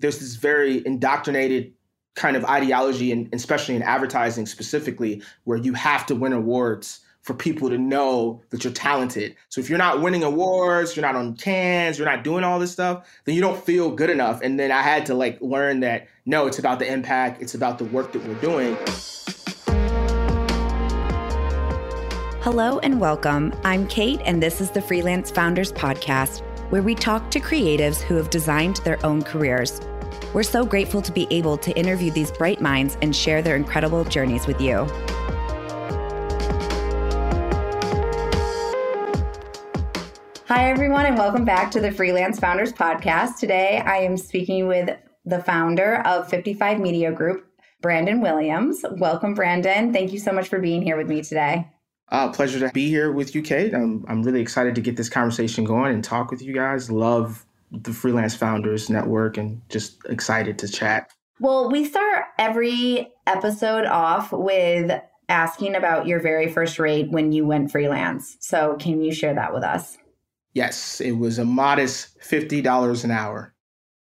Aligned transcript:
there's 0.00 0.18
this 0.18 0.36
very 0.36 0.84
indoctrinated 0.86 1.72
kind 2.16 2.36
of 2.36 2.44
ideology, 2.44 3.12
and 3.12 3.32
especially 3.32 3.76
in 3.76 3.82
advertising 3.82 4.46
specifically, 4.46 5.22
where 5.44 5.58
you 5.58 5.74
have 5.74 6.04
to 6.06 6.14
win 6.14 6.32
awards 6.32 7.00
for 7.22 7.34
people 7.34 7.68
to 7.68 7.76
know 7.76 8.40
that 8.48 8.64
you're 8.64 8.72
talented. 8.72 9.36
So 9.50 9.60
if 9.60 9.68
you're 9.68 9.78
not 9.78 10.00
winning 10.00 10.24
awards, 10.24 10.96
you're 10.96 11.04
not 11.04 11.16
on 11.16 11.36
Cannes, 11.36 11.98
you're 11.98 12.08
not 12.08 12.24
doing 12.24 12.44
all 12.44 12.58
this 12.58 12.72
stuff, 12.72 13.06
then 13.26 13.34
you 13.34 13.42
don't 13.42 13.62
feel 13.62 13.90
good 13.90 14.08
enough. 14.08 14.40
And 14.42 14.58
then 14.58 14.72
I 14.72 14.80
had 14.80 15.04
to 15.06 15.14
like 15.14 15.38
learn 15.42 15.80
that 15.80 16.08
no, 16.24 16.46
it's 16.46 16.58
about 16.58 16.78
the 16.78 16.90
impact, 16.90 17.42
it's 17.42 17.54
about 17.54 17.76
the 17.78 17.84
work 17.84 18.12
that 18.12 18.26
we're 18.26 18.34
doing. 18.40 18.76
Hello 22.42 22.78
and 22.78 22.98
welcome. 22.98 23.54
I'm 23.64 23.86
Kate, 23.86 24.22
and 24.24 24.42
this 24.42 24.62
is 24.62 24.70
the 24.70 24.80
Freelance 24.80 25.30
Founders 25.30 25.72
Podcast, 25.72 26.40
where 26.70 26.82
we 26.82 26.94
talk 26.94 27.30
to 27.32 27.40
creatives 27.40 28.00
who 28.00 28.14
have 28.14 28.30
designed 28.30 28.76
their 28.78 29.04
own 29.04 29.22
careers. 29.22 29.78
We're 30.32 30.44
so 30.44 30.64
grateful 30.64 31.02
to 31.02 31.10
be 31.10 31.26
able 31.30 31.56
to 31.58 31.76
interview 31.76 32.12
these 32.12 32.30
bright 32.30 32.60
minds 32.60 32.96
and 33.02 33.14
share 33.14 33.42
their 33.42 33.56
incredible 33.56 34.04
journeys 34.04 34.46
with 34.46 34.60
you. 34.60 34.86
Hi, 40.46 40.70
everyone, 40.70 41.06
and 41.06 41.18
welcome 41.18 41.44
back 41.44 41.72
to 41.72 41.80
the 41.80 41.90
Freelance 41.90 42.38
Founders 42.38 42.72
Podcast. 42.72 43.38
Today, 43.38 43.82
I 43.84 43.96
am 43.98 44.16
speaking 44.16 44.68
with 44.68 44.96
the 45.24 45.42
founder 45.42 45.96
of 46.06 46.28
55 46.28 46.78
Media 46.78 47.10
Group, 47.10 47.46
Brandon 47.80 48.20
Williams. 48.20 48.84
Welcome, 48.98 49.34
Brandon. 49.34 49.92
Thank 49.92 50.12
you 50.12 50.20
so 50.20 50.30
much 50.30 50.46
for 50.46 50.60
being 50.60 50.82
here 50.82 50.96
with 50.96 51.08
me 51.08 51.22
today. 51.22 51.66
Uh, 52.08 52.30
pleasure 52.30 52.60
to 52.60 52.72
be 52.72 52.88
here 52.88 53.10
with 53.10 53.34
you, 53.34 53.42
Kate. 53.42 53.74
I'm, 53.74 54.04
I'm 54.06 54.22
really 54.22 54.40
excited 54.40 54.76
to 54.76 54.80
get 54.80 54.96
this 54.96 55.08
conversation 55.08 55.64
going 55.64 55.92
and 55.92 56.04
talk 56.04 56.30
with 56.30 56.40
you 56.40 56.52
guys. 56.52 56.88
Love 56.88 57.46
the 57.70 57.92
Freelance 57.92 58.34
Founders 58.36 58.90
Network 58.90 59.36
and 59.36 59.62
just 59.68 60.04
excited 60.06 60.58
to 60.58 60.68
chat. 60.68 61.10
Well, 61.38 61.70
we 61.70 61.84
start 61.84 62.26
every 62.38 63.12
episode 63.26 63.86
off 63.86 64.32
with 64.32 65.00
asking 65.28 65.74
about 65.74 66.06
your 66.06 66.20
very 66.20 66.48
first 66.48 66.78
rate 66.78 67.10
when 67.10 67.32
you 67.32 67.46
went 67.46 67.70
freelance. 67.70 68.36
So, 68.40 68.76
can 68.78 69.00
you 69.00 69.12
share 69.12 69.34
that 69.34 69.54
with 69.54 69.62
us? 69.62 69.96
Yes, 70.52 71.00
it 71.00 71.12
was 71.12 71.38
a 71.38 71.44
modest 71.44 72.18
$50 72.20 73.04
an 73.04 73.10
hour 73.10 73.54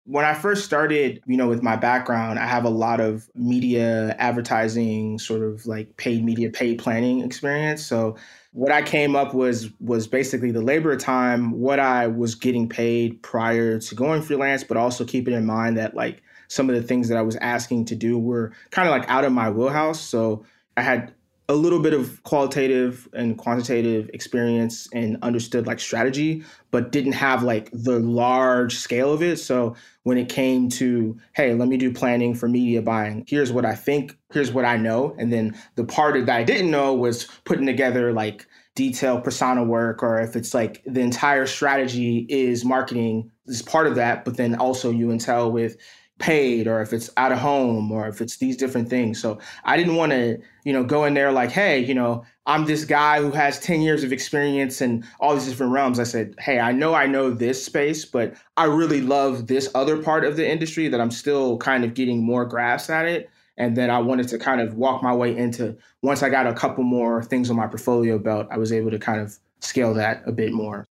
when 0.06 0.24
I 0.24 0.34
first 0.34 0.64
started, 0.64 1.20
you 1.26 1.36
know, 1.36 1.48
with 1.48 1.62
my 1.62 1.74
background, 1.74 2.38
I 2.38 2.46
have 2.46 2.64
a 2.64 2.70
lot 2.70 3.00
of 3.00 3.28
media 3.34 4.14
advertising, 4.18 5.18
sort 5.18 5.42
of 5.42 5.66
like 5.66 5.96
paid 5.96 6.24
media, 6.24 6.48
paid 6.48 6.78
planning 6.78 7.22
experience. 7.22 7.84
So 7.84 8.16
what 8.52 8.70
I 8.70 8.82
came 8.82 9.16
up 9.16 9.34
was 9.34 9.68
was 9.80 10.06
basically 10.06 10.52
the 10.52 10.62
labor 10.62 10.96
time, 10.96 11.50
what 11.50 11.80
I 11.80 12.06
was 12.06 12.36
getting 12.36 12.68
paid 12.68 13.20
prior 13.22 13.80
to 13.80 13.94
going 13.94 14.22
freelance, 14.22 14.62
but 14.62 14.76
also 14.76 15.04
keeping 15.04 15.34
in 15.34 15.44
mind 15.44 15.76
that 15.76 15.94
like 15.94 16.22
some 16.48 16.70
of 16.70 16.76
the 16.76 16.82
things 16.82 17.08
that 17.08 17.18
I 17.18 17.22
was 17.22 17.36
asking 17.36 17.86
to 17.86 17.96
do 17.96 18.16
were 18.16 18.52
kind 18.70 18.88
of 18.88 18.92
like 18.92 19.08
out 19.10 19.24
of 19.24 19.32
my 19.32 19.50
wheelhouse. 19.50 20.00
So 20.00 20.44
I 20.76 20.82
had 20.82 21.12
a 21.48 21.54
little 21.54 21.78
bit 21.78 21.94
of 21.94 22.20
qualitative 22.24 23.08
and 23.12 23.38
quantitative 23.38 24.10
experience 24.12 24.88
and 24.92 25.16
understood 25.22 25.66
like 25.66 25.78
strategy, 25.78 26.42
but 26.72 26.90
didn't 26.90 27.12
have 27.12 27.44
like 27.44 27.70
the 27.72 28.00
large 28.00 28.74
scale 28.74 29.12
of 29.12 29.22
it. 29.22 29.36
So 29.38 29.76
when 30.02 30.18
it 30.18 30.28
came 30.28 30.68
to, 30.70 31.16
hey, 31.34 31.54
let 31.54 31.68
me 31.68 31.76
do 31.76 31.92
planning 31.92 32.34
for 32.34 32.48
media 32.48 32.82
buying, 32.82 33.24
here's 33.28 33.52
what 33.52 33.64
I 33.64 33.76
think, 33.76 34.16
here's 34.32 34.50
what 34.50 34.64
I 34.64 34.76
know. 34.76 35.14
And 35.18 35.32
then 35.32 35.56
the 35.76 35.84
part 35.84 36.14
that 36.26 36.36
I 36.36 36.42
didn't 36.42 36.70
know 36.70 36.94
was 36.94 37.28
putting 37.44 37.66
together 37.66 38.12
like 38.12 38.44
detailed 38.74 39.22
persona 39.22 39.62
work, 39.62 40.02
or 40.02 40.20
if 40.20 40.34
it's 40.34 40.52
like 40.52 40.82
the 40.84 41.00
entire 41.00 41.46
strategy 41.46 42.26
is 42.28 42.64
marketing 42.64 43.30
is 43.46 43.62
part 43.62 43.86
of 43.86 43.94
that, 43.94 44.24
but 44.24 44.36
then 44.36 44.56
also 44.56 44.90
you 44.90 45.06
intel 45.08 45.52
with 45.52 45.76
paid 46.18 46.66
or 46.66 46.80
if 46.80 46.92
it's 46.92 47.10
out 47.16 47.32
of 47.32 47.38
home 47.38 47.92
or 47.92 48.08
if 48.08 48.20
it's 48.20 48.38
these 48.38 48.56
different 48.56 48.88
things. 48.88 49.20
So 49.20 49.38
I 49.64 49.76
didn't 49.76 49.96
want 49.96 50.12
to, 50.12 50.38
you 50.64 50.72
know, 50.72 50.82
go 50.82 51.04
in 51.04 51.14
there 51.14 51.30
like, 51.30 51.50
hey, 51.50 51.78
you 51.78 51.94
know, 51.94 52.24
I'm 52.46 52.64
this 52.64 52.84
guy 52.84 53.20
who 53.20 53.30
has 53.32 53.58
10 53.60 53.82
years 53.82 54.02
of 54.02 54.12
experience 54.12 54.80
in 54.80 55.04
all 55.20 55.34
these 55.34 55.46
different 55.48 55.72
realms. 55.72 56.00
I 56.00 56.04
said, 56.04 56.34
hey, 56.38 56.58
I 56.58 56.72
know 56.72 56.94
I 56.94 57.06
know 57.06 57.30
this 57.30 57.62
space, 57.62 58.04
but 58.04 58.34
I 58.56 58.64
really 58.64 59.00
love 59.00 59.46
this 59.46 59.68
other 59.74 60.02
part 60.02 60.24
of 60.24 60.36
the 60.36 60.48
industry 60.48 60.88
that 60.88 61.00
I'm 61.00 61.10
still 61.10 61.58
kind 61.58 61.84
of 61.84 61.94
getting 61.94 62.22
more 62.22 62.46
grasp 62.46 62.88
at 62.88 63.06
it. 63.06 63.28
And 63.58 63.76
then 63.76 63.90
I 63.90 63.98
wanted 63.98 64.28
to 64.28 64.38
kind 64.38 64.60
of 64.60 64.74
walk 64.74 65.02
my 65.02 65.14
way 65.14 65.36
into 65.36 65.76
once 66.02 66.22
I 66.22 66.28
got 66.28 66.46
a 66.46 66.54
couple 66.54 66.84
more 66.84 67.22
things 67.22 67.50
on 67.50 67.56
my 67.56 67.66
portfolio 67.66 68.18
belt, 68.18 68.46
I 68.50 68.58
was 68.58 68.72
able 68.72 68.90
to 68.90 68.98
kind 68.98 69.20
of 69.20 69.38
scale 69.60 69.92
that 69.94 70.22
a 70.26 70.32
bit 70.32 70.52
more. 70.52 70.86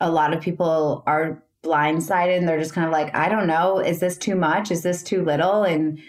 A 0.00 0.10
lot 0.10 0.32
of 0.32 0.40
people 0.40 1.02
are 1.06 1.42
blindsided 1.62 2.36
and 2.36 2.48
they're 2.48 2.58
just 2.58 2.72
kind 2.72 2.86
of 2.86 2.92
like, 2.92 3.14
I 3.14 3.28
don't 3.28 3.46
know, 3.46 3.78
is 3.78 4.00
this 4.00 4.16
too 4.16 4.34
much? 4.34 4.70
Is 4.70 4.82
this 4.82 5.02
too 5.02 5.24
little? 5.24 5.62
And 5.62 6.00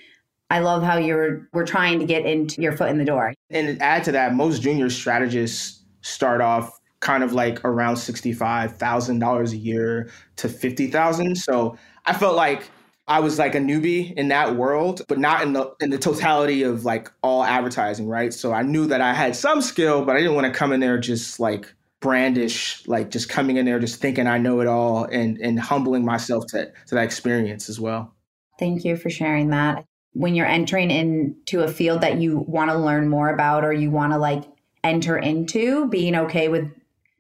I 0.50 0.60
love 0.60 0.84
how 0.84 0.98
you're 0.98 1.48
we're 1.54 1.66
trying 1.66 2.00
to 2.00 2.06
get 2.06 2.26
into 2.26 2.62
your 2.62 2.74
foot 2.74 2.90
in 2.90 2.98
the 2.98 3.06
door. 3.06 3.34
And 3.50 3.82
add 3.82 4.04
to 4.06 4.12
that, 4.12 4.34
most 4.34 4.62
junior 4.62 4.90
strategists 4.90 5.84
start 6.02 6.42
off 6.42 6.80
kind 7.00 7.24
of 7.24 7.34
like 7.34 7.64
around 7.66 7.98
sixty-five 7.98 8.78
thousand 8.78 9.20
dollars 9.20 9.54
a 9.54 9.58
year 9.58 10.12
to 10.36 10.50
fifty 10.50 10.88
thousand. 10.88 11.36
So 11.36 11.78
I 12.06 12.14
felt 12.14 12.36
like 12.36 12.70
I 13.08 13.20
was 13.20 13.40
like 13.40 13.56
a 13.56 13.60
newbie 13.60 14.14
in 14.14 14.28
that 14.28 14.56
world, 14.56 15.02
but 15.08 15.20
not 15.20 15.42
in 15.42 15.54
the 15.54 15.74
in 15.80 15.90
the 15.90 15.98
totality 15.98 16.64
of 16.64 16.86
like 16.86 17.12
all 17.24 17.44
advertising, 17.44 18.08
right? 18.08 18.34
So 18.34 18.54
I 18.54 18.62
knew 18.62 18.88
that 18.88 19.02
I 19.02 19.14
had 19.14 19.36
some 19.36 19.62
skill, 19.62 20.06
but 20.06 20.16
I 20.16 20.20
didn't 20.20 20.36
want 20.36 20.48
to 20.48 20.58
come 20.58 20.72
in 20.72 20.80
there 20.80 20.98
just 20.98 21.40
like 21.40 21.74
brandish, 22.02 22.86
like 22.88 23.10
just 23.10 23.30
coming 23.30 23.58
in 23.58 23.66
there, 23.66 23.80
just 23.80 24.02
thinking 24.02 24.28
I 24.28 24.38
know 24.38 24.60
it 24.60 24.68
all 24.68 25.06
and, 25.06 25.38
and 25.38 25.60
humbling 25.60 26.04
myself 26.04 26.46
to, 26.48 26.66
to 26.88 26.96
that 26.96 27.04
experience 27.04 27.70
as 27.70 27.80
well. 27.80 28.14
Thank 28.60 28.84
you 28.84 28.98
for 28.98 29.10
sharing 29.10 29.52
that. 29.52 29.86
When 30.14 30.36
you're 30.36 30.48
entering 30.48 30.92
into 30.92 31.62
a 31.62 31.72
field 31.72 32.02
that 32.02 32.18
you 32.18 32.40
want 32.40 32.70
to 32.72 32.78
learn 32.78 33.08
more 33.08 33.30
about 33.30 33.64
or 33.64 33.72
you 33.72 33.90
want 33.90 34.12
to 34.12 34.18
like 34.18 34.44
enter 34.84 35.18
into, 35.18 35.88
being 35.88 36.16
okay 36.16 36.50
with 36.50 36.70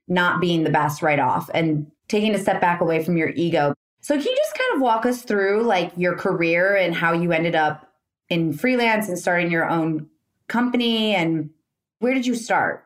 not 0.07 0.41
being 0.41 0.63
the 0.63 0.71
best 0.71 1.01
right 1.01 1.19
off 1.19 1.49
and 1.53 1.89
taking 2.09 2.35
a 2.35 2.39
step 2.39 2.59
back 2.59 2.81
away 2.81 3.03
from 3.03 3.15
your 3.15 3.29
ego. 3.29 3.73
So, 4.01 4.15
can 4.15 4.25
you 4.25 4.35
just 4.35 4.57
kind 4.57 4.75
of 4.75 4.81
walk 4.81 5.05
us 5.05 5.21
through 5.21 5.63
like 5.63 5.93
your 5.95 6.17
career 6.17 6.75
and 6.75 6.93
how 6.93 7.13
you 7.13 7.31
ended 7.31 7.55
up 7.55 7.87
in 8.29 8.51
freelance 8.51 9.07
and 9.07 9.17
starting 9.17 9.51
your 9.51 9.69
own 9.69 10.09
company 10.47 11.15
and 11.15 11.51
where 11.99 12.13
did 12.13 12.25
you 12.25 12.35
start? 12.35 12.85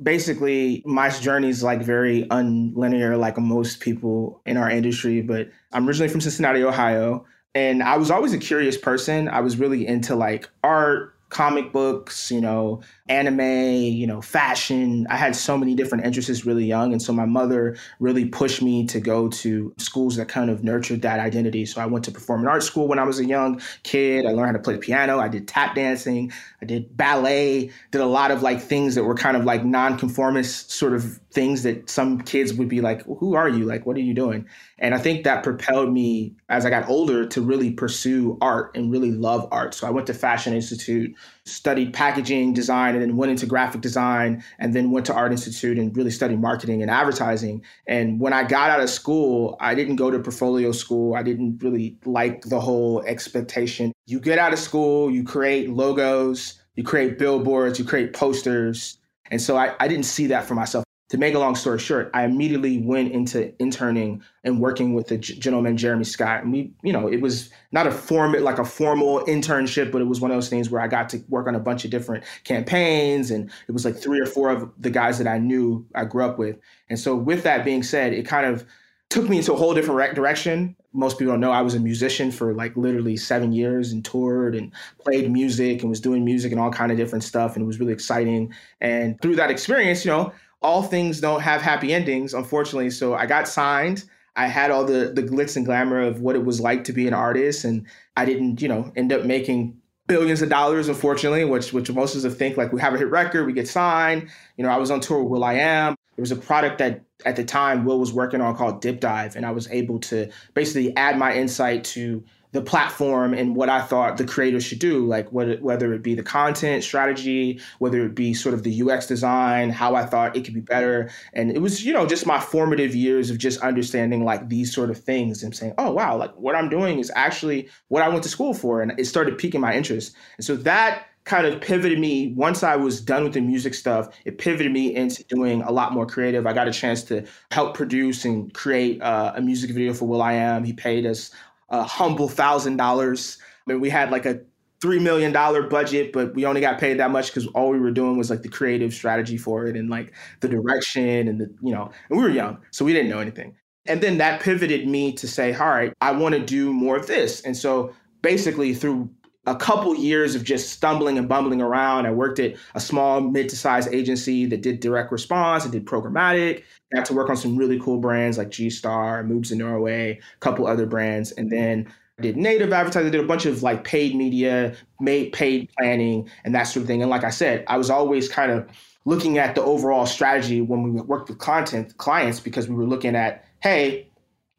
Basically 0.00 0.82
my 0.86 1.10
journey 1.10 1.48
is 1.48 1.62
like 1.62 1.82
very 1.82 2.24
unlinear 2.24 3.18
like 3.18 3.36
most 3.38 3.80
people 3.80 4.40
in 4.46 4.56
our 4.56 4.70
industry 4.70 5.20
but 5.20 5.50
i'm 5.72 5.86
originally 5.86 6.08
from 6.08 6.20
cincinnati 6.20 6.62
ohio 6.62 7.24
and 7.54 7.82
i 7.82 7.96
was 7.96 8.10
always 8.10 8.32
a 8.32 8.38
curious 8.38 8.78
person 8.78 9.28
i 9.28 9.40
was 9.40 9.58
really 9.58 9.86
into 9.86 10.16
like 10.16 10.48
art 10.64 11.14
comic 11.32 11.72
books, 11.72 12.30
you 12.30 12.42
know, 12.42 12.82
anime, 13.08 13.40
you 13.40 14.06
know, 14.06 14.20
fashion. 14.20 15.06
I 15.08 15.16
had 15.16 15.34
so 15.34 15.56
many 15.56 15.74
different 15.74 16.04
interests 16.04 16.44
really 16.44 16.66
young. 16.66 16.92
And 16.92 17.00
so 17.00 17.12
my 17.12 17.24
mother 17.24 17.76
really 18.00 18.26
pushed 18.26 18.60
me 18.60 18.86
to 18.88 19.00
go 19.00 19.28
to 19.28 19.74
schools 19.78 20.16
that 20.16 20.28
kind 20.28 20.50
of 20.50 20.62
nurtured 20.62 21.00
that 21.02 21.20
identity. 21.20 21.64
So 21.64 21.80
I 21.80 21.86
went 21.86 22.04
to 22.04 22.10
performing 22.10 22.48
arts 22.48 22.66
school 22.66 22.86
when 22.86 22.98
I 22.98 23.04
was 23.04 23.18
a 23.18 23.24
young 23.24 23.62
kid. 23.82 24.26
I 24.26 24.32
learned 24.32 24.48
how 24.48 24.52
to 24.52 24.58
play 24.58 24.74
the 24.74 24.80
piano. 24.80 25.18
I 25.18 25.28
did 25.28 25.48
tap 25.48 25.74
dancing. 25.74 26.30
I 26.62 26.64
did 26.64 26.96
ballet, 26.96 27.72
did 27.90 28.00
a 28.00 28.06
lot 28.06 28.30
of 28.30 28.42
like 28.42 28.60
things 28.60 28.94
that 28.94 29.02
were 29.02 29.16
kind 29.16 29.36
of 29.36 29.44
like 29.44 29.64
nonconformist 29.64 30.70
sort 30.70 30.92
of 30.92 31.18
things 31.32 31.64
that 31.64 31.90
some 31.90 32.20
kids 32.20 32.54
would 32.54 32.68
be 32.68 32.80
like, 32.80 33.02
who 33.04 33.34
are 33.34 33.48
you? 33.48 33.64
Like, 33.64 33.84
what 33.84 33.96
are 33.96 34.00
you 34.00 34.14
doing? 34.14 34.46
And 34.78 34.94
I 34.94 34.98
think 34.98 35.24
that 35.24 35.42
propelled 35.42 35.92
me 35.92 36.36
as 36.48 36.64
I 36.64 36.70
got 36.70 36.88
older 36.88 37.26
to 37.26 37.40
really 37.40 37.72
pursue 37.72 38.38
art 38.40 38.76
and 38.76 38.92
really 38.92 39.10
love 39.10 39.48
art. 39.50 39.74
So 39.74 39.86
I 39.86 39.90
went 39.90 40.06
to 40.06 40.14
Fashion 40.14 40.52
Institute, 40.52 41.16
studied 41.44 41.92
packaging 41.92 42.52
design, 42.52 42.94
and 42.94 43.02
then 43.02 43.16
went 43.16 43.30
into 43.30 43.46
graphic 43.46 43.80
design, 43.80 44.44
and 44.58 44.74
then 44.74 44.90
went 44.90 45.06
to 45.06 45.14
Art 45.14 45.32
Institute 45.32 45.78
and 45.78 45.96
really 45.96 46.10
studied 46.10 46.40
marketing 46.40 46.82
and 46.82 46.90
advertising. 46.90 47.64
And 47.86 48.20
when 48.20 48.32
I 48.32 48.44
got 48.44 48.70
out 48.70 48.80
of 48.80 48.90
school, 48.90 49.56
I 49.58 49.74
didn't 49.74 49.96
go 49.96 50.10
to 50.10 50.18
portfolio 50.18 50.70
school. 50.72 51.14
I 51.14 51.22
didn't 51.22 51.62
really 51.62 51.98
like 52.04 52.42
the 52.42 52.60
whole 52.60 53.02
expectation. 53.02 53.92
You 54.06 54.20
get 54.20 54.38
out 54.38 54.52
of 54.52 54.58
school, 54.58 55.10
you 55.10 55.24
create 55.24 55.70
logos, 55.70 56.60
you 56.74 56.84
create 56.84 57.18
billboards, 57.18 57.78
you 57.78 57.84
create 57.84 58.12
posters. 58.12 58.98
And 59.30 59.40
so 59.40 59.56
I, 59.56 59.74
I 59.80 59.88
didn't 59.88 60.06
see 60.06 60.26
that 60.28 60.44
for 60.44 60.54
myself 60.54 60.84
to 61.12 61.18
make 61.18 61.34
a 61.34 61.38
long 61.38 61.54
story 61.54 61.78
short, 61.78 62.10
I 62.14 62.24
immediately 62.24 62.78
went 62.78 63.12
into 63.12 63.52
interning 63.60 64.22
and 64.44 64.62
working 64.62 64.94
with 64.94 65.08
the 65.08 65.18
gentleman 65.18 65.76
Jeremy 65.76 66.04
Scott. 66.04 66.42
And 66.42 66.50
we, 66.50 66.72
you 66.82 66.90
know, 66.90 67.06
it 67.06 67.20
was 67.20 67.50
not 67.70 67.86
a 67.86 67.90
form 67.90 68.32
like 68.32 68.58
a 68.58 68.64
formal 68.64 69.20
internship, 69.26 69.92
but 69.92 70.00
it 70.00 70.06
was 70.06 70.22
one 70.22 70.30
of 70.30 70.38
those 70.38 70.48
things 70.48 70.70
where 70.70 70.80
I 70.80 70.88
got 70.88 71.10
to 71.10 71.22
work 71.28 71.46
on 71.48 71.54
a 71.54 71.60
bunch 71.60 71.84
of 71.84 71.90
different 71.90 72.24
campaigns, 72.44 73.30
and 73.30 73.50
it 73.68 73.72
was 73.72 73.84
like 73.84 73.94
three 73.94 74.20
or 74.20 74.24
four 74.24 74.48
of 74.48 74.70
the 74.78 74.88
guys 74.88 75.18
that 75.18 75.26
I 75.26 75.36
knew 75.36 75.86
I 75.94 76.06
grew 76.06 76.24
up 76.24 76.38
with. 76.38 76.56
And 76.88 76.98
so, 76.98 77.14
with 77.14 77.42
that 77.42 77.62
being 77.62 77.82
said, 77.82 78.14
it 78.14 78.26
kind 78.26 78.46
of 78.46 78.64
took 79.12 79.28
me 79.28 79.38
into 79.38 79.52
a 79.52 79.56
whole 79.56 79.74
different 79.74 80.14
direction. 80.14 80.74
Most 80.92 81.18
people 81.18 81.34
don't 81.34 81.40
know 81.40 81.52
I 81.52 81.62
was 81.62 81.74
a 81.74 81.80
musician 81.80 82.32
for 82.32 82.54
like 82.54 82.76
literally 82.76 83.16
seven 83.16 83.52
years 83.52 83.92
and 83.92 84.04
toured 84.04 84.54
and 84.54 84.72
played 85.00 85.30
music 85.30 85.82
and 85.82 85.90
was 85.90 86.00
doing 86.00 86.24
music 86.24 86.50
and 86.50 86.60
all 86.60 86.70
kind 86.70 86.90
of 86.90 86.98
different 86.98 87.22
stuff, 87.22 87.54
and 87.54 87.62
it 87.62 87.66
was 87.66 87.78
really 87.78 87.92
exciting. 87.92 88.52
And 88.80 89.20
through 89.20 89.36
that 89.36 89.50
experience, 89.50 90.04
you 90.04 90.10
know 90.10 90.32
all 90.62 90.82
things 90.82 91.20
don't 91.20 91.40
have 91.40 91.60
happy 91.60 91.92
endings, 91.92 92.34
unfortunately. 92.34 92.90
So 92.90 93.14
I 93.14 93.26
got 93.26 93.48
signed. 93.48 94.04
I 94.36 94.46
had 94.46 94.70
all 94.70 94.84
the 94.84 95.12
the 95.14 95.22
glitz 95.22 95.56
and 95.56 95.66
glamour 95.66 96.00
of 96.00 96.20
what 96.20 96.36
it 96.36 96.44
was 96.44 96.60
like 96.60 96.84
to 96.84 96.92
be 96.92 97.06
an 97.06 97.14
artist, 97.14 97.64
and 97.64 97.86
I 98.16 98.24
didn't, 98.24 98.62
you 98.62 98.68
know, 98.68 98.90
end 98.96 99.12
up 99.12 99.24
making 99.24 99.76
billions 100.06 100.40
of 100.42 100.48
dollars, 100.48 100.88
unfortunately, 100.88 101.44
which 101.44 101.72
which 101.72 101.90
most 101.90 102.14
of 102.14 102.24
us 102.24 102.34
think 102.34 102.56
like 102.56 102.72
we 102.72 102.80
have 102.80 102.94
a 102.94 102.98
hit 102.98 103.10
record, 103.10 103.46
we 103.46 103.52
get 103.52 103.68
signed. 103.68 104.28
You 104.56 104.64
know, 104.64 104.70
I 104.70 104.78
was 104.78 104.90
on 104.90 105.00
tour 105.00 105.22
with 105.22 105.32
will.i.am. 105.32 105.96
There 106.16 106.22
was 106.22 106.32
a 106.32 106.36
product 106.36 106.78
that 106.78 107.02
at 107.24 107.36
the 107.36 107.44
time 107.44 107.84
Will 107.84 107.98
was 107.98 108.12
working 108.12 108.40
on 108.40 108.56
called 108.56 108.82
DipDive, 108.82 109.36
and 109.36 109.46
I 109.46 109.50
was 109.50 109.68
able 109.68 109.98
to 110.00 110.30
basically 110.54 110.94
add 110.96 111.18
my 111.18 111.34
insight 111.34 111.84
to 111.84 112.24
the 112.52 112.60
platform 112.60 113.32
and 113.32 113.56
what 113.56 113.70
I 113.70 113.80
thought 113.80 114.18
the 114.18 114.26
creators 114.26 114.62
should 114.62 114.78
do, 114.78 115.06
like 115.06 115.26
whether 115.32 115.94
it 115.94 116.02
be 116.02 116.14
the 116.14 116.22
content 116.22 116.84
strategy, 116.84 117.58
whether 117.78 118.04
it 118.04 118.14
be 118.14 118.34
sort 118.34 118.54
of 118.54 118.62
the 118.62 118.82
UX 118.82 119.06
design, 119.06 119.70
how 119.70 119.94
I 119.94 120.04
thought 120.04 120.36
it 120.36 120.44
could 120.44 120.52
be 120.52 120.60
better. 120.60 121.10
And 121.32 121.50
it 121.50 121.60
was, 121.60 121.82
you 121.82 121.94
know, 121.94 122.04
just 122.04 122.26
my 122.26 122.38
formative 122.38 122.94
years 122.94 123.30
of 123.30 123.38
just 123.38 123.60
understanding 123.60 124.26
like 124.26 124.50
these 124.50 124.70
sort 124.70 124.90
of 124.90 124.98
things 124.98 125.42
and 125.42 125.56
saying, 125.56 125.72
oh, 125.78 125.92
wow, 125.92 126.14
like 126.14 126.34
what 126.36 126.54
I'm 126.54 126.68
doing 126.68 126.98
is 126.98 127.10
actually 127.16 127.70
what 127.88 128.02
I 128.02 128.08
went 128.08 128.22
to 128.24 128.28
school 128.28 128.52
for. 128.52 128.82
And 128.82 128.92
it 129.00 129.06
started 129.06 129.38
piquing 129.38 129.62
my 129.62 129.74
interest. 129.74 130.14
And 130.36 130.44
so 130.44 130.54
that 130.56 131.06
kind 131.24 131.46
of 131.46 131.60
pivoted 131.60 131.98
me 131.98 132.32
once 132.36 132.62
I 132.62 132.76
was 132.76 133.00
done 133.00 133.24
with 133.24 133.34
the 133.34 133.40
music 133.40 133.74
stuff. 133.74 134.08
It 134.24 134.38
pivoted 134.38 134.72
me 134.72 134.94
into 134.94 135.22
doing 135.24 135.62
a 135.62 135.70
lot 135.70 135.92
more 135.92 136.06
creative. 136.06 136.46
I 136.46 136.52
got 136.52 136.68
a 136.68 136.72
chance 136.72 137.02
to 137.04 137.24
help 137.50 137.74
produce 137.74 138.24
and 138.24 138.52
create 138.54 139.00
uh, 139.02 139.32
a 139.36 139.40
music 139.40 139.70
video 139.70 139.94
for 139.94 140.06
will.i.am. 140.06 140.64
He 140.64 140.72
paid 140.72 141.06
us 141.06 141.30
a 141.68 141.82
humble 141.84 142.28
thousand 142.28 142.76
dollars. 142.76 143.38
I 143.66 143.72
mean, 143.72 143.80
we 143.80 143.88
had 143.88 144.10
like 144.10 144.26
a 144.26 144.40
three 144.80 144.98
million 144.98 145.32
dollar 145.32 145.62
budget, 145.62 146.12
but 146.12 146.34
we 146.34 146.44
only 146.44 146.60
got 146.60 146.80
paid 146.80 146.98
that 146.98 147.10
much 147.12 147.28
because 147.28 147.46
all 147.48 147.70
we 147.70 147.78
were 147.78 147.92
doing 147.92 148.18
was 148.18 148.28
like 148.28 148.42
the 148.42 148.48
creative 148.48 148.92
strategy 148.92 149.38
for 149.38 149.66
it 149.66 149.76
and 149.76 149.88
like 149.88 150.12
the 150.40 150.48
direction 150.48 151.28
and 151.28 151.40
the 151.40 151.54
you 151.62 151.72
know, 151.72 151.90
and 152.10 152.18
we 152.18 152.24
were 152.24 152.30
young, 152.30 152.58
so 152.72 152.84
we 152.84 152.92
didn't 152.92 153.08
know 153.08 153.20
anything. 153.20 153.54
And 153.86 154.00
then 154.00 154.18
that 154.18 154.40
pivoted 154.40 154.86
me 154.86 155.12
to 155.14 155.26
say, 155.26 155.54
all 155.54 155.68
right, 155.68 155.92
I 156.00 156.12
want 156.12 156.34
to 156.34 156.40
do 156.40 156.72
more 156.72 156.96
of 156.96 157.06
this. 157.06 157.40
And 157.42 157.56
so 157.56 157.92
basically 158.22 158.74
through 158.74 159.10
a 159.46 159.56
couple 159.56 159.94
years 159.96 160.34
of 160.34 160.44
just 160.44 160.70
stumbling 160.70 161.18
and 161.18 161.28
bumbling 161.28 161.60
around. 161.60 162.06
I 162.06 162.12
worked 162.12 162.38
at 162.38 162.54
a 162.74 162.80
small 162.80 163.20
mid 163.20 163.48
to 163.48 163.56
size 163.56 163.88
agency 163.88 164.46
that 164.46 164.62
did 164.62 164.80
direct 164.80 165.10
response 165.10 165.64
and 165.64 165.72
did 165.72 165.84
programmatic. 165.84 166.62
I 166.92 166.96
got 166.96 167.06
to 167.06 167.14
work 167.14 167.28
on 167.28 167.36
some 167.36 167.56
really 167.56 167.80
cool 167.80 167.98
brands 167.98 168.38
like 168.38 168.50
G 168.50 168.70
Star, 168.70 169.24
Moves 169.24 169.50
in 169.50 169.58
Norway, 169.58 170.18
a 170.18 170.38
couple 170.38 170.66
other 170.66 170.86
brands. 170.86 171.32
And 171.32 171.50
then 171.50 171.92
I 172.18 172.22
did 172.22 172.36
native 172.36 172.72
advertising, 172.72 173.08
I 173.08 173.10
did 173.10 173.24
a 173.24 173.26
bunch 173.26 173.46
of 173.46 173.62
like 173.62 173.82
paid 173.84 174.14
media, 174.14 174.76
made 175.00 175.32
paid 175.32 175.70
planning 175.76 176.30
and 176.44 176.54
that 176.54 176.64
sort 176.64 176.82
of 176.82 176.86
thing. 176.86 177.02
And 177.02 177.10
like 177.10 177.24
I 177.24 177.30
said, 177.30 177.64
I 177.66 177.78
was 177.78 177.90
always 177.90 178.28
kind 178.28 178.52
of 178.52 178.68
looking 179.04 179.38
at 179.38 179.56
the 179.56 179.62
overall 179.62 180.06
strategy 180.06 180.60
when 180.60 180.84
we 180.84 180.90
worked 181.00 181.28
with 181.28 181.38
content 181.38 181.96
clients 181.96 182.38
because 182.38 182.68
we 182.68 182.76
were 182.76 182.86
looking 182.86 183.16
at, 183.16 183.44
hey, 183.60 184.06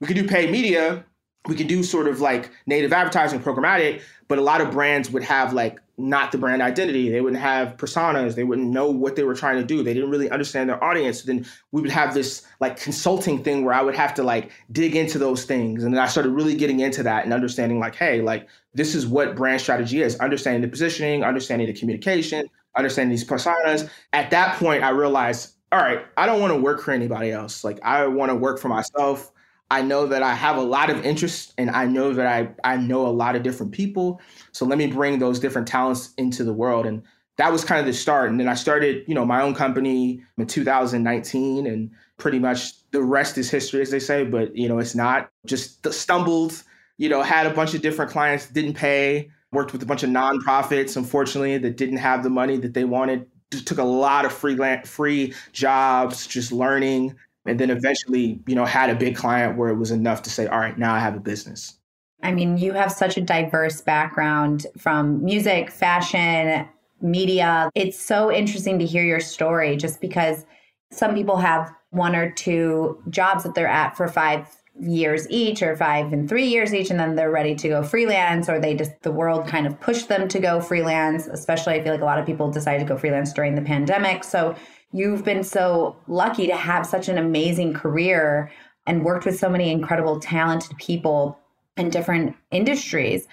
we 0.02 0.08
could 0.08 0.18
do 0.18 0.28
paid 0.28 0.52
media, 0.52 1.06
we 1.48 1.56
could 1.56 1.68
do 1.68 1.84
sort 1.84 2.08
of 2.08 2.22
like 2.22 2.52
native 2.66 2.94
advertising 2.94 3.40
programmatic, 3.40 4.02
but 4.28 4.38
a 4.38 4.42
lot 4.42 4.62
of 4.62 4.72
brands 4.72 5.12
would 5.12 5.24
have 5.24 5.54
like 5.54 5.80
not 5.98 6.32
the 6.32 6.38
brand 6.38 6.62
identity. 6.62 7.10
They 7.10 7.22
wouldn't 7.22 7.42
have 7.42 7.78
personas. 7.78 8.36
They 8.36 8.44
wouldn't 8.44 8.70
know 8.70 8.90
what 8.90 9.16
they 9.16 9.24
were 9.24 9.36
trying 9.36 9.58
to 9.58 9.64
do. 9.64 9.84
They 9.84 9.94
didn't 9.94 10.10
really 10.10 10.30
understand 10.30 10.70
their 10.70 10.84
audience. 10.84 11.22
So 11.22 11.28
then 11.28 11.46
we 11.72 11.82
would 11.82 11.92
have 11.92 12.14
this 12.14 12.44
like 12.60 12.80
consulting 12.80 13.44
thing 13.44 13.64
where 13.64 13.76
I 13.76 13.82
would 13.82 13.94
have 13.96 14.14
to 14.16 14.24
like 14.24 14.52
dig 14.72 14.96
into 14.96 15.20
those 15.20 15.46
things. 15.46 15.84
And 15.84 15.94
then 15.94 16.02
I 16.02 16.08
started 16.08 16.30
really 16.30 16.56
getting 16.56 16.80
into 16.80 17.04
that 17.04 17.26
and 17.26 17.34
understanding 17.34 17.80
like, 17.80 17.96
hey, 17.96 18.22
like 18.22 18.48
this 18.74 18.96
is 18.96 19.06
what 19.06 19.36
brand 19.36 19.62
strategy 19.62 20.02
is 20.02 20.16
understanding 20.20 20.62
the 20.62 20.68
positioning, 20.68 21.24
understanding 21.24 21.68
the 21.68 21.74
communication, 21.74 22.50
understanding 22.76 23.12
these 23.12 23.26
personas. 23.26 23.90
At 24.14 24.32
that 24.32 24.58
point, 24.58 24.84
I 24.84 24.90
realized, 24.90 25.54
all 25.72 25.80
right, 25.80 26.06
I 26.18 26.26
don't 26.26 26.42
want 26.42 26.54
to 26.54 26.60
work 26.60 26.82
for 26.82 26.92
anybody 26.92 27.32
else. 27.32 27.64
Like 27.64 27.80
I 27.84 28.08
want 28.08 28.32
to 28.32 28.36
work 28.36 28.60
for 28.60 28.70
myself. 28.70 29.32
I 29.72 29.82
know 29.82 30.06
that 30.06 30.22
I 30.22 30.36
have 30.36 30.58
a 30.58 30.62
lot 30.62 30.90
of 30.90 31.04
interest 31.04 31.54
and 31.58 31.70
I 31.72 31.86
know 31.86 32.14
that 32.14 32.28
I, 32.28 32.50
I 32.64 32.78
know 32.78 33.08
a 33.08 33.10
lot 33.10 33.36
of 33.36 33.44
different 33.44 33.72
people. 33.72 34.22
So 34.52 34.66
let 34.66 34.78
me 34.78 34.88
bring 34.88 35.20
those 35.20 35.40
different 35.40 35.68
talents 35.68 36.14
into 36.18 36.44
the 36.44 36.54
world. 36.54 36.86
And 36.86 37.02
that 37.38 37.52
was 37.52 37.66
kind 37.66 37.80
of 37.80 37.86
the 37.86 37.94
start. 37.94 38.30
And 38.30 38.40
then 38.40 38.48
I 38.48 38.54
started, 38.54 39.04
you 39.08 39.16
know, 39.16 39.26
my 39.26 39.42
own 39.42 39.56
company 39.56 40.24
in 40.38 40.46
2019 40.46 41.66
and 41.66 41.90
pretty 42.18 42.40
much 42.40 42.90
the 42.92 43.02
rest 43.02 43.38
is 43.38 43.50
history, 43.50 43.82
as 43.82 43.90
they 43.90 44.00
say, 44.00 44.24
but 44.24 44.56
you 44.56 44.70
know, 44.70 44.78
it's 44.78 44.96
not 44.96 45.32
just 45.46 45.92
stumbled, 45.92 46.62
you 46.98 47.10
know, 47.10 47.22
had 47.22 47.48
a 47.48 47.54
bunch 47.54 47.74
of 47.74 47.82
different 47.82 48.12
clients, 48.12 48.48
didn't 48.48 48.76
pay, 48.76 49.32
worked 49.52 49.74
with 49.74 49.82
a 49.82 49.86
bunch 49.86 50.04
of 50.04 50.10
nonprofits, 50.10 50.96
unfortunately, 50.98 51.58
that 51.58 51.78
didn't 51.78 51.98
have 51.98 52.24
the 52.24 52.30
money 52.30 52.58
that 52.58 52.74
they 52.74 52.84
wanted. 52.84 53.26
Just 53.52 53.68
took 53.68 53.78
a 53.78 53.84
lot 53.84 54.26
of 54.26 54.34
free 54.34 54.58
free 54.86 55.34
jobs, 55.52 56.28
just 56.28 56.52
learning, 56.52 57.16
and 57.46 57.60
then 57.60 57.70
eventually, 57.70 58.42
you 58.48 58.56
know, 58.56 58.66
had 58.66 58.90
a 58.90 58.96
big 58.96 59.16
client 59.16 59.58
where 59.58 59.70
it 59.70 59.76
was 59.76 59.92
enough 59.92 60.22
to 60.24 60.30
say, 60.30 60.48
all 60.48 60.60
right, 60.60 60.78
now 60.78 60.94
I 60.94 61.00
have 61.00 61.16
a 61.16 61.20
business. 61.20 61.78
I 62.22 62.32
mean, 62.32 62.58
you 62.58 62.72
have 62.74 62.92
such 62.92 63.18
a 63.18 63.22
diverse 63.22 63.82
background 63.82 64.66
from 64.78 65.24
music, 65.24 65.70
fashion, 65.70 66.68
media. 67.02 67.70
It's 67.76 68.00
so 68.00 68.32
interesting 68.32 68.80
to 68.80 68.86
hear 68.86 69.04
your 69.04 69.20
story 69.20 69.76
just 69.76 70.00
because 70.00 70.46
some 70.92 71.14
people 71.14 71.38
have 71.38 71.74
one 71.90 72.16
or 72.16 72.32
two 72.32 73.02
jobs 73.10 73.44
that 73.44 73.56
they're 73.56 73.68
at 73.68 73.98
for 73.98 74.08
five 74.08 74.48
years 74.80 75.28
each 75.30 75.62
or 75.62 75.76
five 75.76 76.12
and 76.12 76.28
three 76.28 76.48
years 76.48 76.74
each 76.74 76.90
and 76.90 77.00
then 77.00 77.14
they're 77.14 77.30
ready 77.30 77.54
to 77.54 77.70
go 77.70 77.84
freelance 77.84 78.50
or 78.50 78.60
they 78.60 78.74
just 78.74 78.92
the 79.04 79.12
world 79.12 79.48
kind 79.48 79.68
of 79.68 79.80
pushed 79.80 80.08
them 80.08 80.28
to 80.28 80.40
go 80.40 80.60
freelance 80.60 81.28
especially 81.28 81.76
i 81.76 81.84
feel 81.84 81.92
like 81.92 82.02
a 82.02 82.06
lot 82.06 82.18
of 82.18 82.26
people 82.26 82.50
decided 82.50 82.80
to 82.80 82.86
go 82.92 82.98
freelance 82.98 83.32
during 83.32 83.54
the 83.54 83.62
pandemic 83.62 84.24
so 84.24 84.56
you've 84.94 85.26
been 85.26 85.44
so 85.44 85.98
lucky 86.08 86.48
to 86.48 86.56
have 86.56 86.86
such 86.86 87.10
an 87.10 87.18
amazing 87.18 87.74
career 87.74 88.52
and 88.86 89.04
worked 89.04 89.26
with 89.26 89.38
so 89.38 89.50
many 89.50 89.72
incredible, 89.72 90.20
talented 90.20 90.78
people 90.78 91.40
in 91.76 91.90
different 91.90 92.36
industries. 92.52 93.28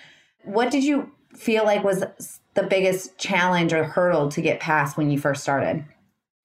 What 0.44 0.70
did 0.70 0.82
you 0.82 1.12
feel 1.36 1.64
like 1.64 1.84
was 1.84 2.02
the 2.54 2.62
biggest 2.62 3.18
challenge 3.18 3.72
or 3.72 3.84
hurdle 3.84 4.30
to 4.30 4.40
get 4.40 4.58
past 4.58 4.96
when 4.96 5.10
you 5.10 5.18
first 5.18 5.42
started? 5.42 5.84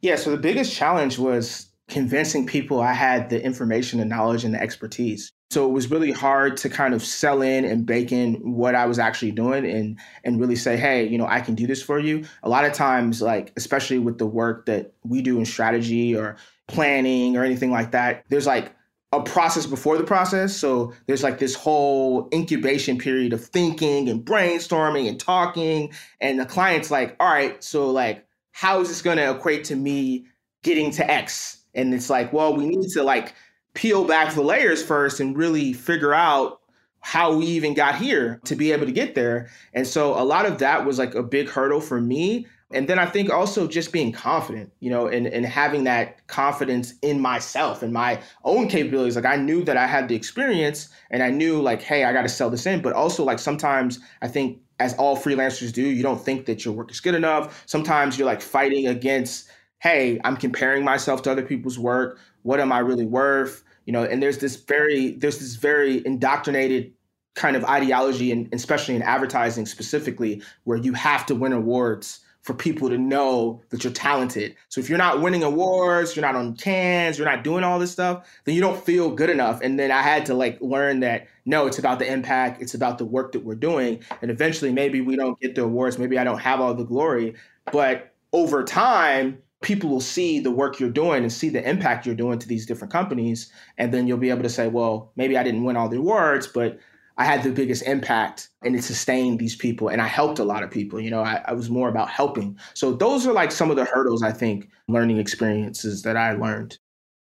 Yeah, 0.01 0.17
so 0.17 0.31
the 0.31 0.37
biggest 0.37 0.75
challenge 0.75 1.17
was 1.17 1.71
convincing 1.87 2.45
people 2.45 2.81
I 2.81 2.93
had 2.93 3.29
the 3.29 3.43
information 3.43 3.99
and 3.99 4.09
knowledge 4.09 4.43
and 4.43 4.53
the 4.53 4.61
expertise. 4.61 5.31
So 5.51 5.65
it 5.65 5.71
was 5.71 5.91
really 5.91 6.11
hard 6.11 6.57
to 6.57 6.69
kind 6.69 6.93
of 6.93 7.03
sell 7.03 7.41
in 7.41 7.65
and 7.65 7.85
bake 7.85 8.11
in 8.11 8.35
what 8.55 8.75
I 8.75 8.85
was 8.87 8.99
actually 8.99 9.31
doing 9.31 9.65
and 9.65 9.99
and 10.23 10.39
really 10.39 10.55
say, 10.55 10.75
hey, 10.75 11.07
you 11.07 11.17
know, 11.17 11.27
I 11.27 11.39
can 11.39 11.55
do 11.55 11.67
this 11.67 11.81
for 11.81 11.99
you. 11.99 12.25
A 12.43 12.49
lot 12.49 12.65
of 12.65 12.73
times, 12.73 13.21
like 13.21 13.53
especially 13.55 13.99
with 13.99 14.17
the 14.17 14.25
work 14.25 14.65
that 14.65 14.93
we 15.03 15.21
do 15.21 15.37
in 15.37 15.45
strategy 15.45 16.15
or 16.15 16.35
planning 16.67 17.37
or 17.37 17.43
anything 17.43 17.71
like 17.71 17.91
that, 17.91 18.25
there's 18.29 18.47
like 18.47 18.73
a 19.11 19.21
process 19.21 19.65
before 19.65 19.97
the 19.97 20.03
process. 20.03 20.55
So 20.55 20.93
there's 21.07 21.23
like 21.23 21.39
this 21.39 21.55
whole 21.55 22.27
incubation 22.33 22.97
period 22.97 23.33
of 23.33 23.43
thinking 23.43 24.09
and 24.09 24.25
brainstorming 24.25 25.07
and 25.07 25.19
talking. 25.19 25.93
And 26.19 26.39
the 26.39 26.45
client's 26.45 26.91
like, 26.91 27.15
all 27.19 27.31
right, 27.31 27.63
so 27.63 27.91
like, 27.91 28.25
how 28.51 28.81
is 28.81 28.89
this 28.89 29.01
going 29.01 29.17
to 29.17 29.31
equate 29.31 29.63
to 29.65 29.75
me 29.75 30.25
getting 30.63 30.91
to 30.91 31.09
X? 31.09 31.61
And 31.73 31.93
it's 31.93 32.09
like, 32.09 32.33
well, 32.33 32.55
we 32.55 32.67
need 32.67 32.89
to 32.91 33.03
like 33.03 33.33
peel 33.75 34.05
back 34.05 34.33
the 34.33 34.41
layers 34.41 34.83
first 34.83 35.19
and 35.19 35.37
really 35.37 35.73
figure 35.73 36.13
out 36.13 36.61
how 37.01 37.35
we 37.35 37.45
even 37.45 37.75
got 37.75 37.95
here 37.95 38.41
to 38.45 38.55
be 38.55 38.71
able 38.71 38.87
to 38.87 38.91
get 38.91 39.13
there. 39.13 39.47
And 39.73 39.85
so 39.85 40.19
a 40.19 40.25
lot 40.25 40.47
of 40.47 40.57
that 40.57 40.85
was 40.85 40.97
like 40.97 41.13
a 41.13 41.21
big 41.21 41.47
hurdle 41.47 41.79
for 41.79 42.01
me. 42.01 42.47
And 42.73 42.89
then 42.89 42.97
I 42.97 43.05
think 43.05 43.29
also 43.29 43.67
just 43.67 43.93
being 43.93 44.11
confident, 44.11 44.71
you 44.79 44.89
know, 44.89 45.05
and, 45.05 45.27
and 45.27 45.45
having 45.45 45.83
that 45.83 46.25
confidence 46.25 46.95
in 47.03 47.19
myself 47.19 47.83
and 47.83 47.93
my 47.93 48.19
own 48.43 48.67
capabilities. 48.67 49.15
Like 49.15 49.25
I 49.25 49.35
knew 49.35 49.63
that 49.65 49.77
I 49.77 49.85
had 49.85 50.07
the 50.07 50.15
experience 50.15 50.89
and 51.11 51.21
I 51.21 51.29
knew 51.29 51.61
like, 51.61 51.83
hey, 51.83 52.05
I 52.05 52.11
got 52.11 52.23
to 52.23 52.29
sell 52.29 52.49
this 52.49 52.65
in. 52.65 52.81
But 52.81 52.93
also 52.93 53.23
like 53.23 53.37
sometimes 53.37 53.99
I 54.23 54.27
think 54.27 54.59
as 54.79 54.95
all 54.95 55.15
freelancers 55.15 55.71
do, 55.71 55.83
you 55.83 56.01
don't 56.01 56.19
think 56.19 56.47
that 56.47 56.65
your 56.65 56.73
work 56.73 56.89
is 56.89 56.99
good 56.99 57.15
enough. 57.15 57.63
Sometimes 57.67 58.17
you're 58.17 58.25
like 58.25 58.41
fighting 58.41 58.87
against, 58.87 59.47
hey, 59.77 60.19
I'm 60.23 60.37
comparing 60.37 60.83
myself 60.83 61.21
to 61.23 61.31
other 61.31 61.43
people's 61.43 61.77
work. 61.77 62.17
What 62.45 62.59
am 62.59 62.71
I 62.71 62.79
really 62.79 63.05
worth? 63.05 63.63
you 63.85 63.93
know 63.93 64.03
and 64.03 64.21
there's 64.21 64.39
this 64.39 64.55
very 64.55 65.11
there's 65.11 65.39
this 65.39 65.55
very 65.55 66.05
indoctrinated 66.05 66.91
kind 67.35 67.55
of 67.55 67.63
ideology 67.65 68.31
and 68.31 68.53
especially 68.53 68.95
in 68.95 69.01
advertising 69.01 69.65
specifically 69.65 70.41
where 70.63 70.77
you 70.77 70.93
have 70.93 71.25
to 71.25 71.35
win 71.35 71.53
awards 71.53 72.21
for 72.41 72.53
people 72.53 72.89
to 72.89 72.97
know 72.99 73.59
that 73.71 73.83
you're 73.83 73.91
talented. 73.91 74.55
So 74.69 74.79
if 74.79 74.87
you're 74.87 74.99
not 74.99 75.19
winning 75.19 75.41
awards, 75.41 76.15
you're 76.15 76.23
not 76.23 76.35
on 76.35 76.55
Cannes, 76.55 77.17
you're 77.17 77.27
not 77.27 77.43
doing 77.43 77.63
all 77.63 77.79
this 77.79 77.91
stuff, 77.91 78.29
then 78.43 78.53
you 78.53 78.61
don't 78.61 78.79
feel 78.85 79.09
good 79.09 79.31
enough. 79.31 79.61
And 79.61 79.79
then 79.79 79.89
I 79.89 80.03
had 80.03 80.27
to 80.27 80.35
like 80.35 80.61
learn 80.61 80.99
that 80.99 81.27
no, 81.45 81.65
it's 81.65 81.79
about 81.79 81.97
the 81.97 82.05
impact, 82.09 82.61
it's 82.61 82.75
about 82.75 82.99
the 82.99 83.05
work 83.05 83.31
that 83.31 83.43
we're 83.43 83.55
doing. 83.55 84.03
And 84.21 84.29
eventually 84.29 84.71
maybe 84.71 85.01
we 85.01 85.15
don't 85.15 85.39
get 85.39 85.55
the 85.55 85.63
awards, 85.63 85.97
maybe 85.97 86.19
I 86.19 86.23
don't 86.23 86.37
have 86.37 86.61
all 86.61 86.75
the 86.75 86.83
glory, 86.83 87.33
but 87.71 88.13
over 88.31 88.63
time 88.63 89.39
people 89.65 89.89
will 89.89 89.99
see 89.99 90.39
the 90.39 90.51
work 90.51 90.79
you're 90.79 90.91
doing 90.91 91.23
and 91.23 91.33
see 91.33 91.49
the 91.49 91.67
impact 91.67 92.05
you're 92.05 92.13
doing 92.13 92.37
to 92.37 92.47
these 92.47 92.67
different 92.67 92.93
companies. 92.93 93.51
And 93.79 93.91
then 93.91 94.07
you'll 94.07 94.19
be 94.19 94.29
able 94.29 94.43
to 94.43 94.49
say, 94.49 94.67
well, 94.67 95.11
maybe 95.15 95.37
I 95.37 95.43
didn't 95.43 95.63
win 95.63 95.75
all 95.75 95.89
the 95.89 95.97
awards, 95.97 96.45
but 96.45 96.77
I 97.17 97.25
had 97.25 97.41
the 97.41 97.51
biggest 97.51 97.81
impact 97.83 98.49
and 98.61 98.75
it 98.75 98.83
sustained 98.83 99.39
these 99.39 99.55
people 99.55 99.87
and 99.87 100.03
I 100.03 100.07
helped 100.07 100.37
a 100.37 100.43
lot 100.43 100.61
of 100.61 100.69
people. 100.69 100.99
You 100.99 101.09
know, 101.09 101.21
I, 101.21 101.41
I, 101.45 101.53
was 101.53 101.69
more 101.71 101.89
about 101.89 102.09
helping. 102.09 102.59
So 102.75 102.93
those 102.93 103.25
are 103.25 103.33
like 103.33 103.51
some 103.51 103.71
of 103.71 103.75
the 103.75 103.85
hurdles 103.85 104.21
I 104.21 104.31
think 104.31 104.69
learning 104.87 105.17
experiences 105.17 106.03
that 106.03 106.15
I 106.15 106.33
learned. 106.33 106.77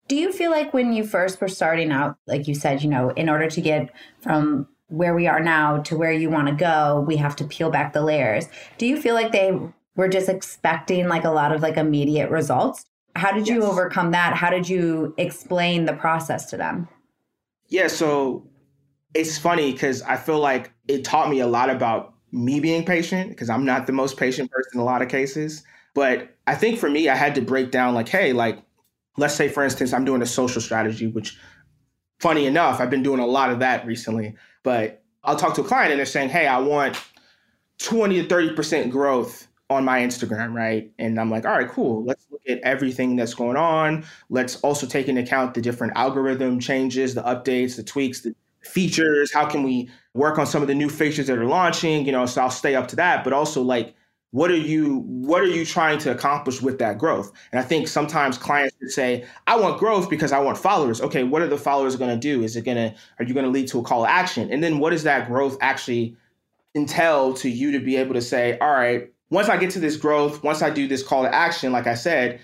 Do 0.09 0.17
you 0.17 0.33
feel 0.33 0.51
like 0.51 0.73
when 0.73 0.95
you 0.95 1.05
first 1.05 1.39
were 1.39 1.49
starting 1.49 1.93
out, 1.93 2.17
like 2.27 2.49
you 2.49 2.55
said, 2.55 2.83
you 2.83 2.89
know, 2.89 3.11
in 3.11 3.29
order 3.29 3.51
to 3.51 3.61
get 3.61 3.93
from 4.21 4.69
where 4.89 5.15
we 5.15 5.27
are 5.27 5.41
now 5.41 5.79
to 5.83 5.99
where 5.99 6.13
you 6.13 6.31
want 6.31 6.49
to 6.49 6.55
go, 6.55 7.05
we 7.07 7.17
have 7.17 7.37
to 7.37 7.45
peel 7.45 7.71
back 7.71 7.93
the 7.93 8.03
layers. 8.03 8.49
Do 8.79 8.87
you 8.87 9.01
feel 9.01 9.15
like 9.15 9.33
they 9.33 9.59
were 9.97 10.09
just 10.09 10.29
expecting 10.29 11.09
like 11.09 11.25
a 11.25 11.31
lot 11.31 11.53
of 11.53 11.63
like 11.63 11.77
immediate 11.77 12.31
results? 12.31 12.87
How 13.15 13.33
did 13.33 13.47
you 13.47 13.61
yes. 13.61 13.71
overcome 13.71 14.11
that? 14.13 14.35
How 14.35 14.51
did 14.51 14.69
you 14.69 15.15
explain 15.19 15.85
the 15.85 15.93
process 15.93 16.47
to 16.51 16.57
them? 16.57 16.89
Yeah, 17.69 17.89
so 17.89 18.47
it's 19.15 19.39
funny 19.39 19.73
because 19.73 20.03
I 20.03 20.17
feel 20.17 20.39
like 20.39 20.73
it 20.89 21.05
taught 21.05 21.29
me 21.29 21.41
a 21.41 21.47
lot 21.47 21.71
about 21.71 22.15
me 22.33 22.61
being 22.61 22.85
patient 22.85 23.31
because 23.31 23.51
I'm 23.51 23.65
not 23.65 23.87
the 23.87 23.93
most 23.93 24.17
patient 24.17 24.51
person 24.51 24.73
in 24.75 24.81
a 24.81 24.85
lot 24.85 25.03
of 25.03 25.09
cases. 25.09 25.63
But 25.95 26.35
I 26.47 26.55
think 26.55 26.79
for 26.79 26.89
me, 26.89 27.09
I 27.09 27.15
had 27.15 27.35
to 27.35 27.43
break 27.43 27.71
down 27.71 27.95
like, 27.95 28.09
hey, 28.09 28.33
like, 28.33 28.63
let's 29.19 29.35
say 29.35 29.49
for 29.49 29.63
instance, 29.63 29.93
I'm 29.93 30.07
doing 30.07 30.23
a 30.23 30.27
social 30.27 30.63
strategy, 30.63 31.07
which 31.07 31.39
funny 32.19 32.47
enough, 32.47 32.81
I've 32.81 32.89
been 32.89 33.03
doing 33.03 33.21
a 33.21 33.27
lot 33.27 33.51
of 33.51 33.59
that 33.59 33.87
recently. 33.87 34.35
But 34.63 35.03
I'll 35.23 35.37
talk 35.37 35.55
to 35.55 35.61
a 35.61 35.65
client 35.65 35.93
and 35.93 35.99
they're 35.99 36.07
saying, 36.07 36.31
hey, 36.31 36.47
I 36.47 36.59
want 36.59 36.99
20 37.79 38.23
to 38.23 38.35
30% 38.35 38.91
growth 38.91 39.49
on 39.73 39.85
my 39.85 40.01
Instagram, 40.01 40.55
right? 40.55 40.91
And 40.99 41.19
I'm 41.19 41.31
like, 41.31 41.45
all 41.45 41.53
right, 41.53 41.69
cool. 41.69 42.05
Let's 42.05 42.27
look 42.31 42.43
at 42.49 42.59
everything 42.61 43.17
that's 43.17 43.35
going 43.35 43.57
on. 43.57 44.05
Let's 44.31 44.61
also 44.61 44.87
take 44.87 45.09
into 45.09 45.23
account 45.23 45.55
the 45.55 45.61
different 45.61 45.95
algorithm 45.97 46.61
changes, 46.61 47.15
the 47.15 47.23
updates, 47.23 47.77
the 47.77 47.83
tweaks, 47.83 48.21
the 48.21 48.35
features. 48.63 49.33
How 49.33 49.47
can 49.47 49.63
we 49.63 49.91
work 50.15 50.39
on 50.39 50.47
some 50.47 50.63
of 50.63 50.69
the 50.69 50.75
new 50.75 50.89
features 50.89 51.27
that 51.27 51.39
are 51.39 51.47
launching? 51.47 52.07
You 52.07 52.13
know, 52.13 52.27
so 52.27 52.43
I'll 52.43 52.51
stay 52.51 52.75
up 52.75 52.89
to 52.89 52.97
that. 52.97 53.25
But 53.25 53.33
also 53.33 53.63
like, 53.63 53.95
what 54.33 54.51
are 54.51 54.57
you 54.57 55.01
what 55.07 55.43
are 55.43 55.47
you 55.47 55.65
trying 55.65 55.99
to 55.99 56.11
accomplish 56.11 56.63
with 56.63 56.79
that 56.79 56.97
growth? 56.97 57.31
And 57.53 57.61
I 57.61 57.63
think 57.63 57.87
sometimes 57.87 58.39
clients 58.39 58.75
would 58.81 58.91
say, 58.91 59.27
I 59.47 59.57
want 59.57 59.79
growth 59.79 60.09
because 60.09 60.33
I 60.33 60.39
want 60.39 60.57
followers. 60.57 61.03
Okay, 61.03 61.23
what 61.23 61.43
are 61.43 61.49
the 61.49 61.59
followers 61.59 61.97
going 61.97 62.11
to 62.11 62.17
do? 62.17 62.43
Is 62.43 62.57
it 62.57 62.65
going 62.65 62.79
to 62.79 62.95
are 63.19 63.25
you 63.27 63.35
going 63.35 63.45
to 63.45 63.51
lead 63.51 63.69
to 63.69 63.79
a 63.79 63.83
call 63.83 64.05
to 64.05 64.11
action? 64.11 64.51
And 64.51 64.65
then 64.65 64.79
what 64.79 64.91
does 64.91 65.03
that 65.03 65.29
growth 65.29 65.59
actually 65.61 66.17
entail 66.75 67.35
to 67.35 67.51
you 67.51 67.73
to 67.73 67.79
be 67.79 67.97
able 67.97 68.15
to 68.15 68.23
say, 68.23 68.59
all 68.59 68.73
right, 68.73 69.13
once 69.33 69.49
I 69.49 69.57
get 69.57 69.71
to 69.71 69.81
this 69.81 69.97
growth, 69.97 70.45
once 70.45 70.61
I 70.61 70.69
do 70.69 70.87
this 70.87 71.03
call 71.03 71.23
to 71.23 71.35
action, 71.35 71.73
like 71.73 71.87
I 71.87 71.95
said, 71.95 72.41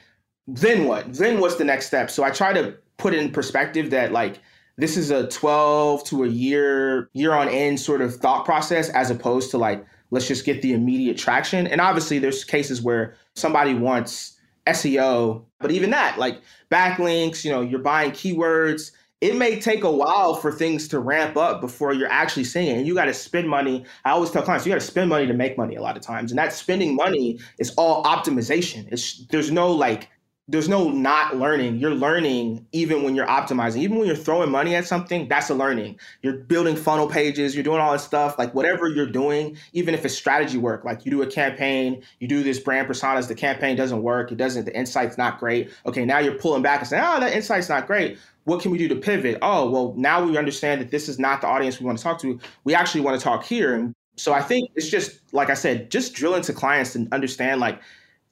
then 0.47 0.87
what? 0.87 1.13
Then 1.13 1.39
what's 1.39 1.57
the 1.57 1.65
next 1.65 1.87
step? 1.87 2.11
So 2.11 2.25
I 2.25 2.31
try 2.31 2.55
to 2.55 2.79
put 2.97 3.13
in 3.13 3.31
perspective 3.31 3.91
that 3.91 4.11
like 4.11 4.41
this 4.79 4.97
is 4.97 5.11
a 5.11 5.29
12 5.29 6.05
to 6.05 6.25
a 6.25 6.29
year, 6.29 7.11
year 7.13 7.35
on 7.35 7.47
end 7.51 7.79
sort 7.79 8.01
of 8.01 8.17
thought 8.17 8.47
process 8.47 8.89
as 8.89 9.11
opposed 9.11 9.51
to 9.51 9.59
like, 9.59 9.85
let's 10.11 10.27
just 10.27 10.47
get 10.47 10.63
the 10.63 10.73
immediate 10.73 11.19
traction. 11.19 11.67
And 11.67 11.79
obviously 11.83 12.21
there's 12.21 12.43
cases 12.43 12.81
where 12.81 13.17
somebody 13.35 13.75
wants 13.75 14.39
SEO, 14.67 15.45
but 15.61 15.71
even 15.71 15.91
that, 15.91 16.19
like 16.19 16.41
backlinks, 16.71 17.45
you 17.45 17.51
know, 17.51 17.61
you're 17.61 17.81
buying 17.81 18.13
keywords, 18.13 18.93
it 19.21 19.37
may 19.37 19.61
take 19.61 19.83
a 19.83 19.91
while 19.91 20.35
for 20.35 20.53
things 20.53 20.87
to 20.89 21.01
ramp 21.01 21.37
up 21.37 21.61
before 21.61 21.93
you're 21.93 22.11
actually 22.11 22.45
seeing 22.45 22.69
it. 22.69 22.79
And 22.79 22.87
you 22.87 22.95
got 22.95 23.07
to 23.07 23.15
spend 23.15 23.49
money. 23.49 23.85
I 24.05 24.11
always 24.11 24.31
tell 24.31 24.43
clients, 24.43 24.65
you 24.65 24.73
got 24.73 24.81
to 24.81 24.87
spend 24.87 25.09
money 25.09 25.27
to 25.27 25.35
make 25.35 25.59
money 25.59 25.75
a 25.75 25.83
lot 25.83 25.97
of 25.97 26.03
times. 26.03 26.31
And 26.31 26.39
that 26.39 26.53
spending 26.53 26.95
money 26.95 27.41
is 27.59 27.71
all 27.77 28.05
optimization. 28.05 28.87
It's 28.93 29.27
there's 29.27 29.51
no 29.51 29.73
like 29.73 30.09
there's 30.51 30.69
no 30.69 30.89
not 30.89 31.37
learning. 31.37 31.77
You're 31.77 31.95
learning 31.95 32.67
even 32.73 33.03
when 33.03 33.15
you're 33.15 33.27
optimizing. 33.27 33.79
Even 33.79 33.99
when 33.99 34.07
you're 34.07 34.17
throwing 34.17 34.51
money 34.51 34.75
at 34.75 34.87
something, 34.87 35.29
that's 35.29 35.51
a 35.51 35.55
learning. 35.55 35.99
You're 36.23 36.39
building 36.39 36.75
funnel 36.75 37.07
pages, 37.07 37.55
you're 37.55 37.65
doing 37.65 37.81
all 37.81 37.93
this 37.93 38.05
stuff. 38.05 38.39
Like 38.39 38.55
whatever 38.55 38.89
you're 38.89 39.11
doing, 39.11 39.59
even 39.75 39.95
if 39.95 40.07
it's 40.07 40.15
strategy 40.15 40.57
work, 40.57 40.85
like 40.85 41.05
you 41.05 41.11
do 41.11 41.21
a 41.21 41.27
campaign, 41.27 42.03
you 42.21 42.29
do 42.29 42.43
this 42.43 42.61
brand 42.61 42.89
personas, 42.89 43.29
the 43.29 43.35
campaign 43.35 43.77
doesn't 43.77 44.03
work, 44.03 44.33
it 44.33 44.39
doesn't, 44.39 44.65
the 44.65 44.75
insight's 44.75 45.19
not 45.19 45.39
great. 45.39 45.71
Okay, 45.85 46.07
now 46.07 46.19
you're 46.19 46.35
pulling 46.35 46.63
back 46.63 46.81
and 46.81 46.89
saying, 46.89 47.05
oh, 47.07 47.21
that 47.21 47.35
insight's 47.35 47.69
not 47.69 47.87
great 47.87 48.17
what 48.49 48.63
can 48.63 48.71
we 48.71 48.79
do 48.79 48.89
to 48.89 48.97
pivot? 48.97 49.39
Oh, 49.43 49.71
well, 49.71 49.95
now 49.97 50.25
we 50.25 50.39
understand 50.39 50.81
that 50.81 50.91
this 50.91 51.07
is 51.07 51.19
not 51.19 51.43
the 51.43 51.47
audience 51.47 51.79
we 51.79 51.85
want 51.87 51.99
to 51.99 52.05
talk 52.05 52.19
to. 52.23 52.41
We 52.65 52.75
actually 52.75 53.03
want 53.03 53.21
to 53.21 53.23
talk 53.23 53.45
here. 53.45 53.75
And 53.75 53.95
so 54.17 54.33
I 54.33 54.41
think 54.41 54.71
it's 54.75 54.89
just, 54.89 55.21
like 55.35 55.51
I 55.51 55.55
said, 55.55 55.91
just 55.91 56.15
drill 56.15 56.35
into 56.35 56.55
clients 56.55 56.95
and 56.95 57.13
understand 57.13 57.61
like 57.61 57.81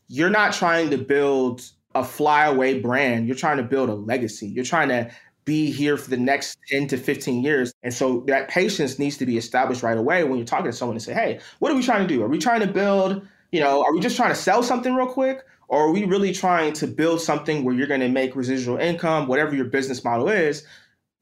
you're 0.08 0.30
not 0.30 0.54
trying 0.54 0.88
to 0.88 0.96
build 0.96 1.70
a 1.94 2.02
flyaway 2.02 2.80
brand. 2.80 3.26
You're 3.26 3.36
trying 3.36 3.58
to 3.58 3.62
build 3.62 3.90
a 3.90 3.94
legacy. 3.94 4.48
You're 4.48 4.64
trying 4.64 4.88
to 4.88 5.10
be 5.44 5.70
here 5.70 5.98
for 5.98 6.08
the 6.08 6.16
next 6.16 6.56
10 6.70 6.88
to 6.88 6.96
15 6.96 7.42
years. 7.42 7.74
And 7.82 7.92
so 7.92 8.24
that 8.26 8.48
patience 8.48 8.98
needs 8.98 9.18
to 9.18 9.26
be 9.26 9.36
established 9.36 9.82
right 9.82 9.98
away 9.98 10.24
when 10.24 10.38
you're 10.38 10.46
talking 10.46 10.66
to 10.66 10.72
someone 10.72 10.96
and 10.96 11.02
say, 11.02 11.12
hey, 11.12 11.40
what 11.58 11.70
are 11.70 11.74
we 11.74 11.82
trying 11.82 12.08
to 12.08 12.12
do? 12.12 12.22
Are 12.22 12.28
we 12.28 12.38
trying 12.38 12.60
to 12.60 12.66
build, 12.66 13.26
you 13.52 13.60
know, 13.60 13.84
are 13.84 13.92
we 13.92 14.00
just 14.00 14.16
trying 14.16 14.30
to 14.30 14.34
sell 14.34 14.62
something 14.62 14.94
real 14.94 15.06
quick? 15.06 15.44
Or 15.68 15.86
are 15.86 15.90
we 15.90 16.04
really 16.04 16.32
trying 16.32 16.72
to 16.74 16.86
build 16.86 17.20
something 17.20 17.64
where 17.64 17.74
you're 17.74 17.86
going 17.86 18.00
to 18.00 18.08
make 18.08 18.36
residual 18.36 18.78
income, 18.78 19.26
whatever 19.26 19.54
your 19.54 19.64
business 19.66 20.04
model 20.04 20.28
is, 20.28 20.64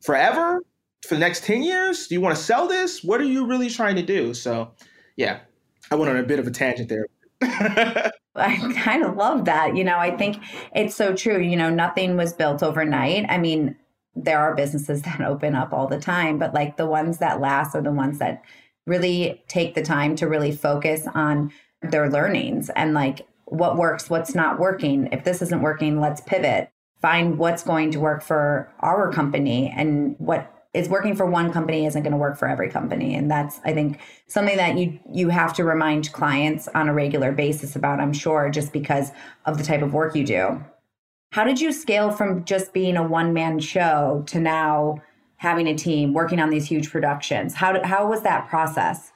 forever 0.03 0.63
for 1.03 1.15
the 1.15 1.21
next 1.21 1.45
10 1.45 1.63
years? 1.63 2.07
Do 2.07 2.15
you 2.15 2.21
want 2.21 2.37
to 2.37 2.43
sell 2.43 2.69
this? 2.69 3.03
What 3.03 3.21
are 3.21 3.25
you 3.25 3.47
really 3.47 3.71
trying 3.71 3.97
to 3.97 4.03
do? 4.03 4.35
So, 4.35 4.73
yeah, 5.17 5.41
I 5.91 5.95
went 5.95 6.11
on 6.11 6.19
a 6.19 6.23
bit 6.23 6.39
of 6.39 6.47
a 6.47 6.51
tangent 6.51 6.89
there. 6.89 7.07
I 8.37 8.57
kind 8.83 9.05
of 9.05 9.17
love 9.17 9.45
that. 9.45 9.77
You 9.77 9.85
know, 9.85 9.99
I 9.99 10.17
think 10.17 10.43
it's 10.75 10.95
so 10.95 11.15
true. 11.15 11.41
You 11.41 11.57
know, 11.57 11.71
nothing 11.71 12.17
was 12.17 12.33
built 12.33 12.63
overnight. 12.63 13.27
I 13.29 13.39
mean, 13.39 13.77
there 14.17 14.39
are 14.39 14.55
businesses 14.55 15.03
that 15.03 15.21
open 15.21 15.55
up 15.55 15.73
all 15.73 15.87
the 15.87 16.01
time, 16.01 16.39
but 16.39 16.55
like 16.55 16.77
the 16.77 16.87
ones 16.87 17.19
that 17.19 17.41
last 17.41 17.75
are 17.75 17.83
the 17.83 17.93
ones 17.93 18.19
that 18.19 18.43
really 18.87 19.43
take 19.49 19.75
the 19.75 19.83
time 19.83 20.15
to 20.17 20.29
really 20.29 20.53
focus 20.53 21.07
on 21.15 21.53
their 21.81 22.11
learnings 22.11 22.71
and 22.71 22.95
like 22.95 23.27
what 23.47 23.77
works, 23.77 24.09
what's 24.09 24.35
not 24.35 24.59
working. 24.59 25.09
If 25.13 25.25
this 25.25 25.43
isn't 25.43 25.63
working, 25.63 26.01
let's 26.01 26.21
pivot. 26.21 26.71
Find 27.01 27.39
what's 27.39 27.63
going 27.63 27.91
to 27.93 28.01
work 28.01 28.23
for 28.23 28.73
our 28.81 29.13
company 29.13 29.73
and 29.77 30.17
what 30.19 30.51
is 30.75 30.89
working 30.89 31.15
for 31.15 31.25
one 31.25 31.53
company 31.53 31.87
isn't 31.87 32.03
going 32.03 32.13
to 32.13 32.19
work 32.19 32.37
for 32.37 32.49
every 32.49 32.69
company. 32.69 33.15
And 33.15 33.31
that's 33.31 33.61
i 33.65 33.73
think 33.73 34.01
something 34.27 34.57
that 34.57 34.77
you 34.77 34.99
you 35.11 35.29
have 35.29 35.55
to 35.55 35.65
remind 35.65 36.13
clients 36.13 36.69
on 36.69 36.89
a 36.89 36.95
regular 36.95 37.33
basis 37.33 37.77
about 37.77 38.01
i'm 38.01 38.13
sure 38.13 38.51
just 38.51 38.73
because 38.73 39.13
of 39.47 39.57
the 39.57 39.65
type 39.65 39.83
of 39.83 39.95
work 39.95 40.15
you 40.15 40.27
do. 40.27 40.63
How 41.33 41.45
did 41.45 41.61
you 41.61 41.73
scale 41.73 42.11
from 42.11 42.45
just 42.45 42.73
being 42.73 42.97
a 42.97 43.03
one 43.03 43.33
man 43.33 43.59
show 43.59 44.25
to 44.27 44.41
now 44.41 45.03
having 45.37 45.67
a 45.67 45.75
team 45.75 46.13
working 46.13 46.41
on 46.41 46.51
these 46.51 46.67
huge 46.67 46.91
productions? 46.91 47.55
How 47.55 47.83
how 47.85 48.09
was 48.09 48.23
that 48.23 48.49
process? 48.49 49.13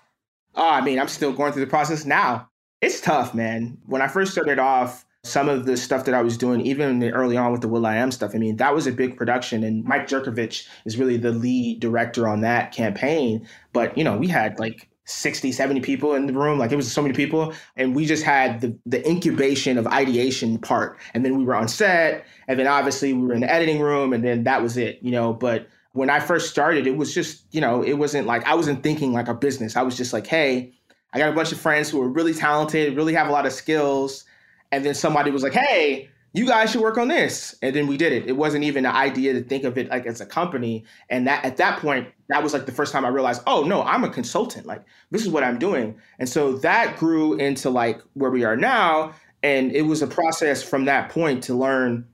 Oh 0.54 0.70
i 0.70 0.80
mean 0.80 0.98
i'm 0.98 1.08
still 1.08 1.32
going 1.32 1.52
through 1.52 1.64
the 1.64 1.70
process 1.70 2.04
now 2.04 2.48
it's 2.80 3.00
tough, 3.00 3.34
man. 3.34 3.78
When 3.86 4.02
I 4.02 4.08
first 4.08 4.32
started 4.32 4.58
off, 4.58 5.04
some 5.24 5.48
of 5.48 5.66
the 5.66 5.76
stuff 5.76 6.04
that 6.04 6.14
I 6.14 6.22
was 6.22 6.38
doing, 6.38 6.60
even 6.62 7.02
early 7.10 7.36
on 7.36 7.52
with 7.52 7.60
the 7.60 7.68
will.i.am 7.68 8.10
stuff, 8.10 8.32
I 8.34 8.38
mean, 8.38 8.56
that 8.56 8.74
was 8.74 8.86
a 8.86 8.92
big 8.92 9.16
production. 9.16 9.64
And 9.64 9.84
Mike 9.84 10.06
Jerkovich 10.06 10.66
is 10.84 10.96
really 10.96 11.16
the 11.16 11.32
lead 11.32 11.80
director 11.80 12.28
on 12.28 12.40
that 12.42 12.72
campaign. 12.72 13.46
But, 13.72 13.98
you 13.98 14.04
know, 14.04 14.16
we 14.16 14.28
had 14.28 14.58
like 14.58 14.88
60, 15.04 15.52
70 15.52 15.80
people 15.80 16.14
in 16.14 16.26
the 16.26 16.32
room. 16.32 16.58
Like 16.58 16.70
it 16.70 16.76
was 16.76 16.90
so 16.90 17.02
many 17.02 17.14
people. 17.14 17.52
And 17.76 17.96
we 17.96 18.06
just 18.06 18.22
had 18.22 18.60
the, 18.60 18.78
the 18.86 19.06
incubation 19.08 19.76
of 19.76 19.86
ideation 19.88 20.58
part. 20.58 20.98
And 21.14 21.24
then 21.24 21.36
we 21.36 21.44
were 21.44 21.56
on 21.56 21.66
set. 21.68 22.24
And 22.46 22.58
then 22.58 22.66
obviously 22.66 23.12
we 23.12 23.26
were 23.26 23.34
in 23.34 23.40
the 23.40 23.52
editing 23.52 23.80
room. 23.80 24.12
And 24.12 24.24
then 24.24 24.44
that 24.44 24.62
was 24.62 24.76
it, 24.76 25.00
you 25.02 25.10
know. 25.10 25.32
But 25.32 25.68
when 25.92 26.10
I 26.10 26.20
first 26.20 26.48
started, 26.48 26.86
it 26.86 26.96
was 26.96 27.12
just, 27.12 27.44
you 27.50 27.60
know, 27.60 27.82
it 27.82 27.94
wasn't 27.94 28.26
like 28.26 28.46
I 28.46 28.54
wasn't 28.54 28.82
thinking 28.82 29.12
like 29.12 29.28
a 29.28 29.34
business. 29.34 29.76
I 29.76 29.82
was 29.82 29.96
just 29.96 30.12
like, 30.12 30.26
hey, 30.26 30.77
I 31.12 31.18
got 31.18 31.30
a 31.30 31.34
bunch 31.34 31.52
of 31.52 31.60
friends 31.60 31.88
who 31.88 32.02
are 32.02 32.08
really 32.08 32.34
talented, 32.34 32.96
really 32.96 33.14
have 33.14 33.28
a 33.28 33.32
lot 33.32 33.46
of 33.46 33.52
skills. 33.52 34.24
And 34.70 34.84
then 34.84 34.94
somebody 34.94 35.30
was 35.30 35.42
like, 35.42 35.54
hey, 35.54 36.10
you 36.34 36.46
guys 36.46 36.70
should 36.70 36.82
work 36.82 36.98
on 36.98 37.08
this. 37.08 37.56
And 37.62 37.74
then 37.74 37.86
we 37.86 37.96
did 37.96 38.12
it. 38.12 38.26
It 38.26 38.36
wasn't 38.36 38.64
even 38.64 38.84
an 38.84 38.94
idea 38.94 39.32
to 39.32 39.42
think 39.42 39.64
of 39.64 39.78
it 39.78 39.88
like 39.88 40.06
as 40.06 40.20
a 40.20 40.26
company. 40.26 40.84
And 41.08 41.26
that 41.26 41.44
at 41.44 41.56
that 41.56 41.80
point, 41.80 42.08
that 42.28 42.42
was 42.42 42.52
like 42.52 42.66
the 42.66 42.72
first 42.72 42.92
time 42.92 43.04
I 43.04 43.08
realized, 43.08 43.42
oh 43.46 43.64
no, 43.64 43.82
I'm 43.82 44.04
a 44.04 44.10
consultant. 44.10 44.66
Like 44.66 44.84
this 45.10 45.22
is 45.22 45.30
what 45.30 45.42
I'm 45.42 45.58
doing. 45.58 45.98
And 46.18 46.28
so 46.28 46.58
that 46.58 46.98
grew 46.98 47.34
into 47.34 47.70
like 47.70 48.02
where 48.12 48.30
we 48.30 48.44
are 48.44 48.56
now. 48.56 49.14
And 49.42 49.72
it 49.72 49.82
was 49.82 50.02
a 50.02 50.06
process 50.06 50.62
from 50.62 50.84
that 50.84 51.10
point 51.10 51.42
to 51.44 51.54
learn, 51.54 52.06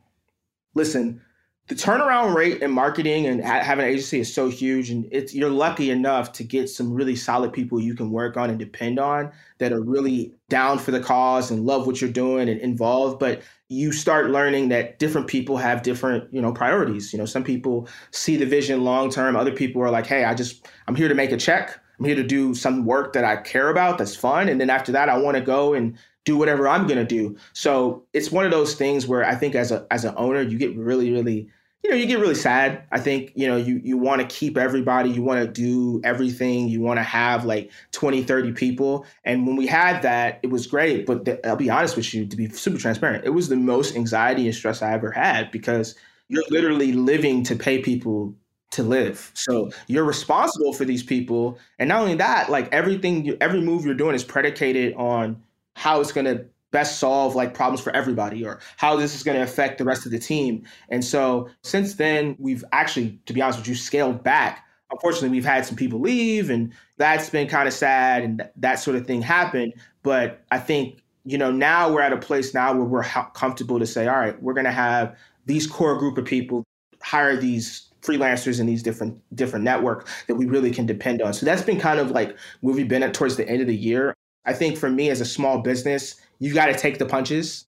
listen, 0.75 1.21
the 1.67 1.75
turnaround 1.75 2.35
rate 2.35 2.61
in 2.61 2.71
marketing 2.71 3.27
and 3.27 3.43
having 3.43 3.87
an 3.87 3.91
agency 3.91 4.21
is 4.21 4.33
so 4.33 4.51
huge 4.51 4.91
and 4.91 5.09
it's 5.11 5.35
you're 5.35 5.49
lucky 5.49 5.91
enough 5.91 6.31
to 6.33 6.45
get 6.45 6.69
some 6.69 6.93
really 6.93 7.17
solid 7.17 7.55
people 7.55 7.81
you 7.81 7.95
can 7.95 8.11
work 8.11 8.37
on 8.37 8.51
and 8.51 8.59
depend 8.59 8.99
on 8.99 9.33
that 9.59 9.73
are 9.73 9.81
really 9.81 10.35
down 10.51 10.79
for 10.79 10.91
the 10.91 11.01
cause 11.01 11.51
and 11.51 11.65
love 11.65 11.87
what 11.87 12.03
you're 12.03 12.11
doing 12.11 12.51
and 12.51 12.61
involved 12.61 13.19
but 13.19 13.41
you 13.69 13.93
start 13.93 14.31
learning 14.31 14.69
that 14.69 14.99
different 14.99 15.27
people 15.27 15.57
have 15.57 15.83
different 15.83 16.33
you 16.35 16.43
know 16.43 16.53
priorities. 16.53 17.13
You 17.13 17.19
know 17.19 17.25
some 17.25 17.45
people 17.45 17.89
see 18.11 18.37
the 18.37 18.47
vision 18.47 18.85
long 18.85 19.09
term 19.11 19.35
other 19.35 19.53
people 19.53 19.81
are 19.83 19.91
like 19.91 20.07
hey 20.07 20.25
i 20.25 20.35
just 20.35 20.69
i'm 20.87 20.95
here 20.95 21.09
to 21.09 21.15
make 21.15 21.33
a 21.33 21.37
check. 21.37 21.81
I'm 21.99 22.05
here 22.05 22.17
to 22.17 22.25
do 22.25 22.55
some 22.55 22.85
work 22.85 23.15
that 23.15 23.25
i 23.25 23.37
care 23.37 23.71
about 23.71 23.97
that's 23.99 24.17
fun 24.17 24.49
and 24.49 24.61
then 24.61 24.69
after 24.69 24.93
that 24.93 25.09
i 25.09 25.17
want 25.17 25.37
to 25.37 25.41
go 25.41 25.73
and 25.73 25.97
do 26.25 26.37
whatever 26.37 26.67
I'm 26.67 26.89
to 26.89 27.05
do. 27.05 27.37
So 27.53 28.03
it's 28.13 28.31
one 28.31 28.45
of 28.45 28.51
those 28.51 28.75
things 28.75 29.07
where 29.07 29.25
I 29.25 29.35
think 29.35 29.55
as 29.55 29.71
a 29.71 29.87
as 29.91 30.05
an 30.05 30.15
owner, 30.17 30.43
you 30.43 30.59
get 30.59 30.75
really 30.77 31.13
really 31.13 31.49
you 31.83 31.91
know 31.91 31.97
you 31.97 32.07
get 32.07 32.19
really 32.19 32.35
sad. 32.35 32.85
I 32.93 32.99
think 32.99 33.33
you 33.35 33.47
know 33.47 33.57
you 33.57 33.81
you 33.85 33.99
want 33.99 34.23
to 34.23 34.27
keep 34.27 34.57
everybody, 34.57 35.11
you 35.11 35.23
want 35.23 35.41
to 35.45 35.47
do 35.47 36.01
everything, 36.03 36.69
you 36.69 36.81
want 36.81 36.99
to 36.99 37.03
have 37.03 37.45
like 37.45 37.71
20, 37.93 38.23
30 38.23 38.53
people. 38.53 39.05
And 39.25 39.47
when 39.47 39.57
we 39.57 39.67
had 39.67 40.03
that, 40.03 40.41
it 40.43 40.49
was 40.49 40.67
great, 40.67 41.05
but 41.07 41.27
the, 41.27 41.47
I'll 41.47 41.57
be 41.57 41.71
honest 41.71 41.97
with 41.97 42.13
you 42.15 42.27
to 42.27 42.37
be 42.37 42.49
super 42.49 42.79
transparent, 42.79 43.25
it 43.25 43.31
was 43.31 43.49
the 43.49 43.57
most 43.57 43.95
anxiety 43.95 44.47
and 44.47 44.55
stress 44.55 44.81
I 44.81 44.93
ever 44.93 45.11
had 45.11 45.51
because 45.51 45.95
you're 46.29 46.45
literally 46.49 46.93
living 46.93 47.43
to 47.45 47.55
pay 47.55 47.81
people 47.81 48.35
to 48.71 48.83
live. 48.83 49.31
So 49.35 49.71
you're 49.87 50.05
responsible 50.05 50.73
for 50.73 50.85
these 50.85 51.03
people. 51.03 51.59
And 51.79 51.89
not 51.89 52.01
only 52.01 52.17
that, 52.17 52.51
like 52.51 52.73
everything, 52.73 53.37
every 53.41 53.61
move 53.61 53.85
you're 53.85 53.95
doing 53.95 54.15
is 54.15 54.25
predicated 54.25 54.95
on 54.95 55.43
how 55.75 56.01
it's 56.01 56.13
going 56.13 56.27
to 56.27 56.47
best 56.75 56.99
solve 56.99 57.37
like 57.37 57.55
problems 57.55 57.81
for 57.81 57.95
everybody 57.95 58.45
or 58.45 58.59
how 58.77 58.97
this 58.97 59.15
is 59.15 59.23
going 59.23 59.37
to 59.37 59.43
affect 59.45 59.79
the 59.79 59.85
rest 59.85 60.07
of 60.07 60.13
the 60.13 60.19
team. 60.19 60.65
And 60.89 61.05
so 61.05 61.49
since 61.63 61.95
then, 61.95 62.35
we've 62.41 62.65
actually, 62.73 63.21
to 63.27 63.33
be 63.33 63.41
honest 63.41 63.61
with 63.61 63.69
you, 63.69 63.77
scaled 63.77 64.25
back. 64.25 64.67
Unfortunately, 64.91 65.29
we've 65.29 65.45
had 65.45 65.65
some 65.65 65.77
people 65.77 66.01
leave 66.01 66.51
and 66.51 66.73
that's 66.97 67.31
been 67.31 67.47
kind 67.47 67.69
of 67.69 67.75
sad 67.75 68.25
and 68.25 68.39
th- 68.39 68.51
that 68.57 68.81
sort 68.81 68.97
of 68.97 69.07
thing 69.07 69.23
happened. 69.23 69.73
But 70.03 70.45
I 70.51 70.59
think, 70.59 71.01
you 71.25 71.39
know, 71.39 71.53
now 71.53 71.93
we're 71.93 72.03
at 72.03 72.13
a 72.13 72.19
place 72.19 72.53
now 72.55 72.75
where 72.75 72.85
we're 72.85 73.03
ha- 73.03 73.31
comfortable 73.31 73.79
to 73.79 73.87
say, 73.87 74.09
all 74.09 74.17
right, 74.17 74.41
we're 74.43 74.53
going 74.53 74.67
to 74.67 74.73
have 74.73 75.17
these 75.47 75.69
core 75.69 75.97
group 75.97 76.19
of 76.19 76.25
people 76.25 76.65
hire 77.03 77.37
these 77.37 77.89
freelancers 78.03 78.61
in 78.61 78.67
these 78.67 78.83
different 78.83 79.19
different 79.35 79.65
network 79.65 80.07
that 80.27 80.35
we 80.35 80.45
really 80.45 80.71
can 80.71 80.87
depend 80.87 81.23
on. 81.23 81.33
So 81.33 81.47
that's 81.47 81.63
been 81.63 81.81
kind 81.81 82.01
of 82.01 82.11
like 82.11 82.37
where 82.61 82.75
we've 82.75 82.89
been 82.89 83.03
at 83.03 83.15
towards 83.15 83.37
the 83.37 83.49
end 83.49 83.61
of 83.61 83.67
the 83.67 83.77
year. 83.77 84.15
I 84.45 84.53
think 84.53 84.77
for 84.77 84.91
me 84.91 85.11
as 85.11 85.21
a 85.21 85.25
small 85.25 85.61
business, 85.61 86.17
you 86.39 86.53
got 86.55 86.67
to 86.67 86.75
take 86.75 86.99
the 86.99 87.07
punches. 87.07 87.67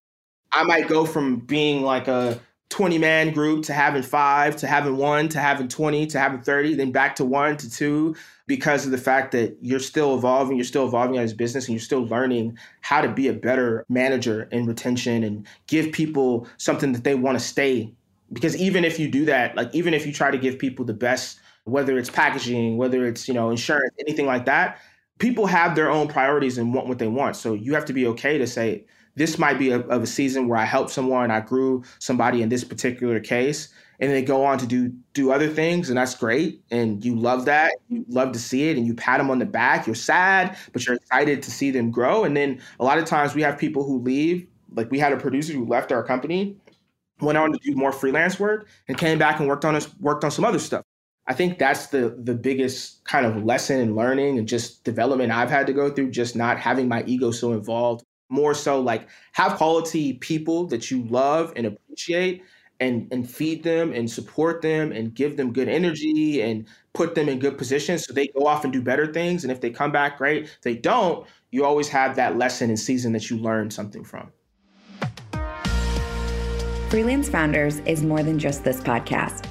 I 0.52 0.62
might 0.64 0.88
go 0.88 1.04
from 1.06 1.40
being 1.40 1.82
like 1.82 2.08
a 2.08 2.40
20 2.70 2.98
man 2.98 3.32
group 3.32 3.64
to 3.64 3.72
having 3.72 4.02
five 4.02 4.56
to 4.56 4.66
having 4.66 4.96
one 4.96 5.28
to 5.28 5.38
having 5.38 5.68
20 5.68 6.06
to 6.08 6.18
having 6.18 6.40
30 6.40 6.74
then 6.74 6.90
back 6.90 7.14
to 7.14 7.24
one 7.24 7.56
to 7.56 7.70
two 7.70 8.16
because 8.48 8.84
of 8.84 8.90
the 8.90 8.98
fact 8.98 9.30
that 9.32 9.56
you're 9.60 9.78
still 9.78 10.16
evolving 10.16 10.56
you're 10.56 10.64
still 10.64 10.86
evolving 10.86 11.16
as 11.16 11.30
a 11.30 11.36
business 11.36 11.66
and 11.66 11.74
you're 11.74 11.80
still 11.80 12.04
learning 12.06 12.58
how 12.80 13.00
to 13.00 13.08
be 13.08 13.28
a 13.28 13.32
better 13.32 13.84
manager 13.88 14.48
in 14.50 14.66
retention 14.66 15.22
and 15.22 15.46
give 15.68 15.92
people 15.92 16.48
something 16.56 16.92
that 16.92 17.04
they 17.04 17.14
want 17.14 17.38
to 17.38 17.44
stay 17.44 17.92
because 18.32 18.56
even 18.56 18.84
if 18.84 18.98
you 18.98 19.08
do 19.08 19.24
that 19.24 19.54
like 19.54 19.72
even 19.72 19.94
if 19.94 20.04
you 20.04 20.12
try 20.12 20.32
to 20.32 20.38
give 20.38 20.58
people 20.58 20.84
the 20.84 20.92
best 20.92 21.38
whether 21.64 21.96
it's 21.96 22.10
packaging 22.10 22.76
whether 22.76 23.06
it's 23.06 23.28
you 23.28 23.34
know 23.34 23.48
insurance 23.48 23.94
anything 24.00 24.26
like 24.26 24.44
that 24.44 24.80
people 25.18 25.46
have 25.46 25.74
their 25.74 25.90
own 25.90 26.08
priorities 26.08 26.58
and 26.58 26.74
want 26.74 26.88
what 26.88 26.98
they 26.98 27.08
want 27.08 27.36
so 27.36 27.54
you 27.54 27.74
have 27.74 27.84
to 27.84 27.92
be 27.92 28.06
okay 28.06 28.38
to 28.38 28.46
say 28.46 28.84
this 29.14 29.38
might 29.38 29.58
be 29.58 29.70
a, 29.70 29.80
of 29.80 30.02
a 30.02 30.06
season 30.06 30.48
where 30.48 30.58
i 30.58 30.64
helped 30.64 30.90
someone 30.90 31.30
i 31.30 31.40
grew 31.40 31.82
somebody 31.98 32.42
in 32.42 32.48
this 32.48 32.64
particular 32.64 33.20
case 33.20 33.68
and 33.98 34.12
they 34.12 34.22
go 34.22 34.44
on 34.44 34.58
to 34.58 34.66
do 34.66 34.92
do 35.14 35.32
other 35.32 35.48
things 35.48 35.88
and 35.88 35.98
that's 35.98 36.14
great 36.14 36.62
and 36.70 37.04
you 37.04 37.14
love 37.14 37.44
that 37.44 37.72
you 37.88 38.04
love 38.08 38.32
to 38.32 38.38
see 38.38 38.68
it 38.68 38.76
and 38.76 38.86
you 38.86 38.94
pat 38.94 39.18
them 39.18 39.30
on 39.30 39.38
the 39.38 39.46
back 39.46 39.86
you're 39.86 39.94
sad 39.94 40.56
but 40.72 40.84
you're 40.86 40.96
excited 40.96 41.42
to 41.42 41.50
see 41.50 41.70
them 41.70 41.90
grow 41.90 42.24
and 42.24 42.36
then 42.36 42.60
a 42.80 42.84
lot 42.84 42.98
of 42.98 43.04
times 43.04 43.34
we 43.34 43.42
have 43.42 43.58
people 43.58 43.84
who 43.84 43.98
leave 44.00 44.46
like 44.74 44.90
we 44.90 44.98
had 44.98 45.12
a 45.12 45.16
producer 45.16 45.52
who 45.52 45.64
left 45.64 45.92
our 45.92 46.02
company 46.02 46.56
went 47.20 47.38
on 47.38 47.52
to 47.52 47.58
do 47.58 47.74
more 47.74 47.92
freelance 47.92 48.38
work 48.38 48.68
and 48.88 48.98
came 48.98 49.18
back 49.18 49.38
and 49.40 49.48
worked 49.48 49.64
on 49.64 49.74
us 49.74 49.88
worked 50.00 50.24
on 50.24 50.30
some 50.30 50.44
other 50.44 50.58
stuff. 50.58 50.84
I 51.28 51.34
think 51.34 51.58
that's 51.58 51.88
the 51.88 52.16
the 52.22 52.34
biggest 52.34 53.04
kind 53.04 53.26
of 53.26 53.44
lesson 53.44 53.80
in 53.80 53.96
learning 53.96 54.38
and 54.38 54.46
just 54.46 54.84
development 54.84 55.32
I've 55.32 55.50
had 55.50 55.66
to 55.66 55.72
go 55.72 55.90
through, 55.90 56.10
just 56.10 56.36
not 56.36 56.58
having 56.58 56.88
my 56.88 57.02
ego 57.04 57.30
so 57.30 57.52
involved. 57.52 58.04
More 58.28 58.54
so 58.54 58.80
like 58.80 59.08
have 59.32 59.56
quality 59.56 60.14
people 60.14 60.66
that 60.68 60.90
you 60.90 61.04
love 61.04 61.52
and 61.56 61.66
appreciate 61.66 62.42
and 62.80 63.08
and 63.12 63.28
feed 63.28 63.62
them 63.62 63.92
and 63.92 64.10
support 64.10 64.62
them 64.62 64.92
and 64.92 65.14
give 65.14 65.36
them 65.36 65.52
good 65.52 65.68
energy 65.68 66.42
and 66.42 66.66
put 66.92 67.14
them 67.14 67.28
in 67.28 67.38
good 67.38 67.58
positions 67.58 68.04
so 68.04 68.12
they 68.12 68.28
go 68.28 68.46
off 68.46 68.64
and 68.64 68.72
do 68.72 68.82
better 68.82 69.12
things. 69.12 69.44
And 69.44 69.52
if 69.52 69.60
they 69.60 69.70
come 69.70 69.92
back, 69.92 70.18
great. 70.18 70.44
If 70.44 70.60
they 70.62 70.74
don't, 70.74 71.26
you 71.50 71.64
always 71.64 71.88
have 71.88 72.16
that 72.16 72.36
lesson 72.36 72.70
and 72.70 72.78
season 72.78 73.12
that 73.12 73.30
you 73.30 73.38
learned 73.38 73.72
something 73.72 74.04
from. 74.04 74.32
Freelance 76.88 77.28
Founders 77.28 77.80
is 77.80 78.02
more 78.02 78.22
than 78.22 78.38
just 78.38 78.62
this 78.64 78.80
podcast. 78.80 79.46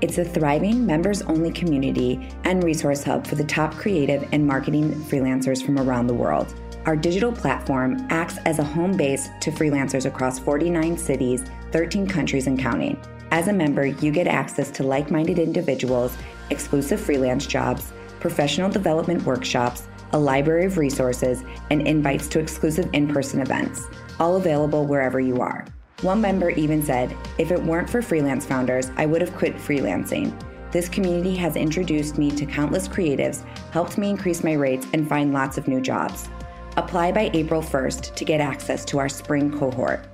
It's 0.00 0.18
a 0.18 0.24
thriving 0.24 0.86
members 0.86 1.22
only 1.22 1.50
community 1.50 2.30
and 2.44 2.62
resource 2.62 3.02
hub 3.02 3.26
for 3.26 3.34
the 3.34 3.42
top 3.42 3.74
creative 3.74 4.28
and 4.30 4.46
marketing 4.46 4.92
freelancers 4.92 5.64
from 5.64 5.76
around 5.76 6.06
the 6.06 6.14
world. 6.14 6.54
Our 6.86 6.94
digital 6.94 7.32
platform 7.32 8.06
acts 8.08 8.38
as 8.46 8.60
a 8.60 8.64
home 8.64 8.96
base 8.96 9.28
to 9.40 9.50
freelancers 9.50 10.06
across 10.06 10.38
49 10.38 10.96
cities, 10.96 11.42
13 11.72 12.06
countries, 12.06 12.46
and 12.46 12.56
counting. 12.56 12.96
As 13.32 13.48
a 13.48 13.52
member, 13.52 13.86
you 13.86 14.12
get 14.12 14.28
access 14.28 14.70
to 14.70 14.84
like 14.84 15.10
minded 15.10 15.40
individuals, 15.40 16.16
exclusive 16.50 17.00
freelance 17.00 17.44
jobs, 17.44 17.92
professional 18.20 18.70
development 18.70 19.24
workshops, 19.24 19.88
a 20.12 20.18
library 20.18 20.66
of 20.66 20.78
resources, 20.78 21.42
and 21.70 21.86
invites 21.88 22.28
to 22.28 22.38
exclusive 22.38 22.88
in 22.92 23.08
person 23.08 23.40
events, 23.40 23.82
all 24.20 24.36
available 24.36 24.86
wherever 24.86 25.18
you 25.18 25.40
are. 25.40 25.66
One 26.02 26.20
member 26.20 26.50
even 26.50 26.80
said, 26.80 27.16
If 27.38 27.50
it 27.50 27.60
weren't 27.60 27.90
for 27.90 28.00
freelance 28.02 28.46
founders, 28.46 28.92
I 28.96 29.04
would 29.04 29.20
have 29.20 29.34
quit 29.34 29.56
freelancing. 29.56 30.32
This 30.70 30.88
community 30.88 31.34
has 31.34 31.56
introduced 31.56 32.18
me 32.18 32.30
to 32.30 32.46
countless 32.46 32.86
creatives, 32.86 33.42
helped 33.72 33.98
me 33.98 34.08
increase 34.08 34.44
my 34.44 34.52
rates, 34.52 34.86
and 34.92 35.08
find 35.08 35.32
lots 35.32 35.58
of 35.58 35.66
new 35.66 35.80
jobs. 35.80 36.28
Apply 36.76 37.10
by 37.10 37.32
April 37.34 37.60
1st 37.60 38.14
to 38.14 38.24
get 38.24 38.40
access 38.40 38.84
to 38.84 39.00
our 39.00 39.08
spring 39.08 39.50
cohort. 39.50 40.06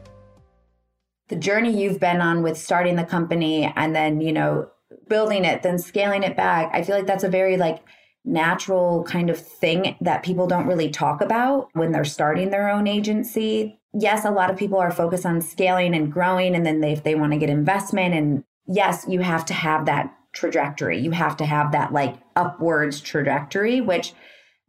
The 1.28 1.36
journey 1.36 1.78
you've 1.78 2.00
been 2.00 2.22
on 2.22 2.42
with 2.42 2.56
starting 2.56 2.96
the 2.96 3.04
company 3.04 3.70
and 3.76 3.94
then, 3.94 4.22
you 4.22 4.32
know, 4.32 4.70
building 5.10 5.44
it, 5.44 5.62
then 5.62 5.78
scaling 5.78 6.22
it 6.22 6.34
back, 6.34 6.70
I 6.72 6.82
feel 6.82 6.96
like 6.96 7.06
that's 7.06 7.24
a 7.24 7.28
very 7.28 7.58
like 7.58 7.80
natural 8.24 9.04
kind 9.04 9.28
of 9.28 9.38
thing 9.38 9.96
that 10.00 10.22
people 10.22 10.46
don't 10.46 10.66
really 10.66 10.88
talk 10.88 11.20
about 11.20 11.68
when 11.74 11.92
they're 11.92 12.06
starting 12.06 12.48
their 12.48 12.70
own 12.70 12.86
agency 12.86 13.80
yes, 13.94 14.24
a 14.24 14.30
lot 14.30 14.50
of 14.50 14.56
people 14.56 14.78
are 14.78 14.90
focused 14.90 15.24
on 15.24 15.40
scaling 15.40 15.94
and 15.94 16.12
growing, 16.12 16.54
and 16.54 16.66
then 16.66 16.80
they, 16.80 16.92
if 16.92 17.02
they 17.02 17.14
want 17.14 17.32
to 17.32 17.38
get 17.38 17.50
investment, 17.50 18.14
and 18.14 18.44
yes, 18.66 19.06
you 19.08 19.20
have 19.20 19.44
to 19.46 19.54
have 19.54 19.86
that 19.86 20.14
trajectory. 20.32 20.98
You 20.98 21.12
have 21.12 21.36
to 21.38 21.46
have 21.46 21.72
that 21.72 21.92
like 21.92 22.16
upwards 22.36 23.00
trajectory, 23.00 23.80
which 23.80 24.12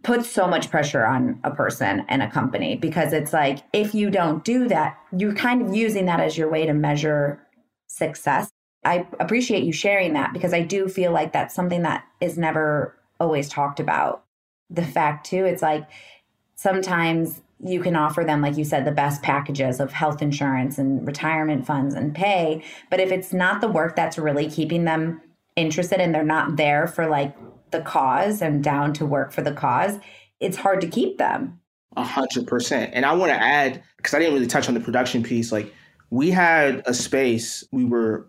puts 0.03 0.29
so 0.29 0.47
much 0.47 0.69
pressure 0.69 1.03
on 1.03 1.39
a 1.43 1.49
person 1.49 2.05
and 2.07 2.21
a 2.21 2.29
company 2.29 2.75
because 2.75 3.11
it's 3.11 3.33
like 3.33 3.63
if 3.73 3.95
you 3.95 4.11
don't 4.11 4.43
do 4.43 4.67
that, 4.67 4.97
you're 5.17 5.33
kind 5.33 5.63
of 5.63 5.75
using 5.75 6.05
that 6.05 6.19
as 6.19 6.37
your 6.37 6.49
way 6.49 6.65
to 6.67 6.73
measure 6.73 7.41
success. 7.87 8.51
I 8.83 9.07
appreciate 9.19 9.63
you 9.63 9.73
sharing 9.73 10.13
that 10.13 10.31
because 10.31 10.53
I 10.53 10.61
do 10.61 10.87
feel 10.87 11.11
like 11.11 11.33
that's 11.33 11.55
something 11.55 11.81
that 11.81 12.03
is 12.21 12.37
never 12.37 12.95
always 13.19 13.49
talked 13.49 13.79
about. 13.79 14.23
The 14.69 14.85
fact, 14.85 15.25
too, 15.25 15.45
it's 15.45 15.63
like 15.63 15.87
sometimes 16.55 17.41
you 17.63 17.79
can 17.79 17.95
offer 17.95 18.23
them, 18.23 18.41
like 18.41 18.57
you 18.57 18.65
said, 18.65 18.85
the 18.85 18.91
best 18.91 19.21
packages 19.21 19.79
of 19.79 19.93
health 19.93 20.21
insurance 20.21 20.77
and 20.77 21.05
retirement 21.07 21.65
funds 21.65 21.95
and 21.95 22.13
pay. 22.13 22.63
But 22.89 22.99
if 22.99 23.11
it's 23.11 23.33
not 23.33 23.61
the 23.61 23.67
work 23.67 23.95
that's 23.95 24.17
really 24.17 24.49
keeping 24.49 24.83
them 24.83 25.21
interested 25.55 26.01
and 26.01 26.13
they're 26.13 26.23
not 26.23 26.57
there 26.57 26.85
for 26.85 27.07
like 27.07 27.35
the 27.71 27.81
cause 27.81 28.41
and 28.41 28.63
down 28.63 28.93
to 28.93 29.05
work 29.05 29.31
for 29.31 29.41
the 29.41 29.53
cause, 29.53 29.97
it's 30.39 30.57
hard 30.57 30.81
to 30.81 30.87
keep 30.87 31.17
them. 31.17 31.59
A 31.97 32.03
hundred 32.03 32.45
percent. 32.45 32.91
And 32.93 33.05
I 33.05 33.13
want 33.13 33.31
to 33.31 33.41
add, 33.41 33.81
because 33.97 34.13
I 34.13 34.19
didn't 34.19 34.33
really 34.33 34.47
touch 34.47 34.67
on 34.67 34.73
the 34.73 34.81
production 34.81 35.23
piece, 35.23 35.51
like 35.51 35.73
we 36.09 36.29
had 36.29 36.83
a 36.85 36.93
space 36.93 37.63
we 37.71 37.85
were 37.85 38.27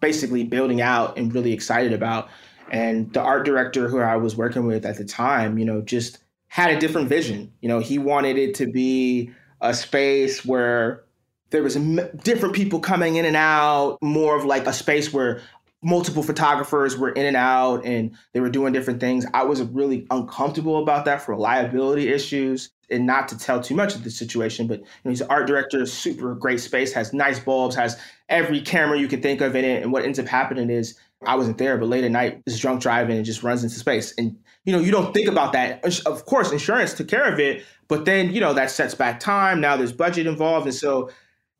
basically 0.00 0.44
building 0.44 0.80
out 0.80 1.16
and 1.16 1.32
really 1.32 1.52
excited 1.52 1.92
about. 1.92 2.28
And 2.72 3.12
the 3.12 3.20
art 3.20 3.44
director 3.44 3.88
who 3.88 4.00
I 4.00 4.16
was 4.16 4.36
working 4.36 4.66
with 4.66 4.84
at 4.84 4.98
the 4.98 5.04
time, 5.04 5.56
you 5.56 5.64
know, 5.64 5.80
just 5.80 6.18
had 6.48 6.70
a 6.70 6.78
different 6.78 7.08
vision. 7.08 7.52
You 7.60 7.68
know, 7.68 7.78
he 7.78 7.98
wanted 7.98 8.38
it 8.38 8.54
to 8.56 8.66
be 8.66 9.30
a 9.60 9.74
space 9.74 10.44
where 10.44 11.04
there 11.50 11.62
was 11.62 11.76
different 11.76 12.54
people 12.54 12.80
coming 12.80 13.16
in 13.16 13.24
and 13.24 13.36
out, 13.36 13.98
more 14.02 14.36
of 14.36 14.44
like 14.44 14.66
a 14.66 14.72
space 14.72 15.12
where 15.12 15.40
multiple 15.82 16.22
photographers 16.22 16.96
were 16.96 17.10
in 17.10 17.26
and 17.26 17.36
out 17.36 17.84
and 17.84 18.16
they 18.32 18.40
were 18.40 18.50
doing 18.50 18.72
different 18.72 18.98
things. 18.98 19.24
I 19.32 19.44
was 19.44 19.62
really 19.62 20.06
uncomfortable 20.10 20.82
about 20.82 21.04
that 21.04 21.22
for 21.22 21.36
liability 21.36 22.08
issues 22.08 22.70
and 22.90 23.06
not 23.06 23.28
to 23.28 23.38
tell 23.38 23.60
too 23.60 23.74
much 23.74 23.94
of 23.94 24.02
the 24.02 24.10
situation, 24.10 24.66
but 24.66 24.80
you 24.80 24.86
know, 25.04 25.10
he's 25.10 25.20
an 25.20 25.28
art 25.28 25.46
director, 25.46 25.84
super 25.86 26.34
great 26.34 26.60
space, 26.60 26.92
has 26.92 27.12
nice 27.12 27.38
bulbs, 27.38 27.76
has 27.76 28.00
every 28.28 28.60
camera 28.60 28.98
you 28.98 29.08
can 29.08 29.20
think 29.20 29.40
of 29.40 29.54
in 29.54 29.64
it. 29.64 29.82
And 29.82 29.92
what 29.92 30.04
ends 30.04 30.18
up 30.18 30.26
happening 30.26 30.70
is 30.70 30.98
I 31.24 31.36
wasn't 31.36 31.58
there, 31.58 31.78
but 31.78 31.88
late 31.88 32.04
at 32.04 32.10
night, 32.10 32.42
is 32.46 32.58
drunk 32.58 32.82
driving 32.82 33.16
and 33.16 33.24
just 33.24 33.42
runs 33.42 33.62
into 33.62 33.76
space. 33.76 34.14
And 34.18 34.36
you 34.66 34.72
know, 34.72 34.80
you 34.80 34.90
don't 34.90 35.14
think 35.14 35.28
about 35.28 35.52
that. 35.52 35.82
Of 36.04 36.26
course, 36.26 36.52
insurance 36.52 36.92
took 36.92 37.08
care 37.08 37.32
of 37.32 37.38
it, 37.38 37.64
but 37.88 38.04
then, 38.04 38.32
you 38.32 38.40
know, 38.40 38.52
that 38.52 38.70
sets 38.70 38.94
back 38.94 39.20
time. 39.20 39.60
Now 39.60 39.76
there's 39.76 39.92
budget 39.92 40.26
involved. 40.26 40.66
And 40.66 40.74
so 40.74 41.08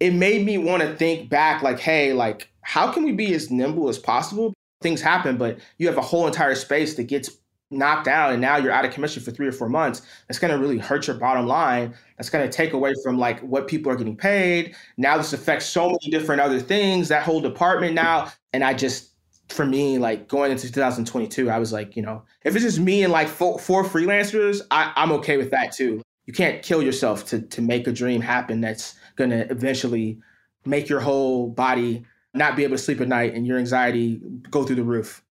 it 0.01 0.13
made 0.13 0.45
me 0.45 0.59
want 0.59 0.83
to 0.83 0.95
think 0.97 1.31
back 1.31 1.63
like, 1.63 1.79
hey, 1.79 2.13
like, 2.13 2.51
how 2.63 2.93
can 2.93 3.05
we 3.05 3.13
be 3.13 3.33
as 3.33 3.51
nimble 3.51 3.89
as 3.89 3.99
possible? 3.99 4.53
Things 4.83 5.01
happen, 5.01 5.39
but 5.39 5.59
you 5.79 5.87
have 5.87 5.97
a 5.97 6.03
whole 6.03 6.27
entire 6.27 6.57
space 6.57 6.97
that 6.97 7.05
gets 7.05 7.31
knocked 7.71 8.05
down 8.05 8.33
and 8.33 8.41
now 8.41 8.57
you're 8.57 8.73
out 8.73 8.85
of 8.85 8.93
commission 8.93 9.23
for 9.23 9.31
three 9.31 9.47
or 9.47 9.53
four 9.53 9.69
months. 9.69 10.03
That's 10.27 10.39
going 10.39 10.53
to 10.53 10.59
really 10.59 10.79
hurt 10.79 11.07
your 11.07 11.17
bottom 11.17 11.47
line. 11.47 11.95
That's 12.19 12.31
going 12.31 12.49
to 12.49 12.53
take 12.53 12.73
away 12.73 12.93
from 13.05 13.19
like 13.19 13.41
what 13.41 13.69
people 13.69 13.91
are 13.91 13.97
getting 13.97 14.17
paid. 14.17 14.75
Now 14.97 15.17
this 15.17 15.33
affects 15.33 15.67
so 15.67 15.87
many 15.87 16.11
different 16.11 16.41
other 16.41 16.61
things, 16.61 17.09
that 17.09 17.23
whole 17.23 17.41
department 17.41 17.95
now. 17.95 18.33
And 18.53 18.65
I 18.65 18.75
just, 18.75 19.11
for 19.49 19.65
me, 19.65 19.99
like 19.99 20.29
going 20.29 20.51
into 20.51 20.71
2022, 20.71 21.51
I 21.51 21.59
was 21.59 21.73
like, 21.73 21.97
you 21.97 22.03
know, 22.03 22.23
if 22.45 22.55
it's 22.55 22.65
just 22.65 22.79
me 22.79 23.03
and 23.05 23.13
like 23.13 23.29
four, 23.29 23.59
four 23.59 23.85
freelancers, 23.85 24.61
I, 24.71 24.93
I'm 24.97 25.13
okay 25.13 25.37
with 25.37 25.51
that 25.51 25.73
too. 25.73 26.03
You 26.27 26.33
can't 26.33 26.63
kill 26.63 26.83
yourself 26.83 27.25
to 27.27 27.41
to 27.41 27.63
make 27.63 27.87
a 27.87 27.93
dream 27.93 28.21
happen 28.21 28.61
that's 28.61 28.95
gonna 29.15 29.47
eventually 29.49 30.19
make 30.65 30.89
your 30.89 31.01
whole 31.01 31.49
body 31.49 32.05
not 32.35 32.57
be 32.57 32.65
able 32.65 32.77
to 32.77 32.83
sleep 32.83 33.01
at 33.01 33.09
night 33.09 33.35
and 33.35 33.47
your 33.47 33.59
anxiety 33.59 34.21
go 34.51 34.65
through 34.65 34.77
the 34.77 34.83
roof. 34.83 35.23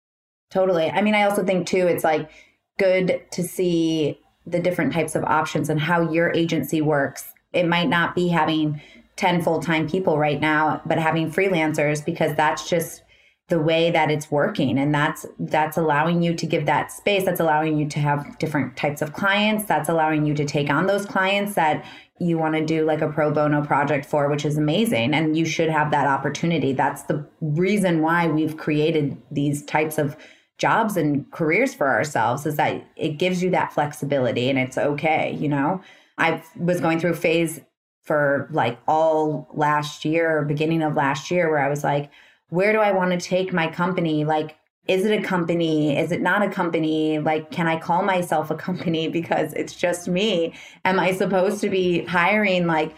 Totally. 0.51 0.91
I 0.91 1.03
mean, 1.03 1.15
I 1.15 1.25
also 1.25 1.45
think 1.45 1.67
too, 1.67 1.87
it's 1.87 2.05
like 2.05 2.31
good 2.79 3.21
to 3.33 3.43
see 3.43 4.21
the 4.47 4.61
different 4.61 4.93
types 4.93 5.15
of 5.15 5.25
options 5.25 5.69
and 5.69 5.81
how 5.81 6.11
your 6.13 6.33
agency 6.33 6.81
works. 6.81 7.33
It 7.53 7.67
might 7.67 7.89
not 7.89 8.15
be 8.15 8.29
having 8.29 8.81
10 9.17 9.43
full 9.43 9.61
time 9.61 9.89
people 9.89 10.19
right 10.19 10.41
now, 10.41 10.81
but 10.87 10.99
having 10.99 11.31
freelancers 11.31 12.05
because 12.05 12.35
that's 12.37 12.69
just 12.69 13.03
the 13.49 13.61
way 13.61 13.91
that 13.91 14.11
it's 14.11 14.31
working. 14.31 14.79
And 14.79 14.95
that's 14.95 15.27
that's 15.39 15.77
allowing 15.77 16.23
you 16.23 16.35
to 16.35 16.47
give 16.47 16.67
that 16.67 16.91
space. 16.91 17.25
That's 17.25 17.41
allowing 17.41 17.77
you 17.77 17.87
to 17.89 17.99
have 17.99 18.39
different 18.39 18.77
types 18.77 19.03
of 19.03 19.13
clients. 19.13 19.65
That's 19.65 19.89
allowing 19.89 20.25
you 20.25 20.35
to 20.35 20.45
take 20.45 20.71
on 20.71 20.87
those 20.87 21.05
clients 21.05 21.55
that 21.55 21.85
you 22.21 22.39
want 22.39 22.55
to 22.55 22.65
do 22.65 22.85
like 22.85 23.03
a 23.03 23.09
pro 23.09 23.33
bono 23.33 23.63
project 23.63 24.07
for 24.07 24.31
which 24.31 24.45
is 24.45 24.57
amazing. 24.57 25.13
And 25.13 25.37
you 25.37 25.45
should 25.45 25.69
have 25.69 25.91
that 25.91 26.07
opportunity. 26.07 26.73
That's 26.73 27.03
the 27.03 27.27
reason 27.41 28.01
why 28.01 28.29
we've 28.29 28.57
created 28.57 29.21
these 29.31 29.63
types 29.65 29.99
of 29.99 30.17
jobs 30.57 30.97
and 30.97 31.31
careers 31.33 31.75
for 31.75 31.89
ourselves 31.89 32.47
is 32.47 32.57
that 32.57 32.87
it 32.97 33.19
gives 33.19 33.43
you 33.43 33.51
that 33.51 33.73
flexibility 33.73 34.49
and 34.49 34.59
it's 34.59 34.79
okay 34.79 35.37
you 35.39 35.49
know? 35.49 35.83
I 36.17 36.43
was 36.57 36.81
going 36.81 37.01
through 37.01 37.15
phase 37.15 37.61
for 38.05 38.49
like 38.53 38.79
all 38.87 39.49
last 39.53 40.05
year 40.05 40.45
beginning 40.45 40.83
of 40.83 40.95
last 40.95 41.31
year 41.31 41.51
where 41.51 41.65
i 41.65 41.69
was 41.69 41.83
like 41.83 42.11
where 42.49 42.73
do 42.73 42.79
I 42.79 42.93
want 42.93 43.11
to 43.13 43.19
take 43.19 43.53
my 43.53 43.71
company? 43.71 44.25
Like, 44.25 44.57
is 44.87 45.05
it 45.05 45.19
a 45.19 45.23
company? 45.23 45.97
Is 45.99 46.13
it 46.13 46.21
not 46.21 46.43
a 46.43 46.51
company? 46.51 47.19
Like, 47.19 47.51
can 47.51 47.67
I 47.67 47.79
call 47.79 48.03
myself 48.03 48.51
a 48.51 48.55
company 48.55 49.09
because 49.19 49.53
it's 49.55 49.75
just 49.75 50.09
me? 50.09 50.55
Am 50.85 51.01
I 51.01 51.13
supposed 51.13 51.61
to 51.63 51.71
be 51.71 52.05
hiring 52.05 52.67
like 52.67 52.95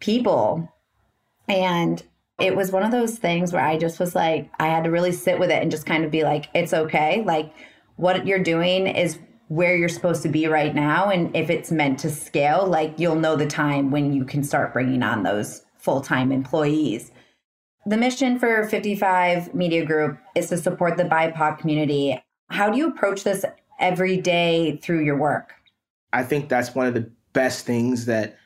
people? 0.00 0.72
And 1.48 2.02
it 2.38 2.54
was 2.54 2.70
one 2.70 2.82
of 2.82 2.90
those 2.90 3.18
things 3.18 3.52
where 3.52 3.64
I 3.64 3.78
just 3.78 3.98
was 3.98 4.14
like, 4.14 4.50
I 4.58 4.66
had 4.68 4.84
to 4.84 4.90
really 4.90 5.12
sit 5.12 5.38
with 5.38 5.50
it 5.50 5.62
and 5.62 5.70
just 5.70 5.86
kind 5.86 6.04
of 6.04 6.10
be 6.10 6.22
like, 6.22 6.48
it's 6.54 6.74
okay. 6.74 7.22
Like, 7.24 7.52
what 7.96 8.26
you're 8.26 8.38
doing 8.38 8.86
is 8.86 9.18
where 9.48 9.76
you're 9.76 9.88
supposed 9.88 10.22
to 10.22 10.28
be 10.28 10.46
right 10.46 10.74
now. 10.74 11.08
And 11.08 11.34
if 11.34 11.50
it's 11.50 11.70
meant 11.70 11.98
to 12.00 12.10
scale, 12.10 12.66
like, 12.66 12.98
you'll 12.98 13.16
know 13.16 13.36
the 13.36 13.46
time 13.46 13.90
when 13.90 14.12
you 14.12 14.24
can 14.24 14.44
start 14.44 14.72
bringing 14.72 15.02
on 15.02 15.22
those 15.22 15.62
full 15.78 16.00
time 16.00 16.30
employees 16.30 17.10
the 17.86 17.96
mission 17.96 18.38
for 18.38 18.64
55 18.64 19.54
Media 19.54 19.86
Group 19.86 20.18
is 20.34 20.48
to 20.48 20.58
support 20.58 20.96
the 20.96 21.04
BIPOC 21.04 21.58
community. 21.58 22.20
How 22.50 22.68
do 22.68 22.76
you 22.76 22.88
approach 22.88 23.22
this 23.22 23.44
every 23.78 24.16
day 24.16 24.78
through 24.82 25.04
your 25.04 25.16
work? 25.16 25.52
I 26.12 26.24
think 26.24 26.48
that's 26.48 26.74
one 26.74 26.86
of 26.86 26.94
the 26.94 27.08
best 27.32 27.64
things 27.64 28.06
that 28.06 28.36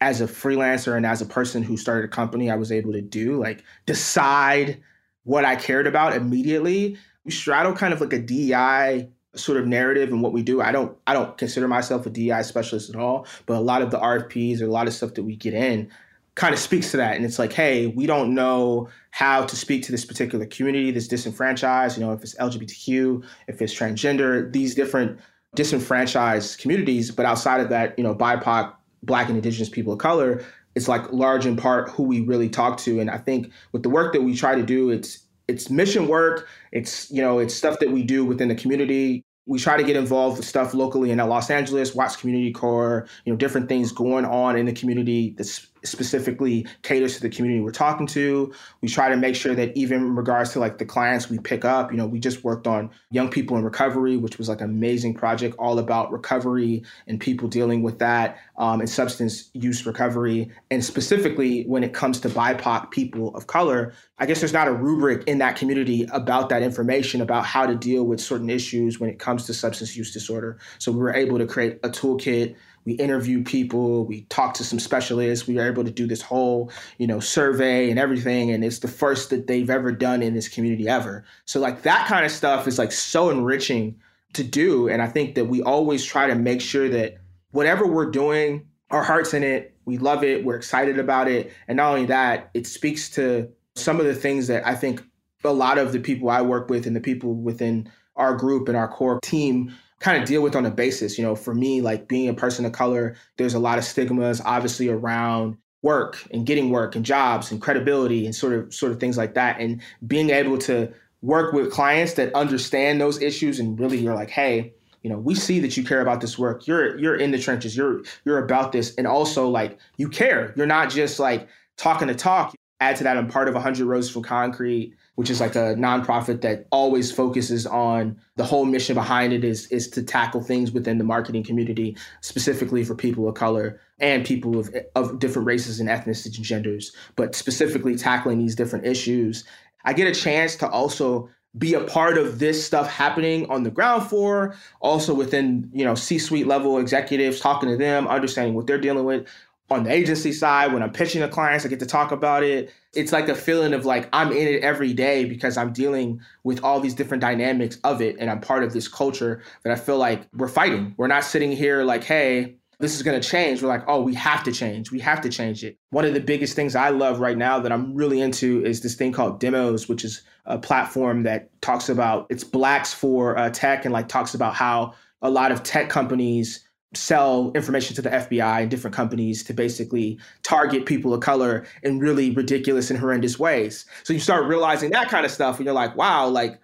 as 0.00 0.20
a 0.20 0.26
freelancer 0.26 0.96
and 0.96 1.04
as 1.04 1.20
a 1.20 1.26
person 1.26 1.62
who 1.62 1.76
started 1.76 2.06
a 2.06 2.08
company, 2.08 2.50
I 2.50 2.56
was 2.56 2.72
able 2.72 2.92
to 2.92 3.02
do 3.02 3.40
like 3.40 3.62
decide 3.84 4.80
what 5.24 5.44
I 5.44 5.56
cared 5.56 5.86
about 5.86 6.14
immediately. 6.14 6.96
We 7.24 7.32
straddle 7.32 7.74
kind 7.74 7.92
of 7.92 8.00
like 8.00 8.12
a 8.12 8.18
DEI 8.18 9.10
sort 9.34 9.58
of 9.58 9.66
narrative 9.66 10.10
and 10.10 10.22
what 10.22 10.32
we 10.32 10.42
do. 10.42 10.62
I 10.62 10.72
don't 10.72 10.96
I 11.06 11.12
don't 11.12 11.36
consider 11.36 11.68
myself 11.68 12.06
a 12.06 12.10
DEI 12.10 12.42
specialist 12.42 12.88
at 12.88 12.96
all, 12.96 13.26
but 13.44 13.56
a 13.56 13.60
lot 13.60 13.82
of 13.82 13.90
the 13.90 13.98
RFPs 13.98 14.60
or 14.62 14.66
a 14.66 14.70
lot 14.70 14.86
of 14.86 14.94
stuff 14.94 15.14
that 15.14 15.24
we 15.24 15.36
get 15.36 15.52
in, 15.52 15.90
kind 16.36 16.52
of 16.52 16.60
speaks 16.60 16.90
to 16.92 16.98
that. 16.98 17.16
And 17.16 17.24
it's 17.24 17.38
like, 17.38 17.52
hey, 17.52 17.88
we 17.88 18.06
don't 18.06 18.34
know 18.34 18.88
how 19.10 19.44
to 19.44 19.56
speak 19.56 19.82
to 19.84 19.92
this 19.92 20.04
particular 20.04 20.46
community, 20.46 20.90
this 20.90 21.08
disenfranchised, 21.08 21.98
you 21.98 22.04
know, 22.04 22.12
if 22.12 22.22
it's 22.22 22.36
LGBTQ, 22.36 23.24
if 23.48 23.60
it's 23.60 23.74
transgender, 23.74 24.52
these 24.52 24.74
different 24.74 25.18
disenfranchised 25.54 26.60
communities. 26.60 27.10
But 27.10 27.24
outside 27.24 27.60
of 27.60 27.70
that, 27.70 27.98
you 27.98 28.04
know, 28.04 28.14
BIPOC, 28.14 28.74
Black 29.02 29.28
and 29.28 29.36
Indigenous 29.36 29.70
people 29.70 29.94
of 29.94 29.98
color, 29.98 30.44
it's 30.74 30.88
like 30.88 31.10
large 31.10 31.46
in 31.46 31.56
part 31.56 31.88
who 31.88 32.02
we 32.02 32.20
really 32.20 32.50
talk 32.50 32.76
to. 32.80 33.00
And 33.00 33.10
I 33.10 33.16
think 33.16 33.50
with 33.72 33.82
the 33.82 33.88
work 33.88 34.12
that 34.12 34.22
we 34.22 34.36
try 34.36 34.54
to 34.54 34.62
do, 34.62 34.90
it's 34.90 35.20
it's 35.48 35.70
mission 35.70 36.06
work. 36.06 36.48
It's 36.72 37.10
you 37.10 37.22
know 37.22 37.38
it's 37.38 37.54
stuff 37.54 37.78
that 37.78 37.90
we 37.90 38.02
do 38.02 38.26
within 38.26 38.48
the 38.48 38.54
community 38.54 39.24
we 39.46 39.60
try 39.60 39.76
to 39.76 39.84
get 39.84 39.96
involved 39.96 40.36
with 40.36 40.46
stuff 40.46 40.74
locally 40.74 41.12
in 41.12 41.18
Los 41.18 41.50
Angeles, 41.50 41.94
Watts 41.94 42.16
Community 42.16 42.52
Core, 42.52 43.06
you 43.24 43.32
know, 43.32 43.36
different 43.36 43.68
things 43.68 43.92
going 43.92 44.24
on 44.24 44.56
in 44.56 44.66
the 44.66 44.72
community 44.72 45.30
that 45.38 45.46
specifically 45.86 46.66
caters 46.82 47.14
to 47.16 47.22
the 47.22 47.28
community 47.28 47.60
we're 47.62 47.70
talking 47.70 48.06
to. 48.08 48.52
We 48.80 48.88
try 48.88 49.08
to 49.08 49.16
make 49.16 49.34
sure 49.34 49.54
that 49.54 49.76
even 49.76 50.02
in 50.02 50.16
regards 50.16 50.52
to 50.52 50.60
like 50.60 50.78
the 50.78 50.84
clients 50.84 51.30
we 51.30 51.38
pick 51.38 51.64
up, 51.64 51.90
you 51.90 51.96
know, 51.96 52.06
we 52.06 52.18
just 52.18 52.44
worked 52.44 52.66
on 52.66 52.90
Young 53.10 53.28
People 53.28 53.56
in 53.56 53.64
Recovery, 53.64 54.16
which 54.16 54.38
was 54.38 54.48
like 54.48 54.60
an 54.60 54.70
amazing 54.70 55.14
project 55.14 55.56
all 55.58 55.78
about 55.78 56.12
recovery 56.12 56.82
and 57.06 57.20
people 57.20 57.48
dealing 57.48 57.82
with 57.82 57.98
that 57.98 58.38
um, 58.58 58.80
and 58.80 58.88
substance 58.88 59.50
use 59.52 59.86
recovery. 59.86 60.50
And 60.70 60.84
specifically 60.84 61.64
when 61.64 61.84
it 61.84 61.92
comes 61.92 62.20
to 62.20 62.28
BIPOC 62.28 62.90
people 62.90 63.34
of 63.34 63.46
color, 63.46 63.92
I 64.18 64.26
guess 64.26 64.40
there's 64.40 64.52
not 64.52 64.68
a 64.68 64.72
rubric 64.72 65.24
in 65.26 65.38
that 65.38 65.56
community 65.56 66.06
about 66.12 66.48
that 66.48 66.62
information 66.62 67.20
about 67.20 67.44
how 67.44 67.66
to 67.66 67.74
deal 67.74 68.04
with 68.04 68.20
certain 68.20 68.50
issues 68.50 68.98
when 68.98 69.10
it 69.10 69.18
comes 69.18 69.44
to 69.46 69.54
substance 69.54 69.96
use 69.96 70.12
disorder. 70.12 70.58
So 70.78 70.90
we 70.92 70.98
were 70.98 71.14
able 71.14 71.38
to 71.38 71.46
create 71.46 71.78
a 71.82 71.88
toolkit. 71.88 72.56
We 72.86 72.94
interview 72.94 73.42
people, 73.42 74.06
we 74.06 74.22
talk 74.22 74.54
to 74.54 74.64
some 74.64 74.78
specialists, 74.78 75.46
we 75.46 75.56
were 75.56 75.66
able 75.66 75.84
to 75.84 75.90
do 75.90 76.06
this 76.06 76.22
whole, 76.22 76.70
you 76.98 77.06
know, 77.06 77.20
survey 77.20 77.90
and 77.90 77.98
everything. 77.98 78.50
And 78.52 78.64
it's 78.64 78.78
the 78.78 78.88
first 78.88 79.30
that 79.30 79.48
they've 79.48 79.68
ever 79.68 79.92
done 79.92 80.22
in 80.22 80.34
this 80.34 80.48
community 80.48 80.88
ever. 80.88 81.24
So 81.44 81.60
like 81.60 81.82
that 81.82 82.06
kind 82.06 82.24
of 82.24 82.30
stuff 82.30 82.66
is 82.66 82.78
like 82.78 82.92
so 82.92 83.28
enriching 83.28 83.96
to 84.34 84.44
do. 84.44 84.88
And 84.88 85.02
I 85.02 85.08
think 85.08 85.34
that 85.34 85.46
we 85.46 85.62
always 85.62 86.04
try 86.04 86.26
to 86.28 86.34
make 86.34 86.60
sure 86.60 86.88
that 86.88 87.18
whatever 87.50 87.86
we're 87.86 88.10
doing, 88.10 88.66
our 88.90 89.02
heart's 89.02 89.34
in 89.34 89.42
it, 89.42 89.74
we 89.84 89.98
love 89.98 90.22
it, 90.22 90.44
we're 90.44 90.56
excited 90.56 90.98
about 90.98 91.28
it. 91.28 91.52
And 91.68 91.76
not 91.76 91.90
only 91.90 92.06
that, 92.06 92.50
it 92.54 92.66
speaks 92.66 93.10
to 93.10 93.48
some 93.74 93.98
of 93.98 94.06
the 94.06 94.14
things 94.14 94.46
that 94.46 94.66
I 94.66 94.74
think 94.74 95.02
a 95.44 95.52
lot 95.52 95.78
of 95.78 95.92
the 95.92 96.00
people 96.00 96.30
I 96.30 96.42
work 96.42 96.70
with 96.70 96.86
and 96.86 96.96
the 96.96 97.00
people 97.00 97.34
within 97.34 97.90
our 98.16 98.34
group 98.34 98.68
and 98.68 98.76
our 98.76 98.88
core 98.88 99.20
team 99.20 99.74
kind 100.00 100.20
of 100.20 100.28
deal 100.28 100.42
with 100.42 100.54
on 100.56 100.66
a 100.66 100.70
basis. 100.70 101.18
You 101.18 101.24
know, 101.24 101.34
for 101.34 101.54
me, 101.54 101.80
like 101.80 102.08
being 102.08 102.28
a 102.28 102.34
person 102.34 102.64
of 102.64 102.72
color, 102.72 103.16
there's 103.36 103.54
a 103.54 103.58
lot 103.58 103.78
of 103.78 103.84
stigmas 103.84 104.40
obviously 104.44 104.88
around 104.88 105.56
work 105.82 106.26
and 106.32 106.46
getting 106.46 106.70
work 106.70 106.96
and 106.96 107.04
jobs 107.04 107.50
and 107.50 107.60
credibility 107.60 108.26
and 108.26 108.34
sort 108.34 108.52
of 108.52 108.74
sort 108.74 108.92
of 108.92 109.00
things 109.00 109.16
like 109.16 109.34
that. 109.34 109.60
And 109.60 109.80
being 110.06 110.30
able 110.30 110.58
to 110.58 110.92
work 111.22 111.52
with 111.52 111.70
clients 111.70 112.14
that 112.14 112.34
understand 112.34 113.00
those 113.00 113.20
issues 113.22 113.58
and 113.58 113.78
really 113.78 113.98
you're 113.98 114.14
like, 114.14 114.30
hey, 114.30 114.74
you 115.06 115.10
know, 115.10 115.18
we 115.18 115.36
see 115.36 115.60
that 115.60 115.76
you 115.76 115.84
care 115.84 116.00
about 116.00 116.20
this 116.20 116.36
work. 116.36 116.66
You're 116.66 116.98
you're 116.98 117.14
in 117.14 117.30
the 117.30 117.38
trenches. 117.38 117.76
You're 117.76 118.02
you're 118.24 118.44
about 118.44 118.72
this, 118.72 118.92
and 118.96 119.06
also 119.06 119.48
like 119.48 119.78
you 119.98 120.08
care. 120.08 120.52
You're 120.56 120.66
not 120.66 120.90
just 120.90 121.20
like 121.20 121.46
talking 121.76 122.08
to 122.08 122.14
talk 122.14 122.55
add 122.80 122.96
to 122.96 123.04
that, 123.04 123.16
I'm 123.16 123.28
part 123.28 123.48
of 123.48 123.54
100 123.54 123.86
Roses 123.86 124.10
from 124.10 124.22
Concrete, 124.22 124.94
which 125.14 125.30
is 125.30 125.40
like 125.40 125.56
a 125.56 125.74
nonprofit 125.74 126.42
that 126.42 126.66
always 126.70 127.10
focuses 127.10 127.66
on 127.66 128.18
the 128.36 128.44
whole 128.44 128.66
mission 128.66 128.94
behind 128.94 129.32
it 129.32 129.44
is, 129.44 129.66
is 129.68 129.88
to 129.90 130.02
tackle 130.02 130.42
things 130.42 130.72
within 130.72 130.98
the 130.98 131.04
marketing 131.04 131.42
community, 131.42 131.96
specifically 132.20 132.84
for 132.84 132.94
people 132.94 133.26
of 133.28 133.34
color 133.34 133.80
and 133.98 134.26
people 134.26 134.58
of, 134.58 134.74
of 134.94 135.18
different 135.18 135.46
races 135.46 135.80
and 135.80 135.88
ethnicities 135.88 136.36
and 136.36 136.44
genders, 136.44 136.92
but 137.16 137.34
specifically 137.34 137.96
tackling 137.96 138.38
these 138.38 138.54
different 138.54 138.84
issues. 138.84 139.44
I 139.84 139.94
get 139.94 140.06
a 140.06 140.18
chance 140.18 140.56
to 140.56 140.68
also 140.68 141.30
be 141.58 141.74
a 141.74 141.84
part 141.84 142.18
of 142.18 142.38
this 142.38 142.64
stuff 142.64 142.90
happening 142.90 143.48
on 143.48 143.62
the 143.62 143.70
ground 143.70 144.06
floor 144.06 144.54
also 144.80 145.14
within 145.14 145.70
you 145.72 145.84
know 145.84 145.94
c-suite 145.94 146.46
level 146.46 146.78
executives 146.78 147.40
talking 147.40 147.68
to 147.68 147.76
them 147.76 148.06
understanding 148.08 148.54
what 148.54 148.66
they're 148.66 148.78
dealing 148.78 149.04
with 149.04 149.26
on 149.68 149.84
the 149.84 149.92
agency 149.92 150.32
side, 150.32 150.72
when 150.72 150.82
I'm 150.82 150.92
pitching 150.92 151.22
to 151.22 151.28
clients, 151.28 151.64
I 151.64 151.68
get 151.68 151.80
to 151.80 151.86
talk 151.86 152.12
about 152.12 152.44
it. 152.44 152.72
It's 152.94 153.12
like 153.12 153.28
a 153.28 153.34
feeling 153.34 153.74
of 153.74 153.84
like 153.84 154.08
I'm 154.12 154.30
in 154.30 154.46
it 154.46 154.62
every 154.62 154.94
day 154.94 155.24
because 155.24 155.56
I'm 155.56 155.72
dealing 155.72 156.20
with 156.44 156.62
all 156.62 156.78
these 156.78 156.94
different 156.94 157.20
dynamics 157.20 157.78
of 157.82 158.00
it. 158.00 158.16
And 158.20 158.30
I'm 158.30 158.40
part 158.40 158.62
of 158.62 158.72
this 158.72 158.86
culture 158.86 159.42
that 159.64 159.72
I 159.72 159.76
feel 159.76 159.98
like 159.98 160.22
we're 160.34 160.48
fighting. 160.48 160.94
We're 160.96 161.08
not 161.08 161.24
sitting 161.24 161.50
here 161.50 161.82
like, 161.82 162.04
hey, 162.04 162.56
this 162.78 162.94
is 162.94 163.02
going 163.02 163.20
to 163.20 163.28
change. 163.28 163.62
We're 163.62 163.68
like, 163.68 163.84
oh, 163.88 164.02
we 164.02 164.14
have 164.14 164.44
to 164.44 164.52
change. 164.52 164.92
We 164.92 165.00
have 165.00 165.20
to 165.22 165.28
change 165.30 165.64
it. 165.64 165.78
One 165.90 166.04
of 166.04 166.14
the 166.14 166.20
biggest 166.20 166.54
things 166.54 166.76
I 166.76 166.90
love 166.90 167.20
right 167.20 167.36
now 167.36 167.58
that 167.58 167.72
I'm 167.72 167.94
really 167.94 168.20
into 168.20 168.64
is 168.64 168.82
this 168.82 168.94
thing 168.94 169.12
called 169.12 169.40
Demos, 169.40 169.88
which 169.88 170.04
is 170.04 170.22
a 170.44 170.58
platform 170.58 171.22
that 171.24 171.50
talks 171.60 171.88
about 171.88 172.26
it's 172.30 172.44
blacks 172.44 172.92
for 172.92 173.36
uh, 173.38 173.50
tech 173.50 173.84
and 173.84 173.92
like 173.92 174.08
talks 174.08 174.34
about 174.34 174.54
how 174.54 174.94
a 175.22 175.30
lot 175.30 175.50
of 175.50 175.62
tech 175.62 175.88
companies 175.88 176.65
sell 176.94 177.52
information 177.54 177.94
to 177.96 178.02
the 178.02 178.10
FBI 178.10 178.62
and 178.62 178.70
different 178.70 178.94
companies 178.94 179.42
to 179.44 179.52
basically 179.52 180.18
target 180.42 180.86
people 180.86 181.12
of 181.12 181.20
color 181.20 181.66
in 181.82 181.98
really 181.98 182.30
ridiculous 182.30 182.90
and 182.90 182.98
horrendous 182.98 183.38
ways. 183.38 183.84
So 184.04 184.12
you 184.12 184.20
start 184.20 184.46
realizing 184.46 184.90
that 184.90 185.08
kind 185.08 185.26
of 185.26 185.32
stuff 185.32 185.56
and 185.56 185.66
you're 185.66 185.74
like, 185.74 185.96
wow, 185.96 186.28
like 186.28 186.60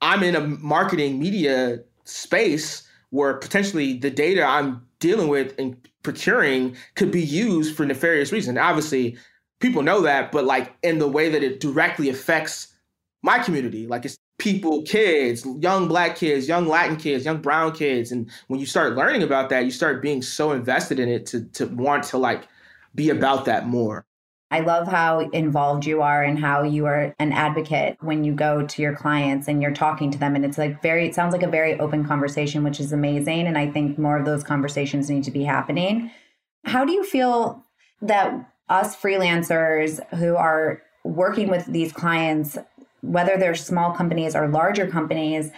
I'm 0.00 0.22
in 0.22 0.34
a 0.34 0.40
marketing 0.40 1.18
media 1.18 1.80
space 2.04 2.82
where 3.10 3.34
potentially 3.34 3.98
the 3.98 4.10
data 4.10 4.44
I'm 4.44 4.86
dealing 4.98 5.28
with 5.28 5.54
and 5.58 5.76
procuring 6.02 6.76
could 6.94 7.10
be 7.10 7.22
used 7.22 7.76
for 7.76 7.84
nefarious 7.84 8.32
reasons. 8.32 8.58
Obviously, 8.58 9.16
people 9.60 9.82
know 9.82 10.00
that, 10.02 10.32
but 10.32 10.44
like 10.44 10.74
in 10.82 10.98
the 10.98 11.08
way 11.08 11.28
that 11.30 11.42
it 11.42 11.60
directly 11.60 12.08
affects 12.08 12.68
my 13.22 13.38
community, 13.38 13.86
like 13.86 14.04
it's 14.04 14.18
people, 14.40 14.82
kids, 14.82 15.46
young 15.60 15.86
black 15.86 16.16
kids, 16.16 16.48
young 16.48 16.66
Latin 16.66 16.96
kids, 16.96 17.24
young 17.24 17.40
brown 17.40 17.72
kids. 17.72 18.10
And 18.10 18.28
when 18.48 18.58
you 18.58 18.66
start 18.66 18.96
learning 18.96 19.22
about 19.22 19.50
that, 19.50 19.64
you 19.64 19.70
start 19.70 20.02
being 20.02 20.22
so 20.22 20.50
invested 20.52 20.98
in 20.98 21.08
it 21.08 21.26
to 21.26 21.44
to 21.44 21.66
want 21.66 22.02
to 22.04 22.18
like 22.18 22.48
be 22.94 23.10
about 23.10 23.44
that 23.44 23.68
more. 23.68 24.04
I 24.52 24.60
love 24.60 24.88
how 24.88 25.20
involved 25.30 25.86
you 25.86 26.02
are 26.02 26.24
and 26.24 26.36
how 26.36 26.64
you 26.64 26.86
are 26.86 27.14
an 27.20 27.32
advocate 27.32 27.96
when 28.00 28.24
you 28.24 28.32
go 28.32 28.66
to 28.66 28.82
your 28.82 28.96
clients 28.96 29.46
and 29.46 29.62
you're 29.62 29.70
talking 29.72 30.10
to 30.10 30.18
them. 30.18 30.34
And 30.34 30.44
it's 30.44 30.58
like 30.58 30.82
very, 30.82 31.06
it 31.06 31.14
sounds 31.14 31.32
like 31.32 31.44
a 31.44 31.48
very 31.48 31.78
open 31.78 32.04
conversation, 32.04 32.64
which 32.64 32.80
is 32.80 32.92
amazing. 32.92 33.46
And 33.46 33.56
I 33.56 33.70
think 33.70 33.96
more 33.96 34.18
of 34.18 34.24
those 34.24 34.42
conversations 34.42 35.08
need 35.08 35.22
to 35.24 35.30
be 35.30 35.44
happening. 35.44 36.10
How 36.64 36.84
do 36.84 36.92
you 36.92 37.04
feel 37.04 37.64
that 38.02 38.50
us 38.68 38.96
freelancers 38.96 40.00
who 40.16 40.34
are 40.34 40.82
working 41.04 41.48
with 41.48 41.66
these 41.66 41.92
clients, 41.92 42.58
whether 43.02 43.36
they're 43.36 43.54
small 43.54 43.92
companies 43.92 44.34
or 44.34 44.48
larger 44.48 44.86
companies, 44.86 45.50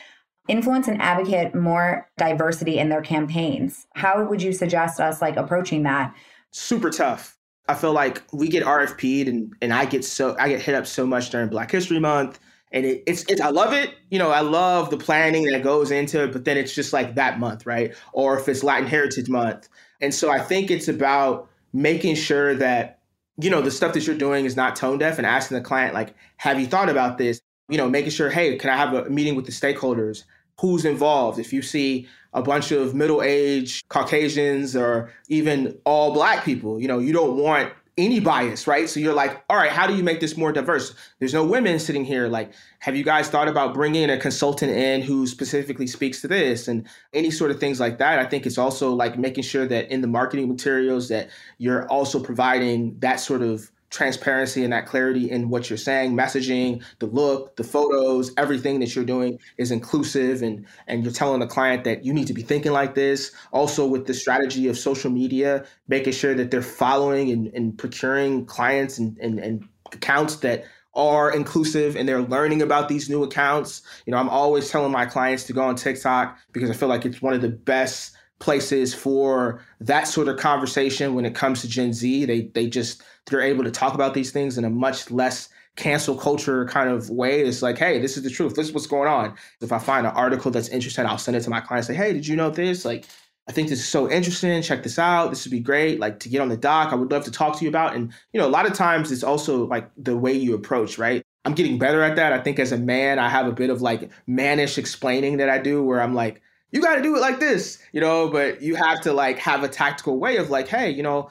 influence 0.49 0.89
and 0.89 1.01
advocate 1.01 1.55
more 1.55 2.09
diversity 2.19 2.79
in 2.79 2.89
their 2.89 3.03
campaigns? 3.03 3.87
How 3.95 4.25
would 4.25 4.43
you 4.43 4.53
suggest 4.53 5.01
us 5.01 5.23
like 5.23 5.37
approaching 5.37 5.83
that? 5.85 6.15
Super 6.51 6.91
tough 6.91 7.39
I 7.69 7.75
feel 7.75 7.93
like 7.93 8.23
we 8.33 8.49
get 8.49 8.65
RFP'd 8.65 9.29
and, 9.29 9.55
and 9.63 9.73
I 9.73 9.85
get 9.85 10.05
so 10.05 10.37
I 10.39 10.49
get 10.49 10.61
hit 10.61 10.75
up 10.75 10.87
so 10.87 11.07
much 11.07 11.31
during 11.31 11.49
Black 11.49 11.71
History 11.71 11.99
Month. 12.01 12.41
And 12.73 12.87
it, 12.87 13.03
it's 13.07 13.25
it's 13.29 13.41
I 13.41 13.51
love 13.51 13.73
it. 13.73 13.95
You 14.11 14.19
know, 14.19 14.31
I 14.31 14.41
love 14.41 14.91
the 14.91 14.97
planning 14.97 15.45
that 15.47 15.63
goes 15.63 15.91
into 15.91 16.25
it, 16.25 16.33
but 16.33 16.45
then 16.45 16.57
it's 16.57 16.75
just 16.75 16.93
like 16.93 17.15
that 17.15 17.39
month, 17.39 17.67
right? 17.67 17.95
Or 18.13 18.39
if 18.39 18.49
it's 18.49 18.63
Latin 18.63 18.87
Heritage 18.87 19.29
Month. 19.29 19.69
And 20.01 20.13
so 20.13 20.31
I 20.31 20.41
think 20.41 20.71
it's 20.71 20.89
about 20.89 21.49
making 21.73 22.17
sure 22.17 22.55
that, 22.57 22.99
you 23.39 23.51
know, 23.51 23.63
the 23.63 23.71
stuff 23.71 23.93
that 23.95 24.07
you're 24.07 24.17
doing 24.17 24.45
is 24.45 24.57
not 24.57 24.77
tone 24.77 24.99
deaf 24.99 25.19
and 25.19 25.27
asking 25.27 25.57
the 25.57 25.65
client, 25.65 25.95
like, 25.95 26.15
have 26.37 26.61
you 26.61 26.67
thought 26.67 26.89
about 26.89 27.19
this? 27.19 27.41
You 27.69 27.79
know, 27.79 27.89
making 27.89 28.11
sure, 28.11 28.31
hey, 28.31 28.57
can 28.57 28.71
I 28.71 28.77
have 28.77 28.93
a 28.93 29.09
meeting 29.09 29.35
with 29.35 29.47
the 29.47 29.53
stakeholders? 29.53 30.25
Who's 30.61 30.85
involved? 30.85 31.39
If 31.39 31.53
you 31.53 31.63
see 31.63 32.07
a 32.35 32.43
bunch 32.43 32.73
of 32.73 32.95
middle-aged 32.95 33.89
Caucasians 33.89 34.75
or 34.75 35.13
even 35.29 35.79
all 35.85 36.13
black 36.15 36.45
people. 36.45 36.81
You 36.81 36.89
know, 36.89 36.99
you 36.99 37.13
don't 37.13 37.37
want 37.37 37.73
any 37.99 38.21
bias, 38.21 38.67
right? 38.67 38.89
So 38.89 39.01
you're 39.01 39.13
like, 39.13 39.45
all 39.51 39.57
right, 39.57 39.71
how 39.71 39.87
do 39.87 39.95
you 39.95 40.03
make 40.03 40.21
this 40.21 40.37
more 40.37 40.51
diverse? 40.51 40.95
There's 41.19 41.35
no 41.35 41.45
women 41.45 41.79
sitting 41.79 42.05
here. 42.05 42.29
Like, 42.29 42.53
have 42.79 42.97
you 42.97 43.05
guys 43.05 43.29
thought 43.29 43.49
about 43.49 43.75
bringing 43.75 44.09
a 44.09 44.17
consultant 44.17 44.73
in 44.73 45.03
who 45.03 45.27
specifically 45.27 45.87
speaks 45.87 46.23
to 46.23 46.29
this 46.29 46.69
and 46.69 46.87
any 47.13 47.31
sort 47.31 47.51
of 47.51 47.61
things 47.61 47.81
like 47.81 47.99
that? 47.99 48.19
I 48.19 48.25
think 48.25 48.47
it's 48.47 48.59
also 48.59 48.95
like 48.95 49.19
making 49.19 49.45
sure 49.45 49.67
that 49.67 49.91
in 49.91 50.01
the 50.01 50.07
marketing 50.07 50.49
materials 50.49 51.09
that 51.09 51.29
you're 51.59 51.87
also 51.89 52.19
providing 52.19 52.99
that 53.01 53.21
sort 53.21 53.43
of 53.43 53.71
transparency 53.93 54.65
and 54.65 54.73
that 54.73 54.87
clarity 54.87 55.31
in 55.31 55.51
what 55.51 55.69
you're 55.71 55.77
saying, 55.77 56.17
messaging, 56.17 56.83
the 56.99 57.07
look, 57.07 57.55
the 57.57 57.63
photos, 57.63 58.33
everything 58.37 58.81
that 58.81 58.97
you're 58.97 59.05
doing 59.05 59.39
is 59.59 59.71
inclusive 59.71 60.43
and 60.43 60.67
and 60.89 61.05
you're 61.05 61.13
telling 61.13 61.41
the 61.41 61.47
client 61.47 61.85
that 61.85 62.05
you 62.05 62.13
need 62.13 62.27
to 62.27 62.33
be 62.33 62.43
thinking 62.43 62.73
like 62.73 62.95
this. 62.95 63.33
Also 63.53 63.87
with 63.87 64.07
the 64.07 64.15
strategy 64.15 64.67
of 64.67 64.77
social 64.77 65.11
media, 65.11 65.65
making 65.89 66.15
sure 66.15 66.35
that 66.35 66.51
they're 66.51 66.63
following 66.63 67.31
and, 67.31 67.49
and 67.49 67.79
procuring 67.79 68.47
clients 68.47 68.99
and, 68.99 69.17
and, 69.19 69.39
and 69.39 69.69
accounts 69.93 70.37
that 70.37 70.65
are 70.95 71.35
inclusive 71.35 71.97
and 71.97 72.09
they're 72.09 72.23
learning 72.23 72.63
about 72.63 72.89
these 72.89 73.09
new 73.09 73.23
accounts. 73.23 73.83
You 74.07 74.13
know, 74.13 74.19
I'm 74.19 74.29
always 74.29 74.71
telling 74.71 74.93
my 74.93 75.07
clients 75.07 75.45
to 75.45 75.53
go 75.53 75.63
on 75.63 75.77
TikTok 75.77 76.39
because 76.53 76.71
I 76.71 76.75
feel 76.75 76.89
like 76.89 77.05
it's 77.05 77.23
one 77.23 77.35
of 77.35 77.43
the 77.43 77.49
best 77.49 78.15
places 78.39 78.93
for 78.93 79.63
that 79.81 80.09
sort 80.09 80.27
of 80.27 80.37
conversation 80.37 81.15
when 81.15 81.25
it 81.25 81.35
comes 81.35 81.61
to 81.61 81.69
Gen 81.69 81.93
Z. 81.93 82.25
They 82.25 82.43
they 82.55 82.69
just 82.69 83.03
they're 83.27 83.41
able 83.41 83.65
to 83.65 83.71
talk 83.71 83.95
about 83.95 84.15
these 84.15 84.33
things 84.33 84.59
in 84.59 84.65
a 84.65 84.71
much 84.71 85.11
less 85.11 85.49
cancel 85.77 86.17
culture 86.17 86.67
kind 86.67 86.91
of 86.91 87.09
way. 87.11 87.41
It's 87.41 87.63
like, 87.63 87.79
hey, 87.79 87.99
this 87.99 88.17
is 88.17 88.23
the 88.23 88.31
truth. 88.31 88.55
This 88.55 88.69
is 88.69 88.75
what's 88.75 88.87
going 88.87 89.09
on. 89.09 89.35
If 89.61 89.73
I 89.73 89.79
find 89.79 90.07
an 90.07 90.13
article 90.13 90.51
that's 90.51 90.69
interesting, 90.69 91.07
I'll 91.07 91.19
send 91.19 91.37
it 91.37 91.41
to 91.43 91.51
my 91.51 91.61
clients. 91.61 91.89
Say, 91.89 91.95
hey, 91.95 92.13
did 92.13 92.27
you 92.27 92.37
know 92.37 92.51
this? 92.51 92.85
Like, 92.85 93.07
I 93.49 93.53
think 93.53 93.69
this 93.69 93.81
is 93.81 93.89
so 93.89 94.11
interesting. 94.11 94.63
Check 94.63 94.83
this 94.83 94.99
out. 94.99 95.31
This 95.31 95.45
would 95.45 95.51
be 95.51 95.61
great. 95.61 95.99
Like 95.99 96.21
to 96.21 96.29
get 96.29 96.41
on 96.41 96.49
the 96.49 96.57
doc, 96.57 96.93
I 96.93 96.95
would 96.95 97.11
love 97.11 97.25
to 97.25 97.31
talk 97.31 97.59
to 97.59 97.65
you 97.65 97.69
about. 97.69 97.95
And 97.95 98.13
you 98.33 98.41
know, 98.41 98.47
a 98.47 98.51
lot 98.51 98.67
of 98.67 98.75
times 98.75 99.11
it's 99.11 99.25
also 99.25 99.67
like 99.67 99.91
the 99.97 100.17
way 100.17 100.33
you 100.33 100.55
approach, 100.55 100.99
right? 100.99 101.23
I'm 101.45 101.55
getting 101.55 101.79
better 101.79 102.03
at 102.03 102.15
that. 102.17 102.33
I 102.33 102.39
think 102.39 102.61
as 102.61 102.71
a 102.71 102.79
man, 102.79 103.19
I 103.19 103.29
have 103.29 103.47
a 103.47 103.53
bit 103.53 103.71
of 103.71 103.83
like 103.83 104.11
mannish 104.29 104.79
explaining 104.79 105.39
that 105.39 105.49
I 105.49 105.59
do 105.59 105.83
where 105.83 106.01
I'm 106.01 106.15
like, 106.15 106.41
you 106.71 106.81
got 106.81 106.95
to 106.95 107.03
do 107.03 107.17
it 107.17 107.21
like 107.21 107.41
this, 107.41 107.79
you 107.93 108.01
know, 108.01 108.31
but 108.31 108.63
you 108.63 108.77
have 108.77 109.01
to 109.03 109.13
like 109.13 109.39
have 109.39 109.63
a 109.63 109.69
tactical 109.69 110.19
way 110.19 110.37
of 110.37 110.49
like, 110.49 110.69
hey, 110.69 110.91
you 110.91 111.03
know, 111.03 111.29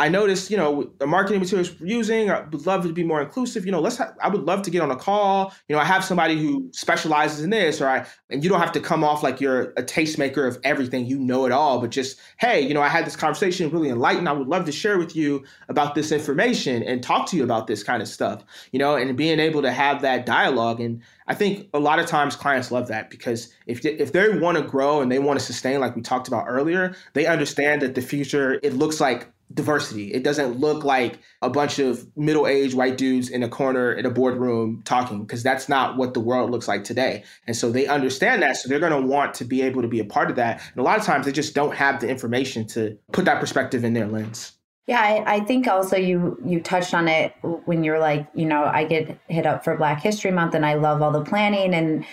I 0.00 0.08
noticed, 0.08 0.50
you 0.50 0.56
know, 0.56 0.90
the 0.98 1.06
marketing 1.06 1.40
materials 1.40 1.78
we're 1.78 1.86
using, 1.86 2.30
I 2.30 2.40
would 2.40 2.64
love 2.64 2.84
to 2.84 2.92
be 2.92 3.04
more 3.04 3.20
inclusive. 3.20 3.66
You 3.66 3.72
know, 3.72 3.80
let's, 3.80 3.98
ha- 3.98 4.14
I 4.22 4.28
would 4.28 4.44
love 4.44 4.62
to 4.62 4.70
get 4.70 4.80
on 4.80 4.90
a 4.90 4.96
call. 4.96 5.52
You 5.68 5.76
know, 5.76 5.82
I 5.82 5.84
have 5.84 6.02
somebody 6.02 6.38
who 6.38 6.70
specializes 6.72 7.44
in 7.44 7.50
this, 7.50 7.82
or 7.82 7.86
I, 7.86 8.06
and 8.30 8.42
you 8.42 8.48
don't 8.48 8.60
have 8.60 8.72
to 8.72 8.80
come 8.80 9.04
off 9.04 9.22
like 9.22 9.42
you're 9.42 9.72
a 9.76 9.82
tastemaker 9.82 10.48
of 10.48 10.58
everything, 10.64 11.04
you 11.04 11.18
know 11.18 11.44
it 11.44 11.52
all, 11.52 11.82
but 11.82 11.90
just, 11.90 12.18
hey, 12.38 12.62
you 12.62 12.72
know, 12.72 12.80
I 12.80 12.88
had 12.88 13.04
this 13.04 13.14
conversation 13.14 13.68
really 13.68 13.90
enlightened. 13.90 14.26
I 14.26 14.32
would 14.32 14.48
love 14.48 14.64
to 14.64 14.72
share 14.72 14.96
with 14.96 15.14
you 15.14 15.44
about 15.68 15.94
this 15.94 16.12
information 16.12 16.82
and 16.82 17.02
talk 17.02 17.26
to 17.26 17.36
you 17.36 17.44
about 17.44 17.66
this 17.66 17.82
kind 17.82 18.00
of 18.00 18.08
stuff, 18.08 18.42
you 18.72 18.78
know, 18.78 18.96
and 18.96 19.14
being 19.18 19.38
able 19.38 19.60
to 19.60 19.70
have 19.70 20.00
that 20.00 20.24
dialogue. 20.24 20.80
And 20.80 21.02
I 21.28 21.34
think 21.34 21.68
a 21.74 21.78
lot 21.78 21.98
of 21.98 22.06
times 22.06 22.36
clients 22.36 22.70
love 22.70 22.88
that 22.88 23.10
because 23.10 23.52
if 23.66 23.82
they, 23.82 23.92
if 23.92 24.12
they 24.12 24.30
want 24.38 24.56
to 24.56 24.64
grow 24.64 25.02
and 25.02 25.12
they 25.12 25.18
want 25.18 25.38
to 25.38 25.44
sustain, 25.44 25.78
like 25.78 25.94
we 25.94 26.00
talked 26.00 26.26
about 26.26 26.46
earlier, 26.48 26.94
they 27.12 27.26
understand 27.26 27.82
that 27.82 27.94
the 27.94 28.00
future, 28.00 28.58
it 28.62 28.72
looks 28.72 28.98
like 28.98 29.28
diversity. 29.52 30.12
It 30.12 30.22
doesn't 30.22 30.58
look 30.58 30.84
like 30.84 31.18
a 31.42 31.50
bunch 31.50 31.78
of 31.78 32.06
middle 32.16 32.46
aged 32.46 32.74
white 32.74 32.96
dudes 32.96 33.28
in 33.28 33.42
a 33.42 33.48
corner 33.48 33.92
in 33.92 34.06
a 34.06 34.10
boardroom 34.10 34.82
talking, 34.84 35.22
because 35.22 35.42
that's 35.42 35.68
not 35.68 35.96
what 35.96 36.14
the 36.14 36.20
world 36.20 36.50
looks 36.50 36.68
like 36.68 36.84
today. 36.84 37.24
And 37.46 37.56
so 37.56 37.70
they 37.70 37.86
understand 37.86 38.42
that. 38.42 38.56
So 38.56 38.68
they're 38.68 38.80
going 38.80 38.92
to 38.92 39.06
want 39.06 39.34
to 39.34 39.44
be 39.44 39.62
able 39.62 39.82
to 39.82 39.88
be 39.88 40.00
a 40.00 40.04
part 40.04 40.30
of 40.30 40.36
that. 40.36 40.62
And 40.70 40.80
a 40.80 40.82
lot 40.82 40.98
of 40.98 41.04
times 41.04 41.26
they 41.26 41.32
just 41.32 41.54
don't 41.54 41.74
have 41.74 42.00
the 42.00 42.08
information 42.08 42.66
to 42.68 42.96
put 43.12 43.24
that 43.24 43.40
perspective 43.40 43.84
in 43.84 43.94
their 43.94 44.06
lens. 44.06 44.52
Yeah, 44.86 45.00
I, 45.00 45.36
I 45.36 45.40
think 45.40 45.68
also 45.68 45.96
you 45.96 46.36
you 46.44 46.60
touched 46.60 46.94
on 46.94 47.06
it 47.06 47.32
when 47.42 47.84
you're 47.84 48.00
like, 48.00 48.26
you 48.34 48.44
know, 48.44 48.64
I 48.64 48.84
get 48.84 49.20
hit 49.28 49.46
up 49.46 49.62
for 49.62 49.76
Black 49.76 50.02
History 50.02 50.32
Month 50.32 50.54
and 50.54 50.66
I 50.66 50.74
love 50.74 51.00
all 51.00 51.12
the 51.12 51.24
planning 51.24 51.74
and 51.74 52.04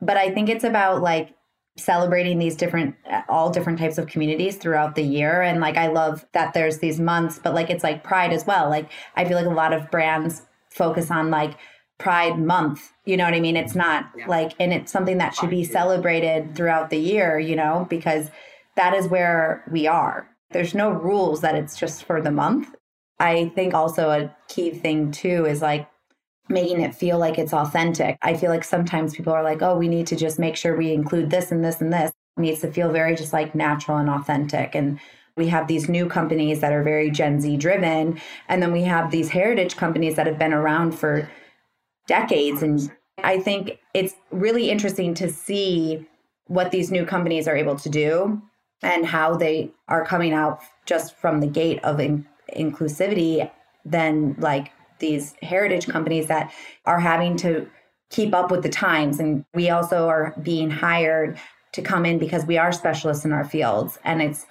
but 0.00 0.16
I 0.16 0.30
think 0.32 0.48
it's 0.48 0.64
about 0.64 1.02
like 1.02 1.34
celebrating 1.76 2.38
these 2.38 2.56
different 2.56 2.94
uh, 3.10 3.22
all 3.28 3.50
different 3.50 3.78
types 3.78 3.98
of 3.98 4.06
communities 4.06 4.56
throughout 4.56 4.94
the 4.94 5.02
year. 5.02 5.42
And 5.42 5.60
like 5.60 5.76
i 5.76 5.88
love 5.88 6.26
that 6.32 6.54
there's 6.54 6.78
these 6.78 7.00
months 7.00 7.38
but 7.42 7.54
like 7.54 7.70
it's 7.70 7.84
like 7.84 8.04
pride 8.04 8.32
as 8.32 8.46
well. 8.46 8.68
Like 8.68 8.90
i 9.16 9.24
feel 9.24 9.36
like 9.36 9.46
a 9.46 9.50
lot 9.50 9.72
of 9.72 9.90
brands 9.90 10.42
focus 10.70 11.10
on 11.10 11.30
like 11.30 11.56
pride 11.98 12.38
month 12.38 12.92
you 13.04 13.16
know 13.16 13.24
what 13.24 13.34
i 13.34 13.40
mean? 13.40 13.56
It's 13.56 13.74
not 13.74 14.10
yeah. 14.16 14.26
like 14.26 14.52
and 14.60 14.72
it's 14.72 14.92
something 14.92 15.18
that 15.18 15.34
should 15.34 15.50
be 15.50 15.64
celebrated 15.64 16.54
throughout 16.54 16.90
the 16.90 16.98
year 16.98 17.38
you 17.38 17.56
know 17.56 17.86
because 17.88 18.30
that 18.76 18.94
is 18.94 19.08
where 19.08 19.64
we 19.70 19.86
are. 19.86 20.28
There's 20.50 20.74
no 20.74 20.90
rules 20.90 21.40
that 21.40 21.54
it's 21.54 21.78
just 21.78 22.04
for 22.04 22.20
the 22.20 22.30
month. 22.30 22.74
I 23.18 23.52
think 23.54 23.74
also 23.74 24.10
a 24.10 24.34
key 24.48 24.70
thing 24.70 25.10
too 25.10 25.46
is 25.46 25.62
like 25.62 25.88
making 26.52 26.80
it 26.80 26.94
feel 26.94 27.18
like 27.18 27.38
it's 27.38 27.52
authentic. 27.52 28.16
I 28.22 28.34
feel 28.34 28.50
like 28.50 28.64
sometimes 28.64 29.14
people 29.14 29.32
are 29.32 29.42
like, 29.42 29.62
oh, 29.62 29.76
we 29.76 29.88
need 29.88 30.06
to 30.08 30.16
just 30.16 30.38
make 30.38 30.56
sure 30.56 30.76
we 30.76 30.92
include 30.92 31.30
this 31.30 31.50
and 31.50 31.64
this 31.64 31.80
and 31.80 31.92
this. 31.92 32.12
It 32.36 32.40
needs 32.40 32.60
to 32.60 32.70
feel 32.70 32.92
very 32.92 33.16
just 33.16 33.32
like 33.32 33.54
natural 33.54 33.98
and 33.98 34.08
authentic. 34.08 34.74
And 34.74 35.00
we 35.36 35.48
have 35.48 35.66
these 35.66 35.88
new 35.88 36.06
companies 36.06 36.60
that 36.60 36.72
are 36.72 36.82
very 36.82 37.10
Gen 37.10 37.40
Z 37.40 37.56
driven. 37.56 38.20
And 38.48 38.62
then 38.62 38.72
we 38.72 38.82
have 38.82 39.10
these 39.10 39.30
heritage 39.30 39.76
companies 39.76 40.16
that 40.16 40.26
have 40.26 40.38
been 40.38 40.52
around 40.52 40.92
for 40.92 41.30
decades. 42.06 42.62
And 42.62 42.92
I 43.22 43.38
think 43.38 43.78
it's 43.94 44.14
really 44.30 44.70
interesting 44.70 45.14
to 45.14 45.30
see 45.30 46.06
what 46.46 46.70
these 46.70 46.90
new 46.90 47.06
companies 47.06 47.48
are 47.48 47.56
able 47.56 47.76
to 47.76 47.88
do 47.88 48.42
and 48.82 49.06
how 49.06 49.36
they 49.36 49.70
are 49.88 50.04
coming 50.04 50.32
out 50.32 50.60
just 50.86 51.16
from 51.16 51.40
the 51.40 51.46
gate 51.46 51.82
of 51.84 52.00
in- 52.00 52.26
inclusivity 52.54 53.50
than 53.84 54.34
like 54.38 54.72
these 55.02 55.34
heritage 55.42 55.86
companies 55.86 56.28
that 56.28 56.50
are 56.86 57.00
having 57.00 57.36
to 57.38 57.68
keep 58.08 58.32
up 58.34 58.50
with 58.50 58.62
the 58.62 58.68
times. 58.70 59.18
And 59.18 59.44
we 59.52 59.68
also 59.68 60.08
are 60.08 60.34
being 60.42 60.70
hired 60.70 61.38
to 61.72 61.82
come 61.82 62.06
in 62.06 62.18
because 62.18 62.46
we 62.46 62.56
are 62.56 62.72
specialists 62.72 63.24
in 63.24 63.32
our 63.32 63.44
fields. 63.44 63.98
And 64.04 64.22
it's 64.22 64.46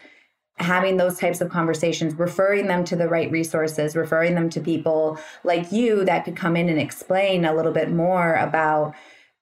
having 0.58 0.98
those 0.98 1.18
types 1.18 1.42
of 1.42 1.50
conversations, 1.50 2.14
referring 2.16 2.68
them 2.68 2.84
to 2.86 2.96
the 2.96 3.08
right 3.08 3.32
resources, 3.32 3.96
referring 3.96 4.36
them 4.36 4.50
to 4.50 4.60
people 4.60 5.18
like 5.44 5.72
you 5.72 6.04
that 6.06 6.26
could 6.26 6.36
come 6.36 6.56
in 6.56 6.70
and 6.70 6.80
explain 6.80 7.46
a 7.46 7.56
little 7.56 7.72
bit 7.72 7.92
more 7.92 8.36
about 8.36 8.94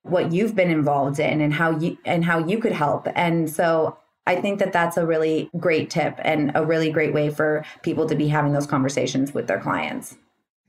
what 0.04 0.32
you've 0.32 0.56
been 0.56 0.70
involved 0.70 1.20
in 1.20 1.42
and 1.42 1.54
how 1.54 1.78
you 1.78 1.98
and 2.06 2.24
how 2.24 2.40
you 2.40 2.60
could 2.60 2.72
help. 2.72 3.08
And 3.16 3.50
so 3.50 3.98
I 4.26 4.36
think 4.36 4.60
that 4.60 4.72
that's 4.72 4.96
a 4.96 5.06
really 5.06 5.50
great 5.58 5.90
tip 5.90 6.20
and 6.20 6.52
a 6.56 6.66
really 6.66 6.92
great 6.92 7.14
way 7.14 7.30
for 7.30 7.66
people 7.84 8.08
to 8.08 8.16
be 8.16 8.28
having 8.28 8.54
those 8.54 8.68
conversations 8.68 9.34
with 9.34 9.48
their 9.48 9.60
clients 9.60 10.16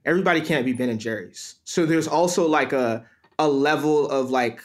everybody 0.05 0.41
can't 0.41 0.65
be 0.65 0.73
Ben 0.73 0.89
and 0.89 1.01
Jerry's. 1.01 1.57
So 1.65 1.87
there's 1.87 2.09
also 2.09 2.47
like 2.49 2.73
a 2.73 3.05
a 3.39 3.49
level 3.49 4.09
of 4.09 4.31
like 4.31 4.61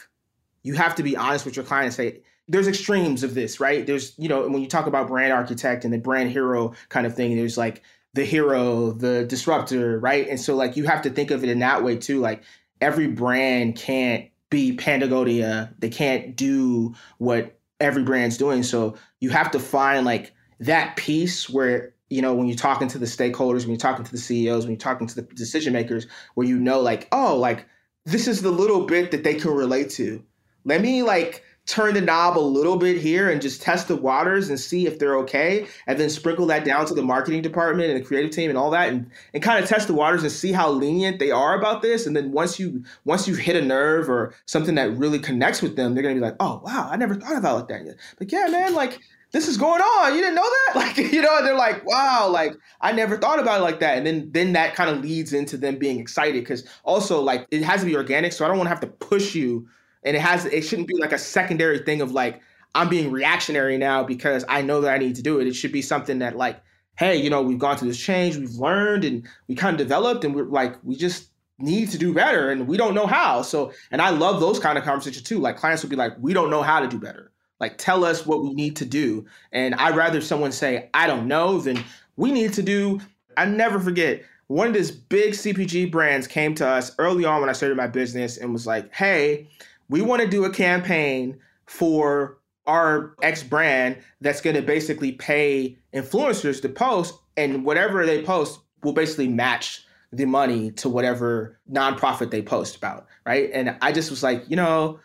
you 0.62 0.74
have 0.74 0.94
to 0.96 1.02
be 1.02 1.16
honest 1.16 1.44
with 1.44 1.56
your 1.56 1.64
client 1.64 1.86
and 1.86 1.94
say 1.94 2.20
there's 2.48 2.68
extremes 2.68 3.22
of 3.22 3.34
this, 3.34 3.58
right? 3.58 3.86
There's 3.86 4.14
you 4.18 4.28
know 4.28 4.48
when 4.48 4.62
you 4.62 4.68
talk 4.68 4.86
about 4.86 5.08
brand 5.08 5.32
archetype 5.32 5.84
and 5.84 5.92
the 5.92 5.98
brand 5.98 6.30
hero 6.30 6.74
kind 6.88 7.06
of 7.06 7.14
thing, 7.14 7.36
there's 7.36 7.58
like 7.58 7.82
the 8.14 8.24
hero, 8.24 8.92
the 8.92 9.24
disruptor, 9.24 9.98
right? 9.98 10.28
And 10.28 10.40
so 10.40 10.54
like 10.56 10.76
you 10.76 10.84
have 10.84 11.02
to 11.02 11.10
think 11.10 11.30
of 11.30 11.44
it 11.44 11.50
in 11.50 11.58
that 11.60 11.84
way 11.84 11.96
too. 11.96 12.20
Like 12.20 12.42
every 12.80 13.08
brand 13.08 13.76
can't 13.76 14.28
be 14.50 14.72
Patagonia. 14.72 15.74
They 15.78 15.90
can't 15.90 16.36
do 16.36 16.94
what 17.18 17.58
every 17.80 18.04
brand's 18.04 18.38
doing. 18.38 18.62
So 18.62 18.96
you 19.20 19.30
have 19.30 19.50
to 19.50 19.58
find 19.58 20.06
like 20.06 20.32
that 20.60 20.96
piece 20.96 21.48
where 21.48 21.94
you 22.08 22.22
know, 22.22 22.34
when 22.34 22.46
you're 22.46 22.56
talking 22.56 22.88
to 22.88 22.98
the 22.98 23.06
stakeholders, 23.06 23.60
when 23.60 23.70
you're 23.70 23.78
talking 23.78 24.04
to 24.04 24.12
the 24.12 24.18
CEOs, 24.18 24.64
when 24.64 24.72
you're 24.72 24.78
talking 24.78 25.06
to 25.06 25.14
the 25.16 25.22
decision 25.22 25.72
makers, 25.72 26.06
where 26.34 26.46
you 26.46 26.58
know, 26.58 26.80
like, 26.80 27.08
oh, 27.12 27.36
like 27.36 27.66
this 28.04 28.28
is 28.28 28.42
the 28.42 28.50
little 28.50 28.86
bit 28.86 29.10
that 29.10 29.24
they 29.24 29.34
can 29.34 29.50
relate 29.50 29.90
to. 29.90 30.22
Let 30.64 30.80
me 30.80 31.02
like 31.02 31.42
turn 31.66 31.94
the 31.94 32.00
knob 32.00 32.38
a 32.38 32.40
little 32.40 32.76
bit 32.76 32.96
here 32.96 33.28
and 33.28 33.42
just 33.42 33.60
test 33.60 33.88
the 33.88 33.96
waters 33.96 34.48
and 34.48 34.58
see 34.58 34.86
if 34.86 35.00
they're 35.00 35.16
okay 35.16 35.66
and 35.88 35.98
then 35.98 36.08
sprinkle 36.08 36.46
that 36.46 36.64
down 36.64 36.86
to 36.86 36.94
the 36.94 37.02
marketing 37.02 37.42
department 37.42 37.90
and 37.90 38.00
the 38.00 38.06
creative 38.06 38.30
team 38.30 38.48
and 38.48 38.56
all 38.56 38.70
that 38.70 38.88
and, 38.88 39.10
and 39.34 39.42
kind 39.42 39.62
of 39.62 39.68
test 39.68 39.88
the 39.88 39.94
waters 39.94 40.22
and 40.22 40.30
see 40.30 40.52
how 40.52 40.70
lenient 40.70 41.18
they 41.18 41.32
are 41.32 41.58
about 41.58 41.82
this 41.82 42.06
and 42.06 42.14
then 42.14 42.30
once 42.30 42.60
you 42.60 42.84
once 43.04 43.26
you 43.26 43.34
hit 43.34 43.56
a 43.56 43.62
nerve 43.62 44.08
or 44.08 44.32
something 44.46 44.76
that 44.76 44.96
really 44.96 45.18
connects 45.18 45.60
with 45.60 45.74
them 45.74 45.92
they're 45.92 46.04
gonna 46.04 46.14
be 46.14 46.20
like 46.20 46.36
oh 46.38 46.62
wow 46.64 46.88
i 46.90 46.96
never 46.96 47.16
thought 47.16 47.36
about 47.36 47.54
it 47.54 47.58
like 47.58 47.68
that 47.68 47.84
yet 47.84 47.96
but 48.16 48.30
yeah 48.30 48.46
man 48.46 48.72
like 48.72 49.00
this 49.36 49.48
is 49.48 49.56
going 49.56 49.80
on 49.80 50.14
you 50.14 50.20
didn't 50.20 50.34
know 50.34 50.42
that 50.42 50.76
like 50.76 50.96
you 50.96 51.22
know 51.22 51.42
they're 51.44 51.54
like 51.54 51.84
wow 51.86 52.28
like 52.28 52.54
i 52.80 52.90
never 52.92 53.16
thought 53.16 53.38
about 53.38 53.60
it 53.60 53.62
like 53.62 53.80
that 53.80 53.98
and 53.98 54.06
then 54.06 54.30
then 54.32 54.52
that 54.52 54.74
kind 54.74 54.90
of 54.90 55.02
leads 55.02 55.32
into 55.32 55.56
them 55.56 55.76
being 55.76 56.00
excited 56.00 56.42
because 56.42 56.66
also 56.84 57.20
like 57.20 57.46
it 57.50 57.62
has 57.62 57.80
to 57.80 57.86
be 57.86 57.96
organic 57.96 58.32
so 58.32 58.44
i 58.44 58.48
don't 58.48 58.56
want 58.56 58.66
to 58.66 58.70
have 58.70 58.80
to 58.80 58.86
push 58.86 59.34
you 59.34 59.66
and 60.04 60.16
it 60.16 60.20
has 60.20 60.46
it 60.46 60.62
shouldn't 60.62 60.88
be 60.88 60.96
like 60.98 61.12
a 61.12 61.18
secondary 61.18 61.78
thing 61.80 62.00
of 62.00 62.12
like 62.12 62.40
I'm 62.76 62.90
being 62.90 63.10
reactionary 63.10 63.78
now 63.78 64.04
because 64.04 64.44
I 64.48 64.60
know 64.60 64.82
that 64.82 64.92
I 64.92 64.98
need 64.98 65.16
to 65.16 65.22
do 65.22 65.40
it. 65.40 65.46
It 65.46 65.54
should 65.54 65.72
be 65.72 65.80
something 65.80 66.18
that 66.18 66.36
like, 66.36 66.60
hey, 66.98 67.16
you 67.16 67.30
know, 67.30 67.40
we've 67.40 67.58
gone 67.58 67.78
through 67.78 67.88
this 67.88 67.98
change, 67.98 68.36
we've 68.36 68.54
learned, 68.54 69.04
and 69.04 69.26
we 69.48 69.54
kind 69.54 69.72
of 69.72 69.78
developed, 69.78 70.24
and 70.24 70.34
we're 70.34 70.44
like, 70.44 70.76
we 70.84 70.94
just 70.94 71.30
need 71.58 71.90
to 71.90 71.98
do 71.98 72.12
better, 72.12 72.50
and 72.50 72.68
we 72.68 72.76
don't 72.76 72.94
know 72.94 73.06
how. 73.06 73.40
So, 73.40 73.72
and 73.90 74.02
I 74.02 74.10
love 74.10 74.40
those 74.40 74.58
kind 74.58 74.76
of 74.76 74.84
conversations 74.84 75.26
too. 75.26 75.38
Like 75.38 75.56
clients 75.56 75.82
will 75.82 75.90
be 75.90 75.96
like, 75.96 76.12
we 76.20 76.34
don't 76.34 76.50
know 76.50 76.62
how 76.62 76.80
to 76.80 76.86
do 76.86 76.98
better. 76.98 77.32
Like, 77.58 77.78
tell 77.78 78.04
us 78.04 78.26
what 78.26 78.42
we 78.42 78.52
need 78.52 78.76
to 78.76 78.84
do. 78.84 79.26
And 79.52 79.74
I'd 79.76 79.96
rather 79.96 80.20
someone 80.20 80.52
say, 80.52 80.90
I 80.94 81.06
don't 81.06 81.26
know, 81.26 81.58
than 81.58 81.82
we 82.16 82.32
need 82.32 82.52
to 82.54 82.62
do. 82.62 83.00
I 83.36 83.46
never 83.46 83.80
forget 83.80 84.22
one 84.48 84.68
of 84.68 84.74
these 84.74 84.90
big 84.90 85.32
CPG 85.32 85.90
brands 85.90 86.26
came 86.26 86.54
to 86.56 86.66
us 86.66 86.94
early 86.98 87.24
on 87.24 87.40
when 87.40 87.50
I 87.50 87.52
started 87.52 87.76
my 87.76 87.88
business 87.88 88.36
and 88.36 88.52
was 88.52 88.66
like, 88.66 88.92
hey, 88.94 89.48
we 89.88 90.02
want 90.02 90.22
to 90.22 90.28
do 90.28 90.44
a 90.44 90.50
campaign 90.50 91.38
for 91.66 92.38
our 92.66 93.14
X 93.22 93.42
brand 93.42 93.98
that's 94.20 94.40
going 94.40 94.56
to 94.56 94.62
basically 94.62 95.12
pay 95.12 95.76
influencers 95.94 96.60
to 96.62 96.68
post, 96.68 97.14
and 97.36 97.64
whatever 97.64 98.04
they 98.06 98.22
post 98.22 98.60
will 98.82 98.92
basically 98.92 99.28
match 99.28 99.84
the 100.12 100.24
money 100.24 100.70
to 100.72 100.88
whatever 100.88 101.58
nonprofit 101.70 102.30
they 102.30 102.42
post 102.42 102.76
about, 102.76 103.06
right? 103.24 103.50
And 103.52 103.76
I 103.82 103.92
just 103.92 104.10
was 104.10 104.22
like, 104.22 104.44
you 104.48 104.56
know, 104.56 105.00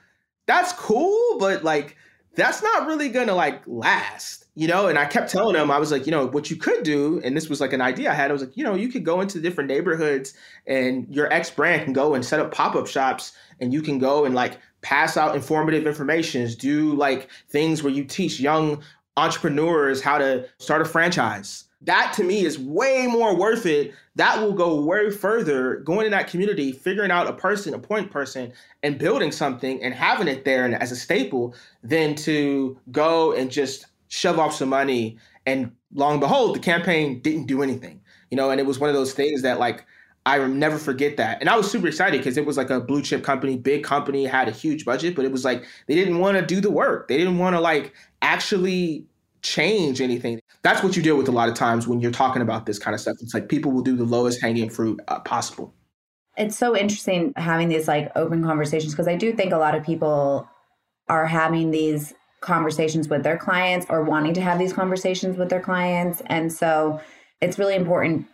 that's 0.48 0.74
cool, 0.74 1.38
but 1.40 1.64
like 1.64 1.98
that's 2.36 2.64
not 2.64 2.88
really 2.88 3.10
gonna 3.10 3.36
like 3.36 3.62
last, 3.68 4.46
you 4.56 4.68
know. 4.68 4.88
And 4.88 4.98
I 4.98 5.06
kept 5.06 5.32
telling 5.32 5.56
them, 5.56 5.70
I 5.70 5.80
was 5.80 5.92
like, 5.92 6.06
you 6.06 6.12
know, 6.12 6.28
what 6.28 6.50
you 6.50 6.56
could 6.56 6.84
do, 6.84 7.22
and 7.24 7.36
this 7.36 7.50
was 7.50 7.60
like 7.60 7.74
an 7.74 7.82
idea 7.82 8.12
I 8.12 8.14
had. 8.14 8.30
I 8.30 8.34
was 8.34 8.42
like, 8.42 8.56
you 8.56 8.64
know, 8.64 8.76
you 8.76 8.90
could 8.90 9.04
go 9.04 9.22
into 9.22 9.40
different 9.40 9.70
neighborhoods, 9.70 10.34
and 10.66 11.08
your 11.10 11.32
ex 11.32 11.50
brand 11.50 11.84
can 11.84 11.94
go 11.94 12.14
and 12.14 12.26
set 12.26 12.40
up 12.40 12.54
pop 12.54 12.76
up 12.76 12.88
shops, 12.88 13.34
and 13.60 13.74
you 13.74 13.82
can 13.82 14.00
go 14.00 14.26
and 14.26 14.34
like 14.34 14.58
pass 14.82 15.18
out 15.18 15.36
informative 15.36 15.86
informations, 15.86 16.56
do 16.56 16.94
like 16.96 17.30
things 17.50 17.84
where 17.84 17.94
you 17.94 18.04
teach 18.04 18.40
young 18.40 18.82
entrepreneurs 19.18 20.02
how 20.02 20.18
to 20.18 20.48
start 20.58 20.82
a 20.82 20.86
franchise. 20.86 21.66
That 21.84 22.14
to 22.18 22.24
me 22.24 22.46
is 22.46 22.60
way 22.60 23.08
more 23.08 23.36
worth 23.36 23.66
it. 23.66 23.94
That 24.16 24.42
will 24.42 24.54
go 24.54 24.82
way 24.82 25.10
further 25.10 25.78
going 25.78 26.06
in 26.06 26.12
that 26.12 26.28
community, 26.28 26.72
figuring 26.72 27.12
out 27.12 27.28
a 27.28 27.34
person, 27.34 27.74
a 27.74 27.80
point 27.80 28.12
person, 28.12 28.54
and 28.84 29.00
building 29.00 29.32
something 29.32 29.82
and 29.82 29.94
having 29.94 30.28
it 30.28 30.46
there 30.46 30.66
and 30.66 30.76
as 30.76 30.92
a 30.92 30.96
staple 30.96 31.56
than 31.84 32.16
to 32.16 32.78
go 32.92 33.34
and 33.34 33.50
just 33.50 33.88
shove 34.10 34.38
off 34.38 34.54
some 34.54 34.70
money. 34.70 35.18
And 35.46 35.72
long 35.94 36.14
and 36.14 36.22
behold, 36.22 36.56
the 36.56 36.60
campaign 36.60 37.20
didn't 37.22 37.48
do 37.48 37.64
anything. 37.64 38.02
You 38.30 38.38
know, 38.38 38.52
and 38.52 38.60
it 38.60 38.66
was 38.66 38.80
one 38.80 38.90
of 38.90 38.96
those 38.96 39.14
things 39.14 39.42
that 39.42 39.60
like 39.60 39.86
I 40.26 40.38
never 40.48 40.78
forget 40.78 41.18
that. 41.18 41.40
And 41.42 41.50
I 41.50 41.58
was 41.58 41.70
super 41.70 41.88
excited 41.88 42.20
because 42.20 42.38
it 42.38 42.46
was 42.46 42.56
like 42.56 42.70
a 42.70 42.80
blue 42.80 43.02
chip 43.02 43.24
company, 43.24 43.58
big 43.58 43.84
company, 43.84 44.26
had 44.26 44.48
a 44.48 44.52
huge 44.52 44.86
budget, 44.86 45.16
but 45.16 45.26
it 45.26 45.32
was 45.32 45.44
like 45.44 45.66
they 45.88 45.96
didn't 45.96 46.20
want 46.20 46.38
to 46.38 46.46
do 46.46 46.62
the 46.62 46.70
work. 46.70 47.08
They 47.08 47.18
didn't 47.18 47.40
want 47.40 47.56
to 47.56 47.60
like 47.60 47.94
actually 48.22 49.08
change 49.42 50.02
anything. 50.02 50.40
That's 50.64 50.84
what 50.84 50.96
you 50.96 51.04
deal 51.04 51.18
with 51.18 51.28
a 51.28 51.32
lot 51.32 51.50
of 51.50 51.56
times 51.56 51.88
when 51.88 52.00
you're 52.00 52.12
talking 52.12 52.42
about 52.42 52.66
this 52.66 52.80
kind 52.80 52.94
of 52.94 53.02
stuff. 53.02 53.18
It's 53.22 53.34
like 53.34 53.50
people 53.50 53.72
will 53.72 53.82
do 53.82 53.96
the 53.96 54.04
lowest 54.04 54.42
hanging 54.42 54.70
fruit 54.70 55.00
uh, 55.08 55.20
possible. 55.22 55.74
It's 56.38 56.58
so 56.58 56.78
interesting 56.78 57.34
having 57.36 57.70
these 57.70 57.88
like 57.88 58.12
open 58.16 58.44
conversations 58.44 58.94
because 58.94 59.08
I 59.08 59.16
do 59.16 59.34
think 59.34 59.52
a 59.52 59.58
lot 59.58 59.76
of 59.76 59.84
people 59.84 60.48
are 61.10 61.26
having 61.26 61.72
these 61.72 62.14
conversations 62.40 63.08
with 63.08 63.24
their 63.24 63.38
clients 63.38 63.86
or 63.90 64.04
wanting 64.04 64.34
to 64.34 64.42
have 64.42 64.58
these 64.58 64.74
conversations 64.74 65.38
with 65.38 65.50
their 65.50 65.60
clients. 65.60 66.22
And 66.28 66.52
so 66.52 67.00
it's 67.42 67.60
really 67.60 67.76
important 67.76 68.28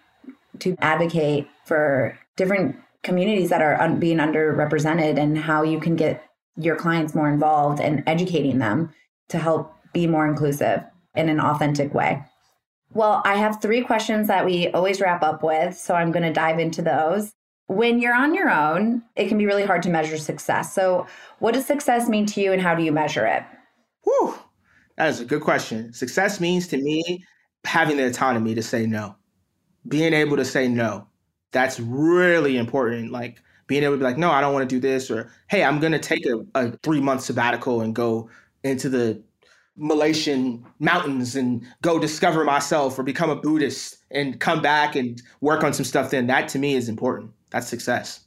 to 0.60 0.76
advocate 0.80 1.48
for 1.66 2.18
different 2.36 2.78
communities 3.04 3.50
that 3.50 3.62
are 3.62 3.80
un- 3.82 4.00
being 4.00 4.18
underrepresented 4.18 5.18
and 5.18 5.38
how 5.38 5.64
you 5.64 5.80
can 5.80 5.96
get 5.96 6.24
your 6.56 6.76
clients 6.76 7.14
more 7.16 7.30
involved 7.30 7.80
and 7.80 8.04
educating 8.08 8.60
them 8.60 8.94
to 9.30 9.38
help 9.38 9.74
be 9.94 10.08
more 10.08 10.28
inclusive 10.28 10.84
in 11.18 11.30
an 11.30 11.40
authentic 11.40 11.94
way. 11.94 12.24
Well, 12.94 13.22
I 13.26 13.36
have 13.36 13.62
three 13.62 13.82
questions 13.84 14.28
that 14.28 14.46
we 14.46 14.70
always 14.70 15.02
wrap 15.02 15.24
up 15.24 15.44
with, 15.44 15.78
so 15.78 15.94
I'm 15.94 16.12
going 16.12 16.24
to 16.24 16.34
dive 16.34 16.60
into 16.60 16.82
those. 16.82 17.34
When 17.68 18.00
you're 18.00 18.16
on 18.16 18.34
your 18.34 18.50
own, 18.50 19.04
it 19.18 19.28
can 19.28 19.38
be 19.38 19.46
really 19.46 19.66
hard 19.66 19.84
to 19.84 19.90
measure 19.90 20.18
success. 20.18 20.74
So, 20.74 21.06
what 21.40 21.54
does 21.54 21.66
success 21.66 22.08
mean 22.08 22.26
to 22.28 22.42
you 22.42 22.54
and 22.54 22.62
how 22.62 22.76
do 22.76 22.84
you 22.84 22.94
measure 22.94 23.26
it? 23.26 23.44
Whew, 24.04 24.36
that 24.96 25.10
is 25.10 25.20
a 25.20 25.26
good 25.26 25.42
question. 25.42 25.92
Success 25.92 26.40
means 26.40 26.68
to 26.70 26.78
me 26.78 27.26
having 27.66 27.98
the 27.98 28.08
autonomy 28.08 28.56
to 28.56 28.64
say 28.64 28.86
no 28.86 29.18
being 29.88 30.14
able 30.14 30.38
to 30.38 30.46
say 30.46 30.68
no. 30.68 31.08
That's 31.52 31.80
really 31.80 32.58
important. 32.58 33.12
Like 33.12 33.42
being 33.68 33.84
able 33.84 33.96
to 33.96 33.98
be 33.98 34.04
like, 34.04 34.18
no, 34.18 34.32
I 34.32 34.42
don't 34.42 34.54
want 34.54 34.70
to 34.70 34.76
do 34.76 34.80
this, 34.80 35.10
or 35.10 35.32
hey, 35.50 35.64
I'm 35.64 35.80
gonna 35.80 36.00
take 36.00 36.26
a, 36.26 36.46
a 36.56 36.72
three 36.84 37.02
month 37.02 37.22
sabbatical 37.22 37.82
and 37.82 37.96
go 37.96 38.30
into 38.64 38.90
the 38.90 39.22
Malaysian 39.78 40.66
mountains 40.80 41.36
and 41.36 41.66
go 41.82 42.00
discover 42.00 42.44
myself 42.44 42.98
or 42.98 43.04
become 43.04 43.30
a 43.30 43.36
Buddhist 43.36 43.98
and 44.12 44.40
come 44.40 44.62
back 44.62 44.96
and 44.96 45.22
work 45.42 45.64
on 45.64 45.74
some 45.74 45.86
stuff 45.86 46.10
then. 46.10 46.28
That 46.28 46.48
to 46.50 46.60
me 46.60 46.76
is 46.76 46.90
important. 46.90 47.32
That's 47.52 47.68
success. 47.68 48.22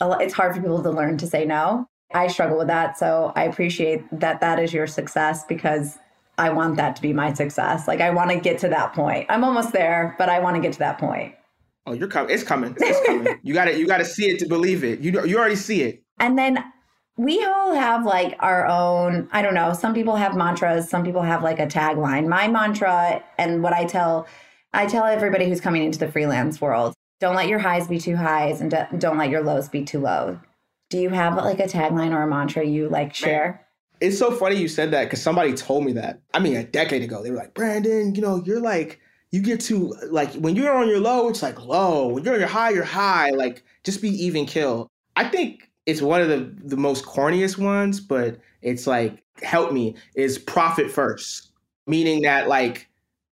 It's 0.00 0.34
hard 0.34 0.54
for 0.54 0.60
people 0.60 0.82
to 0.82 0.90
learn 0.90 1.18
to 1.18 1.26
say 1.26 1.44
no. 1.44 1.86
I 2.12 2.28
struggle 2.28 2.58
with 2.58 2.68
that. 2.68 2.96
So 2.98 3.32
I 3.34 3.44
appreciate 3.44 4.04
that 4.12 4.40
that 4.40 4.58
is 4.58 4.72
your 4.72 4.86
success 4.86 5.44
because 5.44 5.98
I 6.38 6.50
want 6.50 6.76
that 6.76 6.96
to 6.96 7.02
be 7.02 7.12
my 7.12 7.32
success. 7.32 7.88
Like 7.88 8.00
I 8.00 8.10
want 8.10 8.30
to 8.30 8.38
get 8.38 8.58
to 8.60 8.68
that 8.68 8.92
point. 8.94 9.26
I'm 9.28 9.44
almost 9.44 9.72
there, 9.72 10.14
but 10.18 10.28
I 10.28 10.38
want 10.40 10.56
to 10.56 10.62
get 10.62 10.72
to 10.74 10.78
that 10.80 10.98
point. 10.98 11.34
Oh, 11.86 11.92
you're 11.92 12.08
coming. 12.08 12.32
It's 12.32 12.42
coming. 12.42 12.74
It's 12.78 13.06
coming. 13.06 13.38
you 13.42 13.52
got 13.52 13.66
to 13.66 13.78
you 13.78 13.86
got 13.86 13.98
to 13.98 14.04
see 14.04 14.26
it 14.26 14.38
to 14.40 14.48
believe 14.48 14.84
it. 14.84 15.00
You 15.00 15.24
you 15.26 15.38
already 15.38 15.56
see 15.56 15.82
it. 15.82 16.02
And 16.18 16.38
then 16.38 16.64
we 17.16 17.44
all 17.44 17.74
have 17.74 18.04
like 18.04 18.36
our 18.40 18.66
own, 18.66 19.28
I 19.32 19.42
don't 19.42 19.54
know, 19.54 19.72
some 19.72 19.94
people 19.94 20.16
have 20.16 20.36
mantras, 20.36 20.88
some 20.88 21.04
people 21.04 21.22
have 21.22 21.42
like 21.42 21.60
a 21.60 21.66
tagline. 21.66 22.26
My 22.28 22.48
mantra 22.48 23.22
and 23.38 23.62
what 23.62 23.72
I 23.72 23.84
tell 23.84 24.26
I 24.72 24.86
tell 24.86 25.04
everybody 25.04 25.48
who's 25.48 25.60
coming 25.60 25.84
into 25.84 26.00
the 26.00 26.10
freelance 26.10 26.60
world, 26.60 26.94
don't 27.20 27.36
let 27.36 27.46
your 27.46 27.60
highs 27.60 27.86
be 27.86 28.00
too 28.00 28.16
highs 28.16 28.60
and 28.60 28.70
don't 28.98 29.16
let 29.16 29.30
your 29.30 29.42
lows 29.42 29.68
be 29.68 29.84
too 29.84 30.00
low. 30.00 30.40
Do 30.90 30.98
you 30.98 31.10
have 31.10 31.36
like 31.36 31.60
a 31.60 31.66
tagline 31.66 32.10
or 32.10 32.22
a 32.22 32.26
mantra 32.26 32.66
you 32.66 32.88
like 32.88 33.14
share? 33.14 33.66
It's 34.00 34.18
so 34.18 34.32
funny 34.32 34.56
you 34.56 34.66
said 34.66 34.90
that 34.90 35.04
because 35.04 35.22
somebody 35.22 35.54
told 35.54 35.84
me 35.84 35.92
that. 35.92 36.20
I 36.34 36.40
mean, 36.40 36.56
a 36.56 36.64
decade 36.64 37.02
ago, 37.02 37.22
they 37.22 37.30
were 37.30 37.36
like, 37.36 37.54
Brandon, 37.54 38.14
you 38.16 38.20
know, 38.20 38.42
you're 38.44 38.60
like, 38.60 39.00
you 39.30 39.40
get 39.40 39.60
to 39.60 39.94
like 40.10 40.32
when 40.34 40.56
you're 40.56 40.74
on 40.74 40.88
your 40.88 41.00
low, 41.00 41.28
it's 41.28 41.42
like 41.42 41.64
low. 41.64 42.08
When 42.08 42.24
you're 42.24 42.34
on 42.34 42.40
your 42.40 42.48
high, 42.48 42.70
you're 42.70 42.84
high. 42.84 43.30
Like, 43.30 43.62
just 43.84 44.02
be 44.02 44.08
even 44.08 44.44
kill. 44.44 44.88
I 45.14 45.28
think 45.28 45.70
it's 45.86 46.02
one 46.02 46.20
of 46.20 46.28
the 46.28 46.54
the 46.64 46.76
most 46.76 47.04
corniest 47.04 47.58
ones, 47.58 48.00
but 48.00 48.38
it's 48.62 48.86
like 48.86 49.22
help 49.42 49.72
me 49.72 49.96
is 50.14 50.38
profit 50.38 50.90
first, 50.90 51.50
meaning 51.86 52.22
that 52.22 52.48
like 52.48 52.88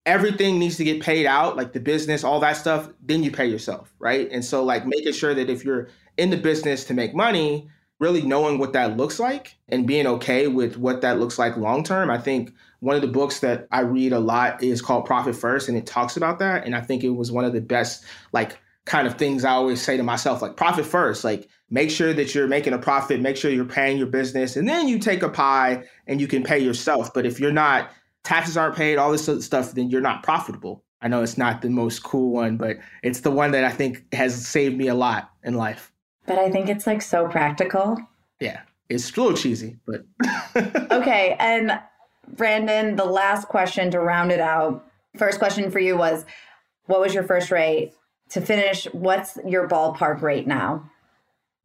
everything 0.05 0.59
needs 0.59 0.77
to 0.77 0.83
get 0.83 1.01
paid 1.01 1.25
out, 1.25 1.55
like 1.55 1.73
the 1.73 1.79
business, 1.79 2.23
all 2.23 2.39
that 2.39 2.57
stuff. 2.57 2.89
Then 3.01 3.23
you 3.23 3.31
pay 3.31 3.45
yourself, 3.45 3.93
right? 3.99 4.27
And 4.31 4.43
so 4.43 4.63
like 4.63 4.85
making 4.85 5.13
sure 5.13 5.33
that 5.33 5.49
if 5.49 5.63
you're 5.63 5.89
in 6.17 6.29
the 6.29 6.37
business 6.37 6.83
to 6.85 6.93
make 6.93 7.13
money, 7.13 7.69
really 8.01 8.23
knowing 8.23 8.57
what 8.57 8.73
that 8.73 8.97
looks 8.97 9.19
like 9.19 9.55
and 9.69 9.85
being 9.85 10.07
okay 10.07 10.47
with 10.47 10.75
what 10.75 11.01
that 11.01 11.19
looks 11.19 11.37
like 11.37 11.55
long 11.55 11.83
term. 11.83 12.09
I 12.09 12.17
think 12.17 12.51
one 12.79 12.95
of 12.95 13.03
the 13.03 13.07
books 13.07 13.39
that 13.41 13.67
I 13.71 13.81
read 13.81 14.11
a 14.11 14.19
lot 14.19 14.61
is 14.63 14.81
called 14.81 15.05
Profit 15.05 15.35
First, 15.35 15.69
and 15.69 15.77
it 15.77 15.85
talks 15.85 16.17
about 16.17 16.39
that. 16.39 16.65
And 16.65 16.75
I 16.75 16.81
think 16.81 17.03
it 17.03 17.11
was 17.11 17.31
one 17.31 17.45
of 17.45 17.53
the 17.53 17.61
best, 17.61 18.03
like, 18.33 18.59
kind 18.85 19.07
of 19.07 19.15
things 19.15 19.45
I 19.45 19.51
always 19.51 19.81
say 19.81 19.97
to 19.97 20.03
myself, 20.03 20.41
like, 20.41 20.57
profit 20.57 20.85
first, 20.85 21.23
like, 21.23 21.47
make 21.69 21.89
sure 21.89 22.13
that 22.13 22.33
you're 22.35 22.47
making 22.47 22.73
a 22.73 22.77
profit, 22.77 23.21
make 23.21 23.37
sure 23.37 23.51
you're 23.51 23.65
paying 23.65 23.97
your 23.97 24.07
business, 24.07 24.55
and 24.55 24.67
then 24.67 24.87
you 24.87 24.99
take 24.99 25.23
a 25.23 25.29
pie 25.29 25.83
and 26.07 26.19
you 26.19 26.27
can 26.27 26.43
pay 26.43 26.59
yourself. 26.59 27.13
But 27.13 27.25
if 27.25 27.39
you're 27.39 27.51
not, 27.51 27.91
taxes 28.23 28.57
aren't 28.57 28.75
paid, 28.75 28.97
all 28.97 29.11
this 29.11 29.29
stuff, 29.45 29.73
then 29.73 29.89
you're 29.89 30.01
not 30.01 30.23
profitable. 30.23 30.83
I 31.01 31.07
know 31.07 31.23
it's 31.23 31.37
not 31.37 31.61
the 31.61 31.69
most 31.69 32.03
cool 32.03 32.31
one, 32.31 32.57
but 32.57 32.77
it's 33.03 33.21
the 33.21 33.31
one 33.31 33.51
that 33.51 33.63
I 33.63 33.71
think 33.71 34.13
has 34.13 34.47
saved 34.47 34.77
me 34.77 34.87
a 34.87 34.95
lot 34.95 35.31
in 35.43 35.55
life 35.55 35.91
but 36.25 36.39
I 36.39 36.49
think 36.49 36.69
it's 36.69 36.87
like 36.87 37.01
so 37.01 37.27
practical. 37.27 37.97
Yeah, 38.39 38.61
it's 38.89 39.11
a 39.15 39.21
little 39.21 39.37
cheesy, 39.37 39.77
but 39.85 40.05
okay. 40.91 41.35
And 41.39 41.79
Brandon, 42.27 42.95
the 42.95 43.05
last 43.05 43.47
question 43.47 43.91
to 43.91 43.99
round 43.99 44.31
it 44.31 44.39
out 44.39 44.87
First 45.17 45.39
question 45.39 45.71
for 45.71 45.79
you 45.79 45.97
was 45.97 46.25
what 46.85 47.01
was 47.01 47.13
your 47.13 47.23
first 47.23 47.51
rate? 47.51 47.91
To 48.31 48.41
finish, 48.41 48.85
what's 48.93 49.37
your 49.45 49.67
ballpark 49.67 50.21
rate 50.21 50.47
now? 50.47 50.89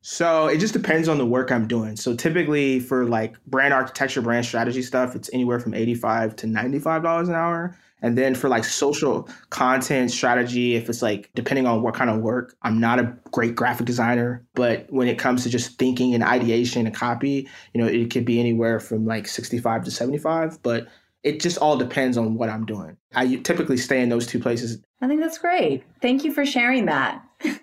So 0.00 0.46
it 0.46 0.58
just 0.58 0.72
depends 0.72 1.08
on 1.08 1.18
the 1.18 1.26
work 1.26 1.50
I'm 1.50 1.66
doing. 1.66 1.96
So 1.96 2.14
typically 2.14 2.78
for 2.78 3.06
like 3.06 3.36
brand 3.46 3.74
architecture, 3.74 4.22
brand 4.22 4.46
strategy 4.46 4.82
stuff, 4.82 5.16
it's 5.16 5.28
anywhere 5.32 5.58
from 5.58 5.74
85 5.74 6.36
to 6.36 6.46
$95 6.46 7.28
an 7.28 7.34
hour. 7.34 7.76
And 8.02 8.16
then 8.16 8.34
for 8.34 8.48
like 8.48 8.62
social 8.62 9.28
content 9.50 10.10
strategy, 10.10 10.76
if 10.76 10.88
it's 10.88 11.02
like 11.02 11.30
depending 11.34 11.66
on 11.66 11.82
what 11.82 11.94
kind 11.94 12.10
of 12.10 12.20
work, 12.20 12.54
I'm 12.62 12.78
not 12.78 13.00
a 13.00 13.16
great 13.32 13.56
graphic 13.56 13.86
designer, 13.86 14.46
but 14.54 14.86
when 14.90 15.08
it 15.08 15.18
comes 15.18 15.42
to 15.44 15.50
just 15.50 15.78
thinking 15.78 16.14
and 16.14 16.22
ideation 16.22 16.86
and 16.86 16.94
copy, 16.94 17.48
you 17.74 17.80
know, 17.80 17.88
it 17.88 18.10
could 18.10 18.24
be 18.24 18.38
anywhere 18.38 18.78
from 18.78 19.06
like 19.06 19.26
65 19.26 19.84
to 19.84 19.90
75, 19.90 20.62
but 20.62 20.86
it 21.22 21.40
just 21.40 21.58
all 21.58 21.76
depends 21.76 22.16
on 22.16 22.36
what 22.36 22.48
I'm 22.48 22.64
doing. 22.64 22.96
I 23.14 23.36
typically 23.36 23.76
stay 23.76 24.00
in 24.00 24.08
those 24.08 24.28
two 24.28 24.38
places. 24.38 24.78
I 25.00 25.08
think 25.08 25.20
that's 25.20 25.38
great. 25.38 25.84
Thank 26.00 26.24
you 26.24 26.32
for 26.32 26.46
sharing 26.46 26.86
that. 26.86 27.22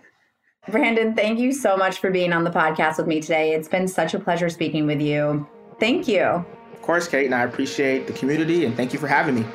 Brandon, 0.70 1.14
thank 1.16 1.40
you 1.40 1.52
so 1.52 1.76
much 1.76 2.00
for 2.00 2.10
being 2.10 2.32
on 2.32 2.44
the 2.44 2.50
podcast 2.50 2.98
with 2.98 3.08
me 3.08 3.20
today. 3.20 3.54
It's 3.54 3.68
been 3.68 3.88
such 3.88 4.14
a 4.14 4.20
pleasure 4.20 4.50
speaking 4.50 4.86
with 4.86 5.02
you. 5.02 5.48
Thank 5.80 6.08
you. 6.08 6.22
Of 6.22 6.82
course, 6.82 7.08
Kate, 7.08 7.26
and 7.26 7.36
I 7.36 7.44
appreciate 7.44 8.08
the 8.08 8.14
community 8.14 8.66
and 8.66 8.76
thank 8.76 8.94
you 8.94 9.00
for 9.00 9.08
having 9.08 9.36
me. 9.36 9.46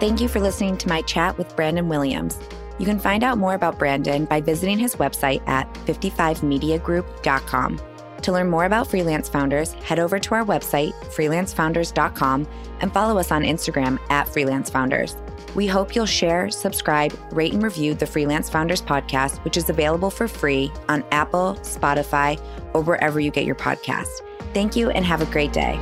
Thank 0.00 0.20
you 0.20 0.28
for 0.28 0.40
listening 0.40 0.78
to 0.78 0.88
my 0.88 1.02
chat 1.02 1.36
with 1.36 1.54
Brandon 1.56 1.88
Williams. 1.88 2.38
You 2.78 2.86
can 2.86 3.00
find 3.00 3.24
out 3.24 3.36
more 3.38 3.54
about 3.54 3.78
Brandon 3.78 4.24
by 4.24 4.40
visiting 4.40 4.78
his 4.78 4.94
website 4.94 5.46
at 5.48 5.72
55mediagroup.com. 5.86 7.80
To 8.22 8.32
learn 8.32 8.50
more 8.50 8.64
about 8.64 8.88
Freelance 8.88 9.28
Founders, 9.28 9.72
head 9.74 9.98
over 9.98 10.18
to 10.18 10.34
our 10.34 10.44
website, 10.44 10.92
freelancefounders.com, 11.14 12.48
and 12.80 12.92
follow 12.92 13.18
us 13.18 13.30
on 13.30 13.42
Instagram 13.42 13.98
at 14.10 14.28
Freelance 14.28 14.70
Founders. 14.70 15.16
We 15.54 15.66
hope 15.66 15.94
you'll 15.94 16.06
share, 16.06 16.50
subscribe, 16.50 17.18
rate, 17.32 17.52
and 17.52 17.62
review 17.62 17.94
the 17.94 18.06
Freelance 18.06 18.50
Founders 18.50 18.82
podcast, 18.82 19.42
which 19.44 19.56
is 19.56 19.70
available 19.70 20.10
for 20.10 20.28
free 20.28 20.70
on 20.88 21.04
Apple, 21.10 21.54
Spotify, 21.62 22.40
or 22.74 22.82
wherever 22.82 23.18
you 23.18 23.30
get 23.30 23.44
your 23.44 23.54
podcasts. 23.54 24.20
Thank 24.52 24.76
you 24.76 24.90
and 24.90 25.04
have 25.04 25.22
a 25.22 25.26
great 25.26 25.52
day. 25.52 25.78